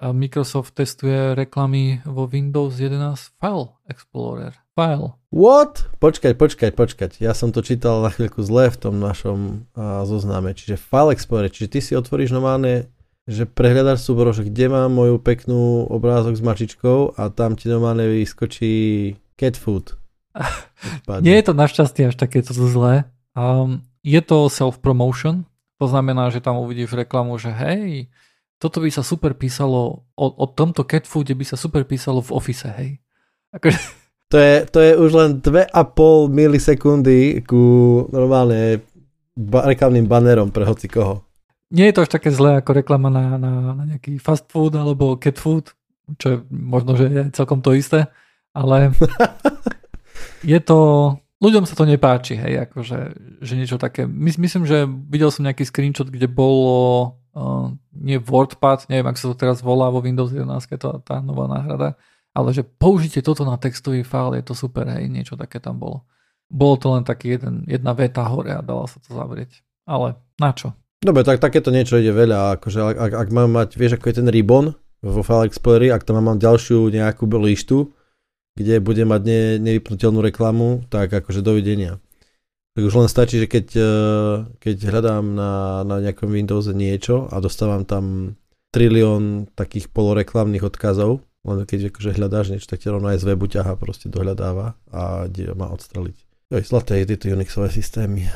[0.03, 4.51] Microsoft testuje reklamy vo Windows 11 File Explorer.
[4.75, 5.87] File What?
[6.03, 7.11] Počkať, počkať, počkať.
[7.23, 10.59] Ja som to čítal na chvíľku zle v tom našom uh, zozname.
[10.59, 12.91] Čiže File Explorer, čiže ty si otvoríš normálne,
[13.31, 18.11] že prehľadaš súbor, že kde mám moju peknú obrázok s mačičkou a tam ti normálne
[18.11, 19.95] vyskočí cat food.
[21.23, 23.07] Nie je to našťastie až takéto zlé.
[23.39, 28.09] Um, je to self-promotion, to znamená, že tam uvidíš reklamu, že hej,
[28.57, 32.33] toto by sa super písalo, o, o tomto cat foode by sa super písalo v
[32.33, 33.01] Office, hej.
[33.53, 33.79] Akože,
[34.33, 35.73] to je, to je už len 2,5
[36.33, 37.65] milisekundy ku
[38.09, 38.81] normálne
[39.37, 41.21] ba- reklamným banerom pre hoci koho.
[41.69, 45.19] Nie je to až také zlé ako reklama na, na, na nejaký fast food alebo
[45.19, 45.75] cat food,
[46.17, 48.07] čo je možno, že je celkom to isté,
[48.55, 48.95] ale
[50.53, 50.79] je to,
[51.41, 52.99] ľuďom sa to nepáči, hej, akože,
[53.45, 58.89] že niečo také, My, myslím, že videl som nejaký screenshot, kde bolo uh, nie WordPad,
[58.89, 60.49] neviem, ako sa to teraz volá vo Windows 11,
[60.81, 62.01] to tá nová náhrada,
[62.37, 66.05] ale že použite toto na textový file, je to super, hej, niečo také tam bolo.
[66.47, 69.67] Bolo to len taký jeden, jedna veta hore a dala sa to zavrieť.
[69.83, 70.77] Ale na čo?
[71.03, 74.17] Dobre, tak takéto niečo ide veľa, akože ak, ak, ak mám mať, vieš, ako je
[74.23, 74.73] ten ribbon
[75.05, 77.93] vo File Explorer, ak tam mám ďalšiu nejakú lištu,
[78.57, 82.01] kde bude mať ne, nevypnutelnú reklamu, tak akože dovidenia.
[82.77, 85.53] Tak už len stačí, že keď, eh, keď hľadám na,
[85.85, 88.37] na nejakom Windowse niečo a dostávam tam
[88.73, 93.47] trilión takých poloreklamných odkazov, len keď akože hľadáš niečo, tak ťa rovno aj z webu
[93.47, 96.17] ťaha, proste dohľadáva a ide má odstreliť.
[96.53, 98.29] Aj zlaté je tieto Unixové systémy.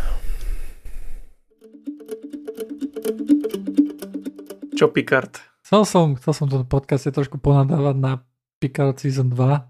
[4.75, 5.37] Čo Picard?
[5.61, 8.13] Chcel som, chcel som v podcaste trošku ponadávať na
[8.59, 9.70] Picard Season 2,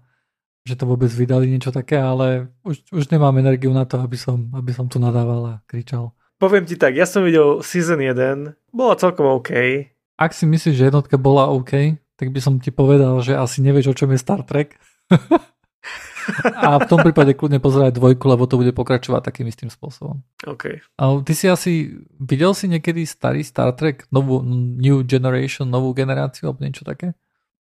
[0.61, 4.49] že to vôbec vydali niečo také, ale už, už nemám energiu na to, aby som,
[4.53, 6.13] aby som tu nadával a kričal.
[6.37, 9.53] Poviem ti tak, ja som videl Season 1, bola celkom OK.
[10.17, 13.93] Ak si myslíš, že jednotka bola OK, tak by som ti povedal, že asi nevieš,
[13.93, 14.77] o čom je Star Trek.
[16.45, 20.21] A v tom prípade kľudne pozeraj dvojku, lebo to bude pokračovať takým istým spôsobom.
[20.45, 20.77] OK.
[21.01, 26.53] A ty si asi, videl si niekedy starý Star Trek, novú New Generation, novú generáciu
[26.53, 27.17] alebo niečo také?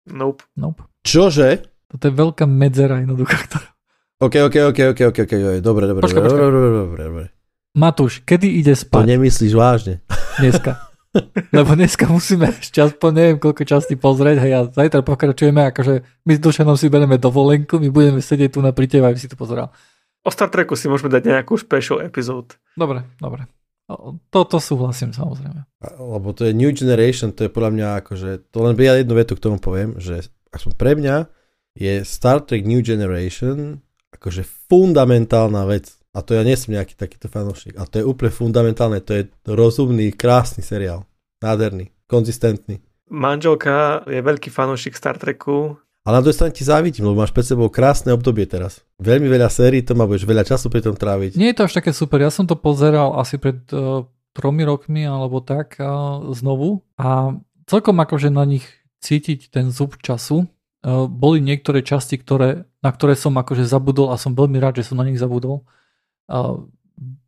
[0.10, 0.50] Nope.
[0.58, 0.90] Nope.
[1.06, 1.77] Čože?
[1.88, 3.32] Toto je veľká medzera jednoducho.
[3.48, 3.72] ktorá-
[4.18, 6.42] OK, OK, OK, OK, OK, OK, dobre, dobre, Počkaj, dobre, počkaj.
[6.42, 7.26] dobre, dobre, dobre, dobre.
[7.74, 10.02] Matúš, kedy ide To spať nemyslíš vážne.
[10.42, 10.82] dneska?
[11.50, 15.94] Lebo dneska musíme ešte aspoň neviem koľko časti pozrieť, hej, a zajtra pokračujeme, akože
[16.24, 19.26] my s Dušanom si bereme dovolenku, my budeme sedieť tu na pri tebe, aby si
[19.26, 19.74] to pozeral.
[20.22, 22.58] O Star Treku si môžeme dať nejakú special epizód.
[22.74, 23.48] Dobre, dobre.
[24.28, 25.64] Toto súhlasím samozrejme.
[25.96, 29.34] Lebo to je New Generation, to je podľa mňa akože, to len ja jednu vetu
[29.34, 31.16] k tomu poviem, že aspoň pre mňa
[31.78, 33.86] je Star Trek New Generation
[34.18, 35.94] akože fundamentálna vec.
[36.18, 37.78] A to ja nie som nejaký takýto fanúšik.
[37.78, 38.98] A to je úplne fundamentálne.
[39.06, 41.06] To je rozumný, krásny seriál.
[41.46, 42.82] Nádherný, konzistentný.
[43.14, 45.78] Manželka je veľký fanúšik Star Treku.
[46.08, 48.82] Ale na druhej strane ti závidím, lebo máš pred sebou krásne obdobie teraz.
[48.98, 51.36] Veľmi veľa sérií, to má budeš veľa času pri tom tráviť.
[51.36, 55.04] Nie je to až také super, ja som to pozeral asi pred uh, tromi rokmi
[55.04, 57.36] alebo tak uh, znovu a
[57.68, 58.64] celkom akože na nich
[59.04, 60.48] cítiť ten zub času.
[60.88, 64.88] Uh, boli niektoré časti, ktoré, na ktoré som akože zabudol a som veľmi rád, že
[64.88, 65.68] som na nich zabudol.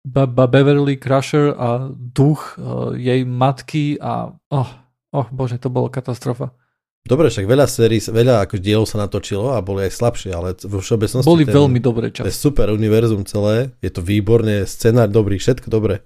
[0.08, 4.70] Be- Beverly Crusher a duch uh, jej matky a oh,
[5.12, 6.56] oh bože, to bolo katastrofa.
[7.04, 10.80] Dobre, však veľa sérií, veľa ako dielov sa natočilo a boli aj slabšie, ale vo
[10.80, 15.36] všeobecnosti Boli ten, veľmi dobré to je super univerzum celé, je to výborné, scenár dobrý,
[15.36, 16.00] všetko dobré.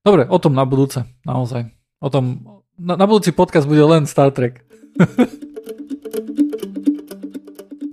[0.00, 1.68] Dobre, o tom na budúce, naozaj.
[2.00, 2.48] O tom,
[2.78, 4.62] na, na budúci podcast bude len Star Trek.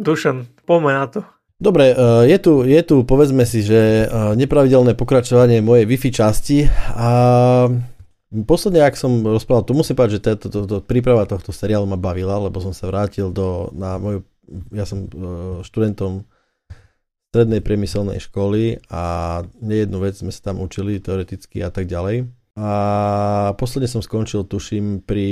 [0.06, 1.20] Dušan, poďme na to.
[1.56, 6.70] Dobre, eh, je tu, je tu povedzme si, že eh, nepravidelné pokračovanie mojej Wi-Fi časti
[6.94, 7.10] a
[8.46, 11.96] posledne, ak som rozprával, to musím povedať, že táto, to, to, príprava tohto seriálu ma
[11.98, 14.28] bavila, lebo som sa vrátil do, na moju,
[14.76, 16.28] ja som eh, študentom
[17.34, 19.04] strednej priemyselnej školy a
[19.60, 22.32] nejednu vec sme sa tam učili teoreticky a tak ďalej.
[22.56, 22.72] A
[23.60, 25.28] posledne som skončil, tuším, pri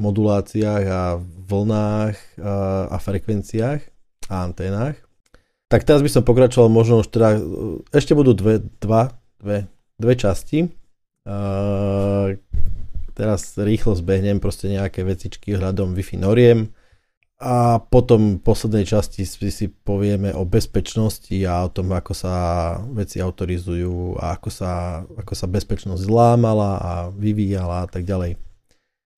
[0.00, 2.40] moduláciách a vlnách
[2.88, 3.91] a frekvenciách
[4.28, 4.98] a anténach.
[5.72, 7.40] Tak teraz by som pokračoval možno už teda,
[7.96, 9.66] ešte budú dve, dva, dve,
[9.96, 10.68] dve časti.
[11.24, 12.36] Uh,
[13.16, 16.68] teraz rýchlo zbehnem proste nejaké vecičky hľadom Wi-Fi noriem
[17.42, 22.34] a potom v poslednej časti si, si povieme o bezpečnosti a o tom, ako sa
[22.94, 28.38] veci autorizujú a ako sa, ako sa bezpečnosť zlámala a vyvíjala a tak ďalej.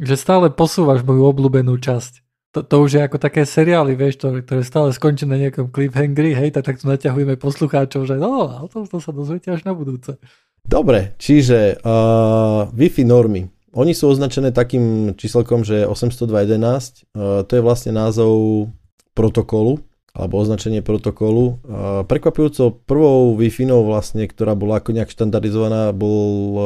[0.00, 2.23] Že stále posúvaš moju obľúbenú časť.
[2.54, 6.38] To, to už je ako také seriály, vieš, ktoré, ktoré stále skončia na nejakom cliffhangeri,
[6.38, 10.22] hej, tak, tu naťahujeme poslucháčov, že no, ale to, to sa dozviete až na budúce.
[10.62, 13.50] Dobre, čiže uh, Wi-Fi normy.
[13.74, 18.70] Oni sú označené takým číselkom, že 802.11, uh, to je vlastne názov
[19.18, 19.82] protokolu,
[20.14, 21.58] alebo označenie protokolu.
[21.66, 26.62] Uh, prekvapujúco prvou Wi-Fi vlastne, ktorá bola ako nejak štandardizovaná, bol uh,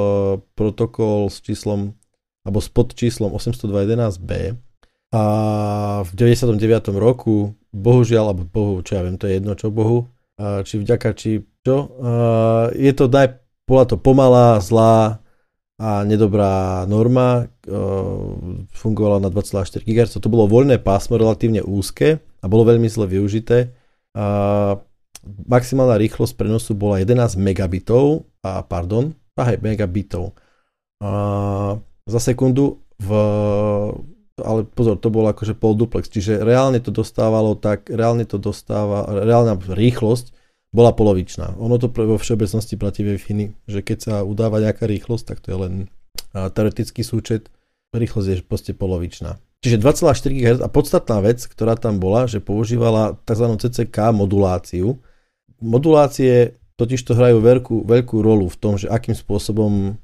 [0.52, 1.96] protokol s číslom,
[2.44, 4.67] alebo s podčíslom 802.11b.
[5.08, 5.22] A
[6.04, 6.92] v 99.
[7.00, 11.48] roku, bohužiaľ, alebo bohu, čo ja viem, to je jedno čo bohu, či vďaka, či
[11.64, 11.76] čo,
[12.76, 15.24] je to naj, bola to pomalá, zlá
[15.80, 17.48] a nedobrá norma,
[18.72, 23.72] fungovala na 2,4 GHz, to bolo voľné pásmo, relatívne úzke a bolo veľmi zle využité.
[25.48, 30.34] Maximálna rýchlosť prenosu bola 11 megabitov, a pardon, a hej, megabitov
[31.02, 31.78] uh,
[32.10, 33.08] za sekundu v
[34.40, 39.06] ale pozor, to bolo akože pol duplex, čiže reálne to dostávalo tak, reálne to dostáva,
[39.06, 40.34] reálna rýchlosť
[40.68, 41.56] bola polovičná.
[41.56, 45.48] Ono to vo všeobecnosti platí ve Finy, že keď sa udáva nejaká rýchlosť, tak to
[45.52, 45.74] je len
[46.32, 47.48] teoretický súčet,
[47.96, 49.40] rýchlosť je proste polovičná.
[49.64, 53.46] Čiže 2,4 GHz a podstatná vec, ktorá tam bola, že používala tzv.
[53.58, 55.02] CCK moduláciu.
[55.58, 59.98] Modulácie totiž to hrajú veľkú, veľkú rolu v tom, že akým spôsobom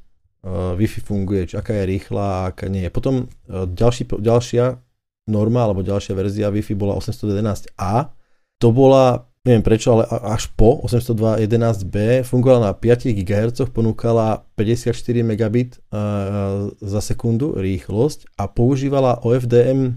[0.44, 2.92] Wi-Fi funguje, či aká je rýchla a aká nie je.
[2.92, 4.76] Potom uh, ďalší, ďalšia
[5.24, 8.12] norma alebo ďalšia verzia Wi-Fi bola 811a.
[8.60, 14.92] To bola, neviem prečo, ale až po 802.11b fungovala na 5 GHz, ponúkala 54
[15.24, 19.96] megabit uh, za sekundu rýchlosť a používala OFDM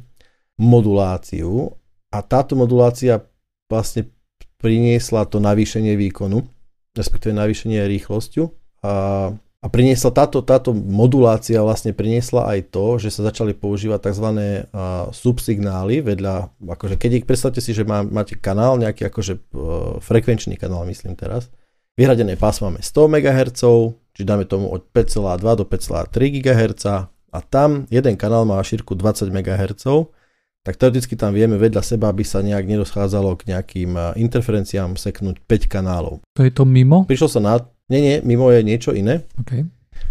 [0.58, 1.76] moduláciu
[2.10, 3.20] a táto modulácia
[3.68, 4.08] vlastne
[4.58, 6.42] priniesla to navýšenie výkonu,
[6.96, 8.44] respektíve navýšenie rýchlosťu
[8.82, 8.94] a
[9.58, 14.28] A priniesla táto, táto modulácia vlastne priniesla aj to, že sa začali používať tzv.
[15.10, 19.42] Subsignály vedľa, akože keď ich predstavte si, že má, máte kanál, nejaký akože uh,
[19.98, 21.50] frekvenčný kanál, myslím teraz,
[21.98, 23.62] vyhradené pásmo máme 100 MHz,
[24.14, 26.86] či dáme tomu od 5,2 do 5,3 GHz
[27.34, 29.86] a tam jeden kanál má šírku 20 MHz,
[30.68, 35.72] tak teoreticky tam vieme vedľa seba, aby sa nejak nedoschádzalo k nejakým interferenciám seknúť 5
[35.72, 36.20] kanálov.
[36.36, 37.08] To je to mimo?
[37.08, 39.24] Prišlo sa na, nie, nie, mimo je niečo iné.
[39.40, 39.64] Okay.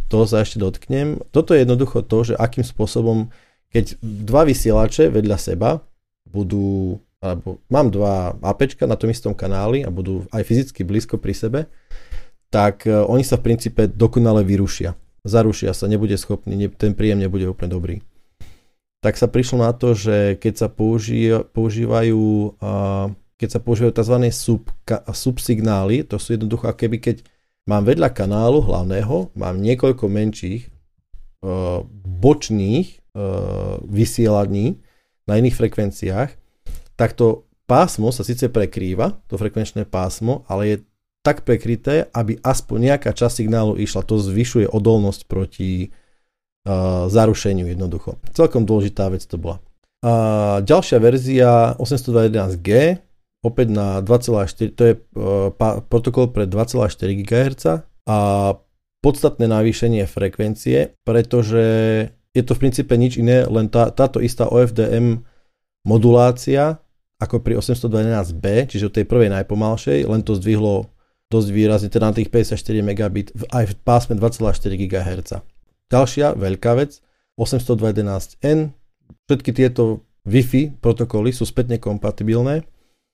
[0.08, 1.20] To sa ešte dotknem.
[1.28, 3.28] Toto je jednoducho to, že akým spôsobom,
[3.68, 5.84] keď dva vysielače vedľa seba
[6.24, 11.36] budú, alebo mám dva APčka na tom istom kanáli a budú aj fyzicky blízko pri
[11.36, 11.60] sebe,
[12.48, 14.96] tak uh, oni sa v princípe dokonale vyrušia.
[15.26, 17.96] Zarušia sa, nebude schopný, ten príjem nebude úplne dobrý.
[19.06, 24.16] Tak sa prišlo na to, že keď sa použí, používajú uh, keď sa používajú tzv.
[24.34, 24.66] Sub,
[25.14, 27.22] subsignály, to sú jednoducho keby keď
[27.70, 34.82] mám vedľa kanálu hlavného, mám niekoľko menších uh, bočných uh, vysielaní
[35.22, 36.30] na iných frekvenciách,
[36.98, 40.76] tak to pásmo sa síce prekrýva, to frekvenčné pásmo, ale je
[41.22, 44.02] tak prekryté, aby aspoň nejaká časť signálu išla.
[44.06, 45.94] To zvyšuje odolnosť proti
[47.06, 48.18] zarušeniu jednoducho.
[48.34, 49.62] Celkom dôležitá vec to bola.
[50.04, 53.00] Uh, ďalšia verzia 802.11g
[53.46, 55.54] opäť na 2,4, to je uh,
[55.86, 56.90] protokol pre 2,4
[57.22, 57.64] GHz
[58.06, 58.18] a
[59.00, 61.64] podstatné navýšenie frekvencie, pretože
[62.34, 65.22] je to v princípe nič iné, len tá, táto istá OFDM
[65.86, 66.82] modulácia
[67.16, 70.92] ako pri 812B, čiže tej prvej najpomalšej, len to zdvihlo
[71.32, 75.55] dosť výrazne, teda na tých 54 megabit aj v pásme 2,4 GHz.
[75.86, 76.98] Ďalšia veľká vec,
[77.38, 78.74] 802.11n,
[79.28, 82.66] všetky tieto Wi-Fi protokoly sú spätne kompatibilné.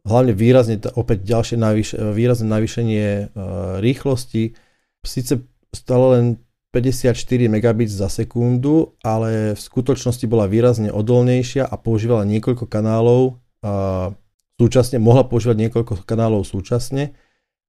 [0.03, 4.57] Hlavne výrazne, opäť ďalšie navýš, výrazné navýšenie uh, rýchlosti,
[5.05, 6.27] síce stále len
[6.73, 7.13] 54
[7.53, 14.17] megabit za sekundu, ale v skutočnosti bola výrazne odolnejšia a používala niekoľko kanálov uh,
[14.57, 17.13] súčasne, mohla používať niekoľko kanálov súčasne,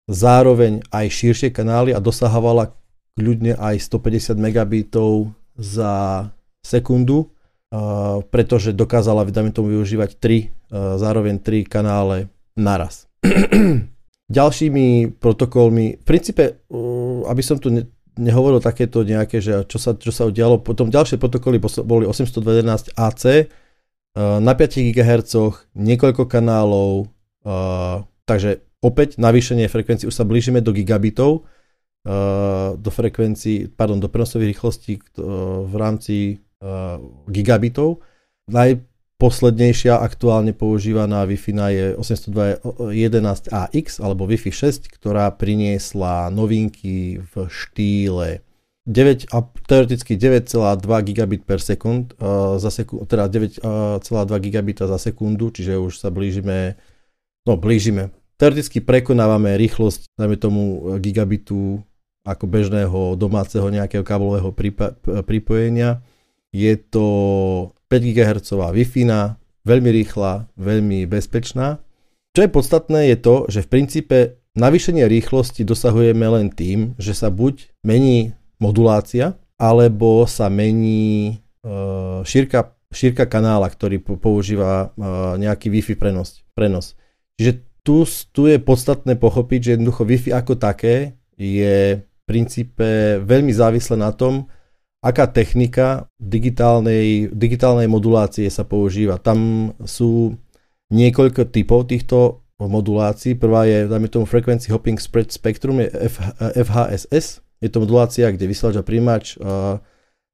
[0.08, 2.72] zároveň aj širšie kanály a dosahovala
[3.16, 6.28] kľudne aj 150 megabitov za
[6.66, 13.06] sekundu, uh, pretože dokázala, dajme tomu, využívať 3 E, zároveň tri kanále naraz.
[14.38, 16.54] Ďalšími protokolmi, v princípe, e,
[17.30, 17.70] aby som tu
[18.18, 23.50] nehovoril takéto nejaké, že čo sa, čo sa udialo, potom ďalšie protokoly boli 811 AC,
[24.14, 25.34] na 5 GHz,
[25.74, 27.10] niekoľko kanálov,
[28.30, 31.50] takže opäť navýšenie frekvencií, už sa blížime do gigabitov,
[32.78, 35.00] do frekvencií, pardon, do prenosových rýchlostí
[35.64, 36.44] v rámci
[37.32, 38.04] gigabitov.
[38.52, 38.84] Naj,
[39.16, 48.44] poslednejšia aktuálne používaná Wi-Fi je 802.11ax alebo Wi-Fi 6, ktorá priniesla novinky v štýle
[48.84, 52.12] 9, a teoreticky 9,2 gigabit per sekund,
[52.60, 54.04] za sekundu, teda 9,2
[54.44, 56.76] gigabita za sekundu, čiže už sa blížime,
[57.48, 58.12] no blížime.
[58.36, 60.64] Teoreticky prekonávame rýchlosť, dajme tomu
[61.00, 61.80] gigabitu
[62.24, 64.56] ako bežného domáceho nejakého káblového
[65.28, 66.00] pripojenia.
[66.56, 67.06] Je to
[67.92, 69.04] 5 GHz Wi-Fi,
[69.68, 71.84] veľmi rýchla, veľmi bezpečná.
[72.34, 74.18] Čo je podstatné je to, že v princípe
[74.58, 82.74] navýšenie rýchlosti dosahujeme len tým, že sa buď mení modulácia, alebo sa mení uh, šírka,
[82.90, 86.42] šírka kanála, ktorý používa uh, nejaký Wi-Fi prenos.
[86.58, 86.96] prenos.
[87.38, 94.00] Čiže tu, tu je podstatné pochopiť, že jednoducho Wi-Fi ako také je princípe veľmi závislé
[94.00, 94.48] na tom,
[95.04, 99.20] aká technika digitálnej, digitálnej modulácie sa používa.
[99.20, 100.40] Tam sú
[100.88, 103.36] niekoľko typov týchto modulácií.
[103.36, 105.92] Prvá je, dajme tomu, Frequency Hopping Spread Spectrum, je
[106.56, 107.44] FHSS.
[107.60, 109.36] Je to modulácia, kde vysielač a príjimač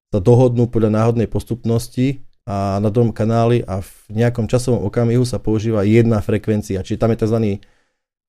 [0.09, 5.37] sa dohodnú podľa náhodnej postupnosti a na tom kanáli a v nejakom časovom okamihu sa
[5.37, 6.81] používa jedna frekvencia.
[6.81, 7.37] Čiže tam je tzv.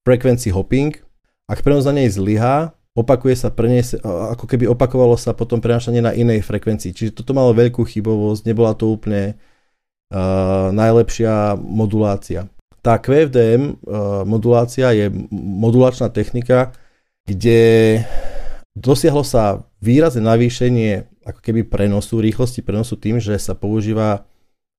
[0.04, 0.96] frequency hopping.
[1.48, 6.12] Ak prenos na nej zlyhá, opakuje sa, prenies, ako keby opakovalo sa potom prenášanie na
[6.12, 6.92] inej frekvencii.
[6.92, 12.46] Čiže toto malo veľkú chybovosť, nebola to úplne uh, najlepšia modulácia.
[12.80, 16.76] Tá QFDM uh, modulácia je modulačná technika,
[17.24, 18.00] kde
[18.76, 24.24] dosiahlo sa výrazné navýšenie ako keby prenosu, rýchlosti prenosu tým, že sa používa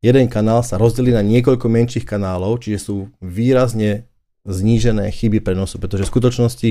[0.02, 4.10] jeden kanál, sa rozdelí na niekoľko menších kanálov, čiže sú výrazne
[4.42, 6.70] znížené chyby prenosu, pretože v skutočnosti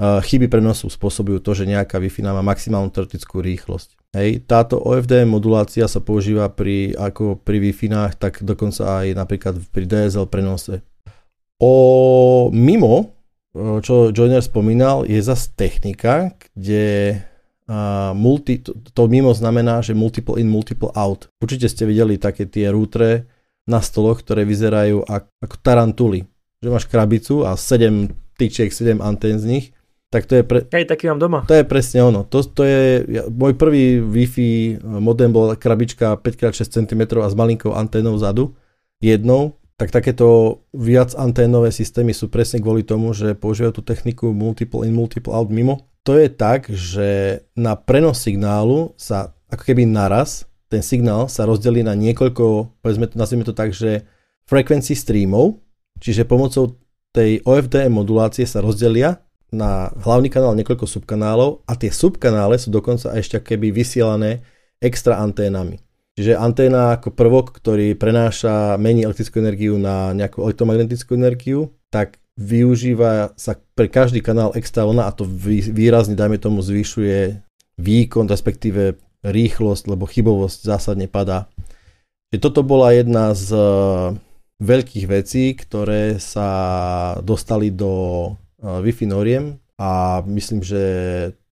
[0.00, 4.16] Chyby prenosu spôsobujú to, že nejaká Wi-Fi má maximálnu teoretickú rýchlosť.
[4.16, 9.84] Hej, táto OFDM modulácia sa používa pri, ako pri Wi-Fi, tak dokonca aj napríklad pri
[9.84, 10.80] DSL prenose.
[11.60, 13.14] O mimo,
[13.54, 17.20] čo Joiner spomínal, je zase technika, kde
[18.16, 21.28] multi, to, to mimo znamená, že multiple in, multiple out.
[21.40, 23.28] Určite ste videli také tie rútre
[23.68, 26.26] na stoloch, ktoré vyzerajú ako, ako tarantuly.
[26.64, 29.66] Že máš krabicu a 7 tyčiek, 7 antén z nich.
[30.12, 30.68] Tak to je pre...
[30.68, 31.40] Aj taký mám doma.
[31.48, 32.28] To je presne ono.
[32.28, 37.72] To, to je, ja, môj prvý Wi-Fi modem bol krabička 5x6 cm a s malinkou
[37.72, 38.52] anténou vzadu.
[39.00, 39.56] Jednou.
[39.80, 44.92] Tak takéto viac anténové systémy sú presne kvôli tomu, že používajú tú techniku multiple in,
[44.92, 50.82] multiple out mimo to je tak, že na prenos signálu sa ako keby naraz ten
[50.82, 54.02] signál sa rozdelí na niekoľko, povedzme to, nazvime to tak, že
[54.48, 55.62] frequency streamov,
[56.02, 56.80] čiže pomocou
[57.12, 59.20] tej OFDM modulácie sa rozdelia
[59.52, 64.40] na hlavný kanál niekoľko subkanálov a tie subkanále sú dokonca ešte keby vysielané
[64.80, 65.78] extra anténami.
[66.16, 73.36] Čiže anténa ako prvok, ktorý prenáša, mení elektrickú energiu na nejakú elektromagnetickú energiu, tak využíva
[73.36, 75.24] sa pre každý kanál extra vlna a to
[75.72, 77.40] výrazne, dajme tomu, zvyšuje
[77.80, 81.48] výkon, respektíve rýchlosť, lebo chybovosť zásadne padá.
[82.32, 83.62] Že toto bola jedna z e,
[84.64, 86.48] veľkých vecí, ktoré sa
[87.20, 87.92] dostali do
[88.62, 90.80] Wi-Fi noriem a myslím, že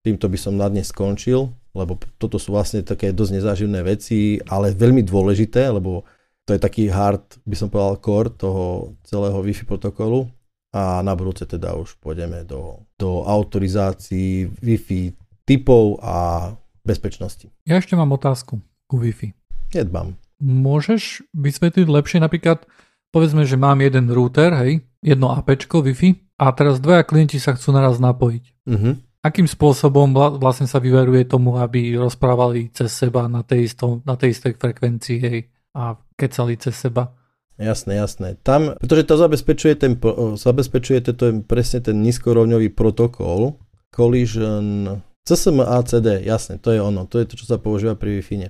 [0.01, 4.71] týmto by som na dnes skončil, lebo toto sú vlastne také dosť nezáživné veci, ale
[4.71, 6.07] veľmi dôležité, lebo
[6.47, 10.27] to je taký hard, by som povedal, core toho celého Wi-Fi protokolu
[10.71, 15.11] a na budúce teda už pôjdeme do, do autorizácií Wi-Fi
[15.43, 16.49] typov a
[16.81, 17.51] bezpečnosti.
[17.67, 19.35] Ja ešte mám otázku ku Wi-Fi.
[19.75, 20.15] Nedbám.
[20.41, 22.65] Môžeš vysvetliť lepšie napríklad,
[23.13, 27.69] povedzme, že mám jeden router, hej, jedno AP Wi-Fi a teraz dvaja klienti sa chcú
[27.69, 28.43] naraz napojiť.
[28.65, 28.97] Uh-huh.
[29.21, 30.09] Akým spôsobom
[30.41, 35.17] vlastne sa vyveruje tomu, aby rozprávali cez seba na tej, isto, na tej istej frekvencii
[35.21, 35.39] hej,
[35.77, 37.13] a kecali cez seba?
[37.61, 38.41] Jasné, jasné.
[38.41, 39.93] Tam, pretože to zabezpečuje ten,
[40.33, 43.61] zabezpečuje to je presne ten nízkorovňový protokol,
[43.93, 48.49] collision, CSM ACD, jasné, to je ono, to je to, čo sa používa pri Wi-Fi.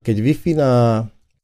[0.00, 0.72] Keď Wi-Fi na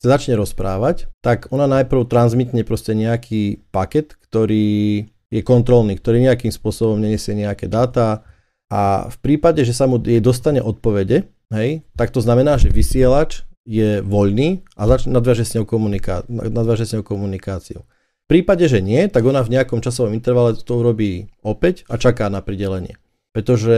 [0.00, 7.00] začne rozprávať, tak ona najprv transmitne proste nejaký paket, ktorý je kontrolný, ktorý nejakým spôsobom
[7.00, 8.28] nenesie nejaké dáta
[8.68, 13.48] a v prípade, že sa mu jej dostane odpovede, hej, tak to znamená, že vysielač
[13.64, 17.80] je voľný a zač- nadviaže s, ňou komuniká- nadviaže s ňou komunikáciu.
[18.22, 22.28] V prípade, že nie, tak ona v nejakom časovom intervale to urobí opäť a čaká
[22.28, 23.00] na pridelenie.
[23.32, 23.76] Pretože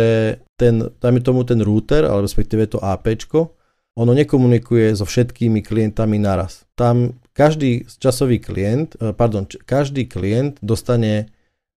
[0.58, 3.06] ten, dajme tomu ten router, ale respektíve to AP,
[3.94, 6.66] ono nekomunikuje so všetkými klientami naraz.
[6.74, 11.30] Tam každý časový klient, eh, pardon, každý klient dostane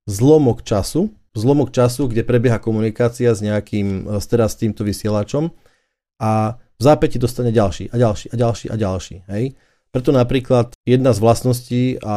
[0.08, 5.54] zlomok času, zlomok času, kde prebieha komunikácia s nejakým, eh, teraz s týmto vysielačom
[6.18, 9.16] a v zápäti dostane ďalší a ďalší a ďalší a ďalší.
[9.30, 9.44] Hej?
[9.90, 12.16] Preto napríklad jedna z vlastností a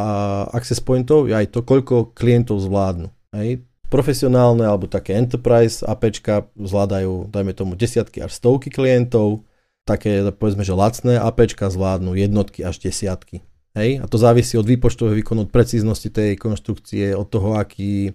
[0.53, 3.09] access pointov je aj to, koľko klientov zvládnu.
[3.33, 3.65] Hej?
[3.89, 9.49] Profesionálne alebo také enterprise APčka zvládajú, dajme tomu, desiatky až stovky klientov,
[9.89, 13.43] také povedzme, že lacné APčka zvládnu jednotky až desiatky.
[13.75, 14.03] Hej?
[14.03, 18.15] A to závisí od výpočtového výkonu, od precíznosti tej konštrukcie, od toho, aký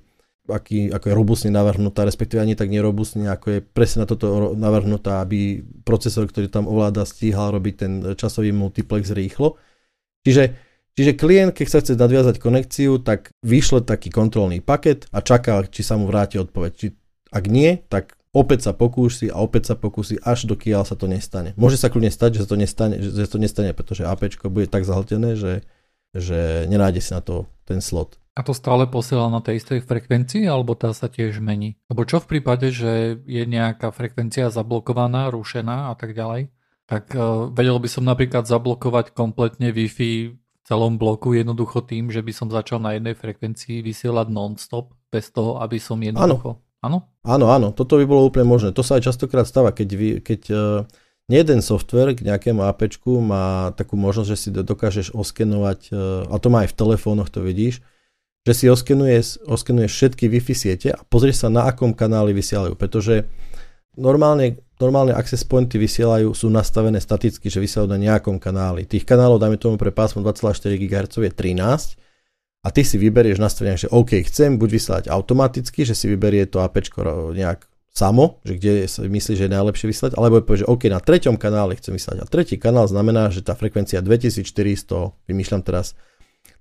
[0.49, 5.25] aký, ako je robustne navrhnutá, respektíve ani tak nerobustne, ako je presne na toto navrhnutá,
[5.25, 9.57] aby procesor, ktorý tam ovláda, stíhal robiť ten časový multiplex rýchlo.
[10.25, 10.53] Čiže,
[10.93, 15.81] čiže klient, keď sa chce nadviazať konekciu, tak vyšle taký kontrolný paket a čaká, či
[15.81, 16.71] sa mu vráti odpoveď.
[16.73, 16.87] Či,
[17.33, 21.55] ak nie, tak opäť sa pokúsi a opäť sa pokúsi, až dokiaľ sa to nestane.
[21.55, 24.67] Môže sa kľudne stať, že sa to nestane, že sa to nestane pretože AP bude
[24.67, 25.63] tak zahltené, že,
[26.11, 28.19] že nenájde si na to ten slot.
[28.35, 31.79] A to stále posiela na tej istej frekvencii, alebo tá sa tiež mení?
[31.87, 36.51] Lebo čo v prípade, že je nejaká frekvencia zablokovaná, rušená a tak ďalej?
[36.83, 40.37] Tak uh, vedel by som napríklad zablokovať kompletne Wi-Fi v
[40.67, 45.63] celom bloku jednoducho tým, že by som začal na jednej frekvencii vysielať non-stop, bez toho,
[45.63, 46.59] aby som jednoducho...
[46.59, 46.64] Áno.
[47.25, 48.69] Áno, áno, toto by bolo úplne možné.
[48.75, 50.85] To sa aj častokrát stáva, keď, vy, keď uh,
[51.25, 56.47] jeden software k nejakému AP má takú možnosť, že si dokážeš oskenovať, uh, a to
[56.53, 57.81] má aj v telefónoch, to vidíš,
[58.45, 63.25] že si oskenuje, oskenuje všetky Wi-Fi siete a pozrie sa na akom kanáli vysielajú, pretože
[63.97, 68.85] normálne, normálne access pointy vysielajú, sú nastavené staticky, že vysielajú na nejakom kanáli.
[68.85, 72.04] Tých kanálov, dajme tomu pre pásmo 2,4 GHz je 13
[72.65, 76.65] a ty si vyberieš nastavenie, že OK, chcem buď vysielať automaticky, že si vyberie to
[76.65, 76.81] AP
[77.37, 80.97] nejak samo, že kde si myslí, že je najlepšie vysielať, alebo povie, že OK, na
[80.97, 82.25] treťom kanáli chcem vysielať.
[82.25, 85.93] A tretí kanál znamená, že tá frekvencia 2400, vymýšľam teraz,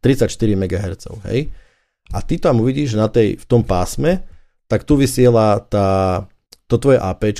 [0.04, 1.48] 34 MHz, hej?
[2.12, 4.28] a ty tam uvidíš na tej, v tom pásme,
[4.68, 6.22] tak tu vysiela tá,
[6.68, 7.32] to tvoje AP,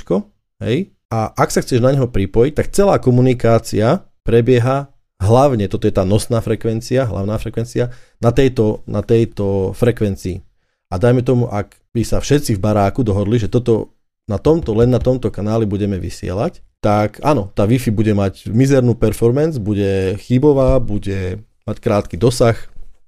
[0.65, 4.89] hej, a ak sa chceš na neho pripojiť, tak celá komunikácia prebieha
[5.19, 10.43] hlavne, toto je tá nosná frekvencia, hlavná frekvencia, na tejto, na tejto frekvencii.
[10.91, 14.89] A dajme tomu, ak by sa všetci v baráku dohodli, že toto na tomto, len
[14.89, 20.77] na tomto kanáli budeme vysielať, tak áno, tá Wi-Fi bude mať mizernú performance, bude chybová,
[20.77, 22.57] bude mať krátky dosah,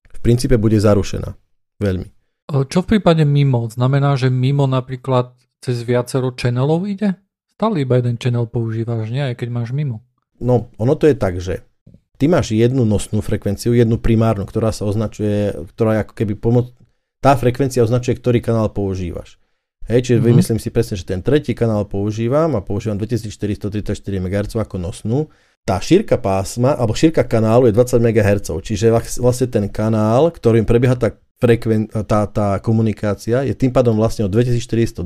[0.09, 1.37] v princípe bude zarušená.
[1.77, 2.09] Veľmi.
[2.47, 3.69] Čo v prípade mimo?
[3.69, 7.19] Znamená, že mimo napríklad cez viacero channelov ide?
[7.53, 9.21] Stále iba jeden channel používaš, nie?
[9.21, 10.01] Aj keď máš mimo.
[10.41, 11.66] No, ono to je tak, že
[12.17, 16.65] ty máš jednu nosnú frekvenciu, jednu primárnu, ktorá sa označuje, ktorá je ako keby pomoc...
[17.17, 19.41] Tá frekvencia označuje, ktorý kanál používaš.
[19.87, 20.29] Hej, čiže mm-hmm.
[20.35, 25.31] vymyslím si presne, že ten tretí kanál používam a používam 2434 MHz ako nosnú.
[25.63, 30.95] Tá šírka pásma, alebo šírka kanálu je 20 MHz, čiže vlastne ten kanál, ktorým prebieha
[30.95, 35.03] tá, frekven, tá, tá komunikácia, je tým pádom vlastne od 2424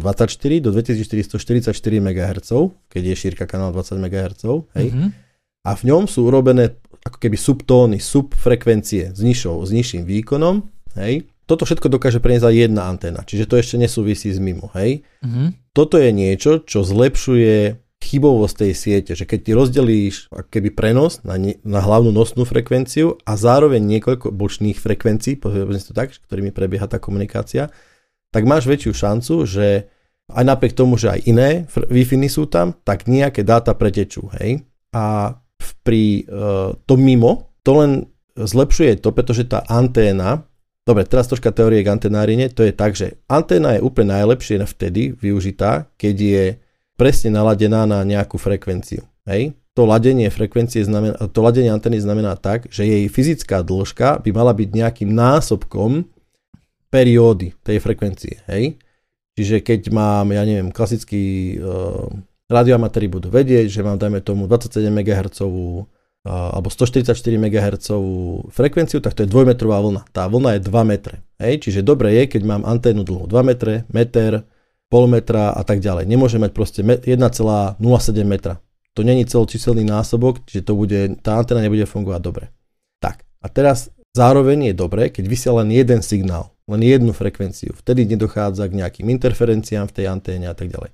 [0.61, 2.49] do 2444 MHz,
[2.89, 4.43] keď je šírka kanálu 20 MHz.
[4.77, 4.87] Hej.
[4.89, 5.09] Mm-hmm.
[5.61, 10.67] A v ňom sú urobené ako keby subtóny, subfrekvencie s, nižšou, s nižším výkonom.
[10.97, 15.03] Hej toto všetko dokáže preniesť aj jedna anténa, čiže to ešte nesúvisí s mimo, hej.
[15.19, 15.75] Mm-hmm.
[15.75, 21.35] Toto je niečo, čo zlepšuje chybovosť tej siete, že keď ty rozdelíš keby prenos na,
[21.35, 26.87] ne, na hlavnú nosnú frekvenciu a zároveň niekoľko bočných frekvencií, povedzme to tak, ktorými prebieha
[26.87, 27.67] tá komunikácia,
[28.31, 29.91] tak máš väčšiu šancu, že
[30.31, 31.49] aj napriek tomu, že aj iné
[31.91, 34.63] wi sú tam, tak nejaké dáta pretečú, hej.
[34.95, 35.35] A
[35.81, 37.91] pri uh, to mimo, to len
[38.37, 40.45] zlepšuje to, pretože tá anténa
[40.81, 42.49] Dobre, teraz troška teórie k antenárine.
[42.57, 46.45] To je tak, že anténa je úplne najlepšie vtedy využitá, keď je
[46.97, 49.05] presne naladená na nejakú frekvenciu.
[49.29, 49.53] Hej?
[49.77, 54.57] To ladenie frekvencie znamená, to ladenie antény znamená tak, že jej fyzická dĺžka by mala
[54.57, 56.09] byť nejakým násobkom
[56.89, 58.41] periódy tej frekvencie.
[58.49, 58.81] Hej?
[59.37, 62.09] Čiže keď mám, ja neviem, klasický uh,
[62.51, 65.39] radioamatéri budú vedieť, že mám, dajme tomu, 27 MHz
[66.21, 67.89] alebo 144 MHz
[68.53, 70.01] frekvenciu, tak to je dvojmetrová vlna.
[70.13, 71.25] Tá vlna je 2 metre.
[71.41, 71.65] Hej?
[71.65, 74.45] Čiže dobre je, keď mám anténu dlhú 2 metre, meter,
[74.85, 76.05] pol metra a tak ďalej.
[76.05, 77.17] Nemôže mať proste 1,07
[78.21, 78.61] metra.
[78.93, 82.51] To není celočíselný násobok, čiže to bude, tá anténa nebude fungovať dobre.
[82.99, 87.71] Tak, a teraz zároveň je dobré, keď vysiela len jeden signál, len jednu frekvenciu.
[87.71, 90.91] Vtedy nedochádza k nejakým interferenciám v tej anténe a tak ďalej.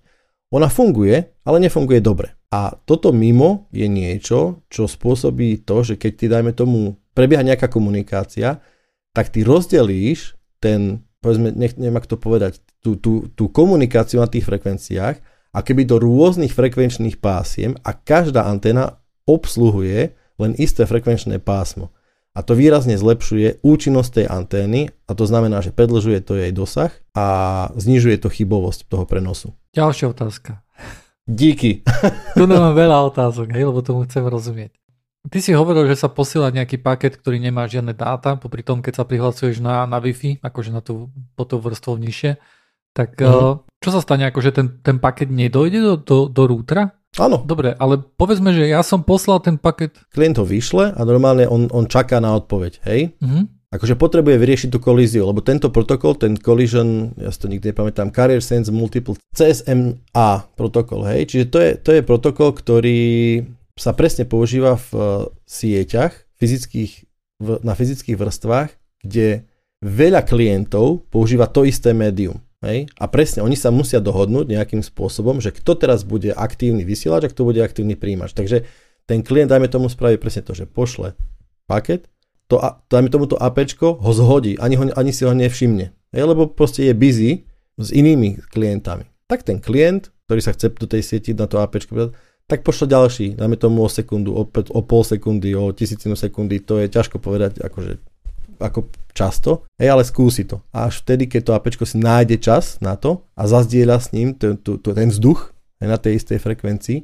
[0.55, 2.31] Ona funguje, ale nefunguje dobre.
[2.47, 7.67] A toto mimo je niečo, čo spôsobí to, že keď ty dajme tomu prebieha nejaká
[7.67, 8.63] komunikácia,
[9.11, 14.31] tak ty rozdelíš ten, povedzme, nech, neviem ako to povedať, tú, tú, tú komunikáciu na
[14.31, 15.19] tých frekvenciách
[15.51, 21.91] a keby do rôznych frekvenčných pásiem a každá anténa obsluhuje len isté frekvenčné pásmo.
[22.37, 26.93] A to výrazne zlepšuje účinnosť tej antény a to znamená, že predlžuje to jej dosah
[27.17, 27.25] a
[27.73, 29.57] znižuje to chybovosť toho prenosu.
[29.73, 30.61] Ďalšia otázka.
[31.25, 31.81] Díky.
[32.37, 34.77] tu mám veľa otázok, hej, lebo tomu chcem rozumieť.
[35.27, 39.01] Ty si hovoril, že sa posiela nejaký paket, ktorý nemá žiadne dáta, popri tom, keď
[39.01, 42.37] sa prihlasuješ na, na Wi-Fi, akože na tú, po tú vrstvou nižšie,
[42.93, 43.65] tak uh-huh.
[43.81, 46.95] čo sa stane, akože ten, ten paket nedojde do, do, do rútra?
[47.17, 47.41] Áno.
[47.41, 49.97] Dobre, ale povedzme, že ja som poslal ten paket.
[50.13, 53.17] Klient ho vyšle a normálne on, on čaká na odpoveď, hej?
[53.17, 53.49] Uh-huh.
[53.67, 58.15] Akože potrebuje vyriešiť tú kolíziu, lebo tento protokol, ten collision, ja si to nikdy nepamätám,
[58.15, 61.27] Carrier Sense Multiple CSMA protokol, hej?
[61.27, 62.99] Čiže to je, to je protokol, ktorý
[63.75, 65.03] sa presne používa v uh,
[65.43, 67.05] sieťach fyzických,
[67.61, 68.69] na fyzických vrstvách,
[69.03, 69.45] kde
[69.83, 72.41] veľa klientov používa to isté médium.
[72.65, 72.89] Hej?
[72.97, 77.31] A presne, oni sa musia dohodnúť nejakým spôsobom, že kto teraz bude aktívny vysielač a
[77.31, 78.33] kto bude aktívny príjimač.
[78.33, 78.65] Takže
[79.05, 81.13] ten klient, dajme tomu, spraví presne to, že pošle
[81.69, 82.09] paket,
[82.47, 82.57] to,
[82.87, 85.93] dajme tomu to APčko ho zhodí, ani, ho, ani si ho nevšimne.
[86.15, 86.23] Hej?
[86.23, 87.45] Lebo proste je busy
[87.77, 89.05] s inými klientami.
[89.27, 92.15] Tak ten klient, ktorý sa chce do tej sieti na to APčko
[92.47, 96.79] tak pošle ďalší, dajme tomu o sekundu, o, o pol sekundy, o tisícinu sekundy, to
[96.79, 97.99] je ťažko povedať, akože
[98.59, 100.61] ako často, hej, ale skúsi to.
[100.69, 104.37] A až vtedy, keď to APčko si nájde čas na to a zazdieľa s ním
[104.37, 106.99] ten, ten, ten vzduch hej, na tej istej frekvencii,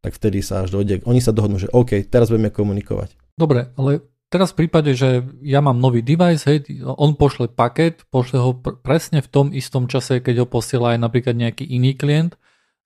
[0.00, 1.02] tak vtedy sa až dojde.
[1.04, 3.18] Oni sa dohodnú, že OK, teraz budeme komunikovať.
[3.34, 8.38] Dobre, ale teraz v prípade, že ja mám nový device, hej, on pošle paket, pošle
[8.38, 12.38] ho pr- presne v tom istom čase, keď ho posiela aj napríklad nejaký iný klient,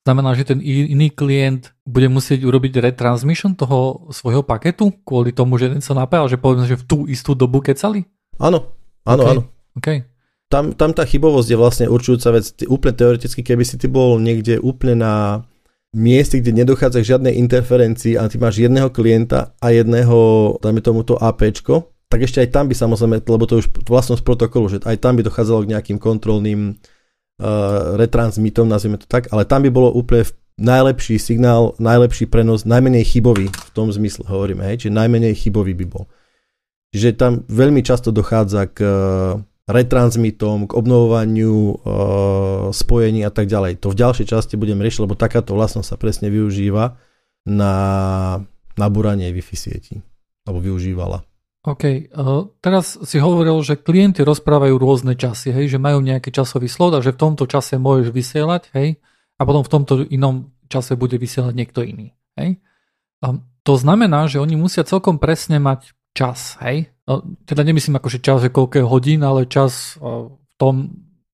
[0.02, 5.70] Znamená, že ten iný klient bude musieť urobiť retransmission toho svojho paketu kvôli tomu, že
[5.70, 8.02] ten sa napájal, že povedzme, že v tú istú dobu kecali?
[8.42, 8.74] Áno,
[9.06, 9.30] áno, okay.
[9.30, 9.42] áno.
[9.78, 9.98] Okay.
[10.50, 12.50] Tam, tam tá chybovosť je vlastne určujúca vec.
[12.50, 15.14] Ty, úplne teoreticky, keby si ty bol niekde úplne na
[15.94, 21.06] mieste, kde nedochádza k žiadnej interferencii a ty máš jedného klienta a jedného, dajme tomu
[21.06, 25.00] to APčko, tak ešte aj tam by samozrejme, lebo to už vlastnosť protokolu, že aj
[25.00, 26.76] tam by dochádzalo k nejakým kontrolným
[27.98, 30.24] retransmitom, nazvime to tak, ale tam by bolo úplne
[30.60, 35.86] najlepší signál, najlepší prenos, najmenej chybový v tom zmysle hovoríme, hej, čiže najmenej chybový by
[35.88, 36.04] bol.
[36.92, 38.92] Čiže tam veľmi často dochádza k uh,
[39.70, 41.76] retransmitom, k obnovovaniu e,
[42.74, 43.78] spojení a tak ďalej.
[43.78, 46.98] To v ďalšej časti budem riešiť, lebo takáto vlastnosť sa presne využíva
[47.46, 47.74] na
[48.74, 49.96] nabúranie Wi-Fi sietí.
[50.42, 51.22] Alebo využívala.
[51.62, 56.66] OK, uh, teraz si hovoril, že klienty rozprávajú rôzne časy, hej, že majú nejaký časový
[56.66, 58.98] slot a že v tomto čase môžeš vysielať, hej,
[59.38, 62.58] a potom v tomto inom čase bude vysielať niekto iný, hej.
[63.22, 66.90] A to znamená, že oni musia celkom presne mať čas, hej.
[67.06, 70.74] No, teda nemyslím ako, že čas, že koľko hodín, ale čas uh, v tom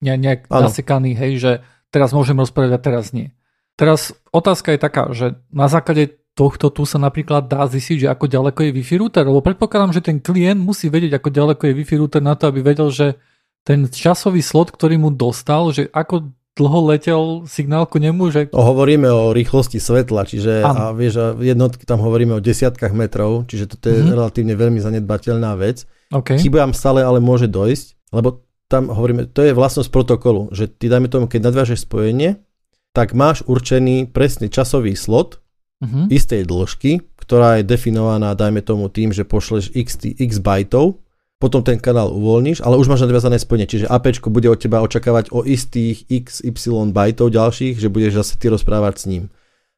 [0.04, 0.68] ne, nejak ano.
[0.68, 1.52] nasekaný, hej, že
[1.88, 3.32] teraz môžem rozprávať a teraz nie.
[3.80, 8.30] Teraz otázka je taká, že na základe tohto tu sa napríklad dá zistiť, že ako
[8.30, 11.96] ďaleko je Wi-Fi router, lebo predpokladám, že ten klient musí vedieť, ako ďaleko je Wi-Fi
[11.98, 13.18] router na to, aby vedel, že
[13.66, 18.40] ten časový slot, ktorý mu dostal, že ako dlho letel signál ku nemu, že...
[18.50, 23.90] Hovoríme o rýchlosti svetla, čiže a vieš, jednotky tam hovoríme o desiatkách metrov, čiže toto
[23.90, 24.14] je mm-hmm.
[24.14, 25.86] relatívne veľmi zanedbateľná vec.
[26.10, 26.38] Okay.
[26.38, 31.06] Chybám stále, ale môže dojsť, lebo tam hovoríme, to je vlastnosť protokolu, že ty dajme
[31.06, 32.42] tomu, keď nadvážeš spojenie,
[32.90, 35.38] tak máš určený presný časový slot,
[35.82, 36.06] uh-huh.
[36.10, 40.98] istej dĺžky, ktorá je definovaná, dajme tomu tým, že pošleš x, x bajtov,
[41.38, 45.30] potom ten kanál uvoľníš, ale už máš nadviazané spojenie, čiže AP bude od teba očakávať
[45.30, 49.24] o istých XY bajtov ďalších, že budeš zase ty rozprávať s ním.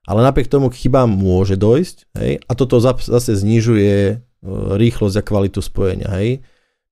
[0.09, 4.15] Ale napriek tomu k chybám môže dojsť hej, a toto zase znižuje e,
[4.81, 6.09] rýchlosť a kvalitu spojenia.
[6.17, 6.41] Hej.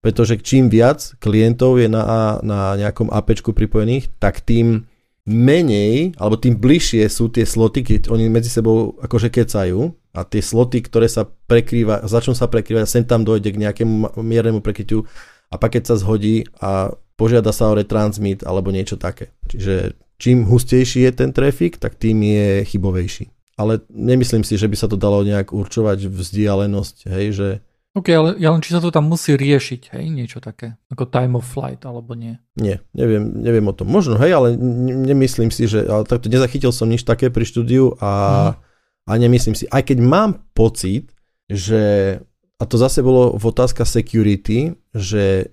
[0.05, 4.85] Pretože čím viac klientov je na, na nejakom AP pripojených, tak tým
[5.29, 10.41] menej, alebo tým bližšie sú tie sloty, keď oni medzi sebou akože kecajú a tie
[10.41, 15.05] sloty, ktoré sa prekrýva, začnú sa prekrývať, sem tam dojde k nejakému miernemu prekrytiu
[15.53, 19.37] a paket sa zhodí a požiada sa o retransmit alebo niečo také.
[19.53, 23.29] Čiže čím hustejší je ten trafik, tak tým je chybovejší.
[23.59, 27.49] Ale nemyslím si, že by sa to dalo nejak určovať vzdialenosť, hej, že
[27.99, 31.35] OK, ale ja len či sa to tam musí riešiť, hej, niečo také, ako time
[31.35, 32.39] of flight, alebo nie?
[32.55, 33.91] Nie, neviem, neviem o tom.
[33.91, 34.55] Možno, hej, ale
[35.03, 38.55] nemyslím si, že, ale takto nezachytil som nič také pri štúdiu a, mm.
[39.03, 41.11] a nemyslím si, aj keď mám pocit,
[41.51, 42.17] že,
[42.61, 45.51] a to zase bolo v otázka security, že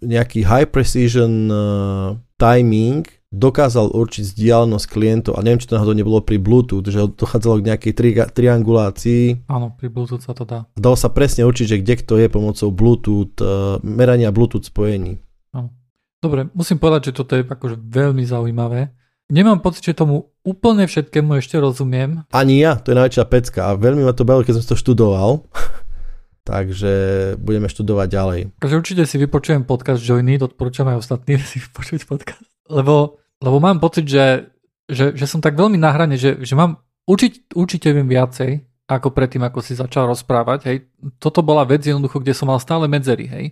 [0.00, 3.04] nejaký high precision uh, timing
[3.34, 7.66] dokázal určiť vzdialenosť klientov a neviem, či to náhodou nebolo pri Bluetooth, že dochádzalo k
[7.74, 9.50] nejakej tri- triangulácii.
[9.50, 10.70] Áno, pri Bluetooth sa to dá.
[10.78, 15.18] Dalo sa presne určiť, že kde kto je pomocou Bluetooth, uh, merania Bluetooth spojení.
[15.50, 15.74] Áno.
[16.22, 18.94] Dobre, musím povedať, že toto je akože veľmi zaujímavé.
[19.32, 22.28] Nemám pocit, že tomu úplne všetkému ešte rozumiem.
[22.30, 25.42] Ani ja, to je najväčšia pecka a veľmi ma to bavilo, keď som to študoval.
[26.44, 26.92] Takže
[27.40, 28.40] budeme študovať ďalej.
[28.60, 32.44] Takže určite si vypočujem podcast Joiny, odporúčam aj ostatní si vypočuť podcast.
[32.68, 34.48] Lebo lebo mám pocit, že,
[34.88, 39.12] že, že som tak veľmi na hrane, že, že mám učiť, určite viem viacej, ako
[39.12, 40.60] predtým, ako si začal rozprávať.
[40.68, 40.76] Hej.
[41.20, 43.28] Toto bola vec jednoducho, kde som mal stále medzery.
[43.28, 43.44] Hej.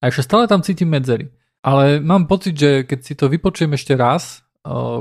[0.00, 1.32] A ešte stále tam cítim medzery.
[1.64, 4.44] Ale mám pocit, že keď si to vypočujem ešte raz,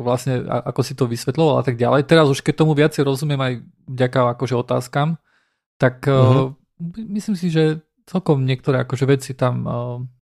[0.01, 3.53] vlastne ako si to vysvetloval a tak ďalej, teraz už keď tomu viacej rozumiem aj
[3.87, 5.19] vďaka akože otázkam,
[5.75, 6.55] tak uh-huh.
[7.11, 9.67] myslím si, že celkom niektoré akože veci tam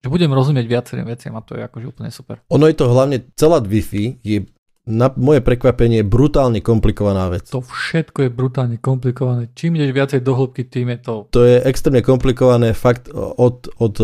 [0.04, 2.42] že budem rozumieť viacerým veciam a to je akože úplne super.
[2.52, 4.46] Ono je to hlavne, celá Wi-Fi je
[4.86, 7.50] na moje prekvapenie brutálne komplikovaná vec.
[7.50, 9.50] To všetko je brutálne komplikované.
[9.50, 11.14] Čím ideš viacej do hĺbky, tým je to...
[11.34, 13.94] To je extrémne komplikované fakt od, od,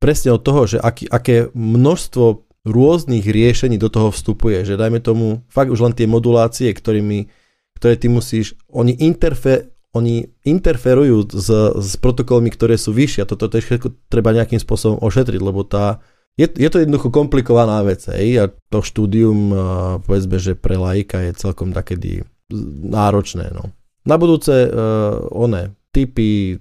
[0.00, 5.44] presne od toho, že aký, aké množstvo rôznych riešení do toho vstupuje, že dajme tomu
[5.52, 7.28] fakt už len tie modulácie, ktorými,
[7.76, 13.48] ktoré ty musíš, oni interfe, oni interferujú s, s protokolmi, ktoré sú vyššie a toto
[13.48, 16.00] to všetko treba nejakým spôsobom ošetriť, lebo tá,
[16.40, 18.40] je, je to jednoducho komplikovaná vec hej?
[18.40, 19.52] a to štúdium
[20.00, 22.24] povedzme, že pre laika je celkom takedy
[22.88, 23.52] náročné.
[23.52, 23.72] No.
[24.08, 26.56] Na budúce uh, one typy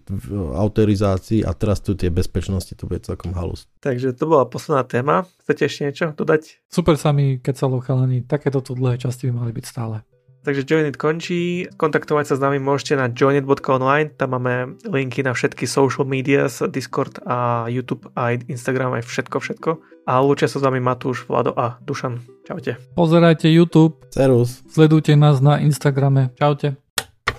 [0.60, 3.64] autorizácií a teraz tu tie bezpečnosti, to bude celkom halus.
[3.80, 5.24] Takže to bola posledná téma.
[5.40, 6.68] Chcete ešte niečo dodať?
[6.68, 10.04] Super sa mi kecalo chalani, takéto tu dlhé časti by mali byť stále.
[10.42, 15.70] Takže Joinit končí, kontaktovať sa s nami môžete na joinit.online, tam máme linky na všetky
[15.70, 19.72] social medias, Discord a YouTube a Instagram aj všetko, všetko.
[20.10, 22.26] A lúčia sa s vami Matúš, Vlado a Dušan.
[22.42, 22.82] Čaute.
[22.98, 24.02] Pozerajte YouTube.
[24.10, 24.66] Serus.
[24.66, 26.34] Sledujte nás na Instagrame.
[26.42, 26.81] Čaute.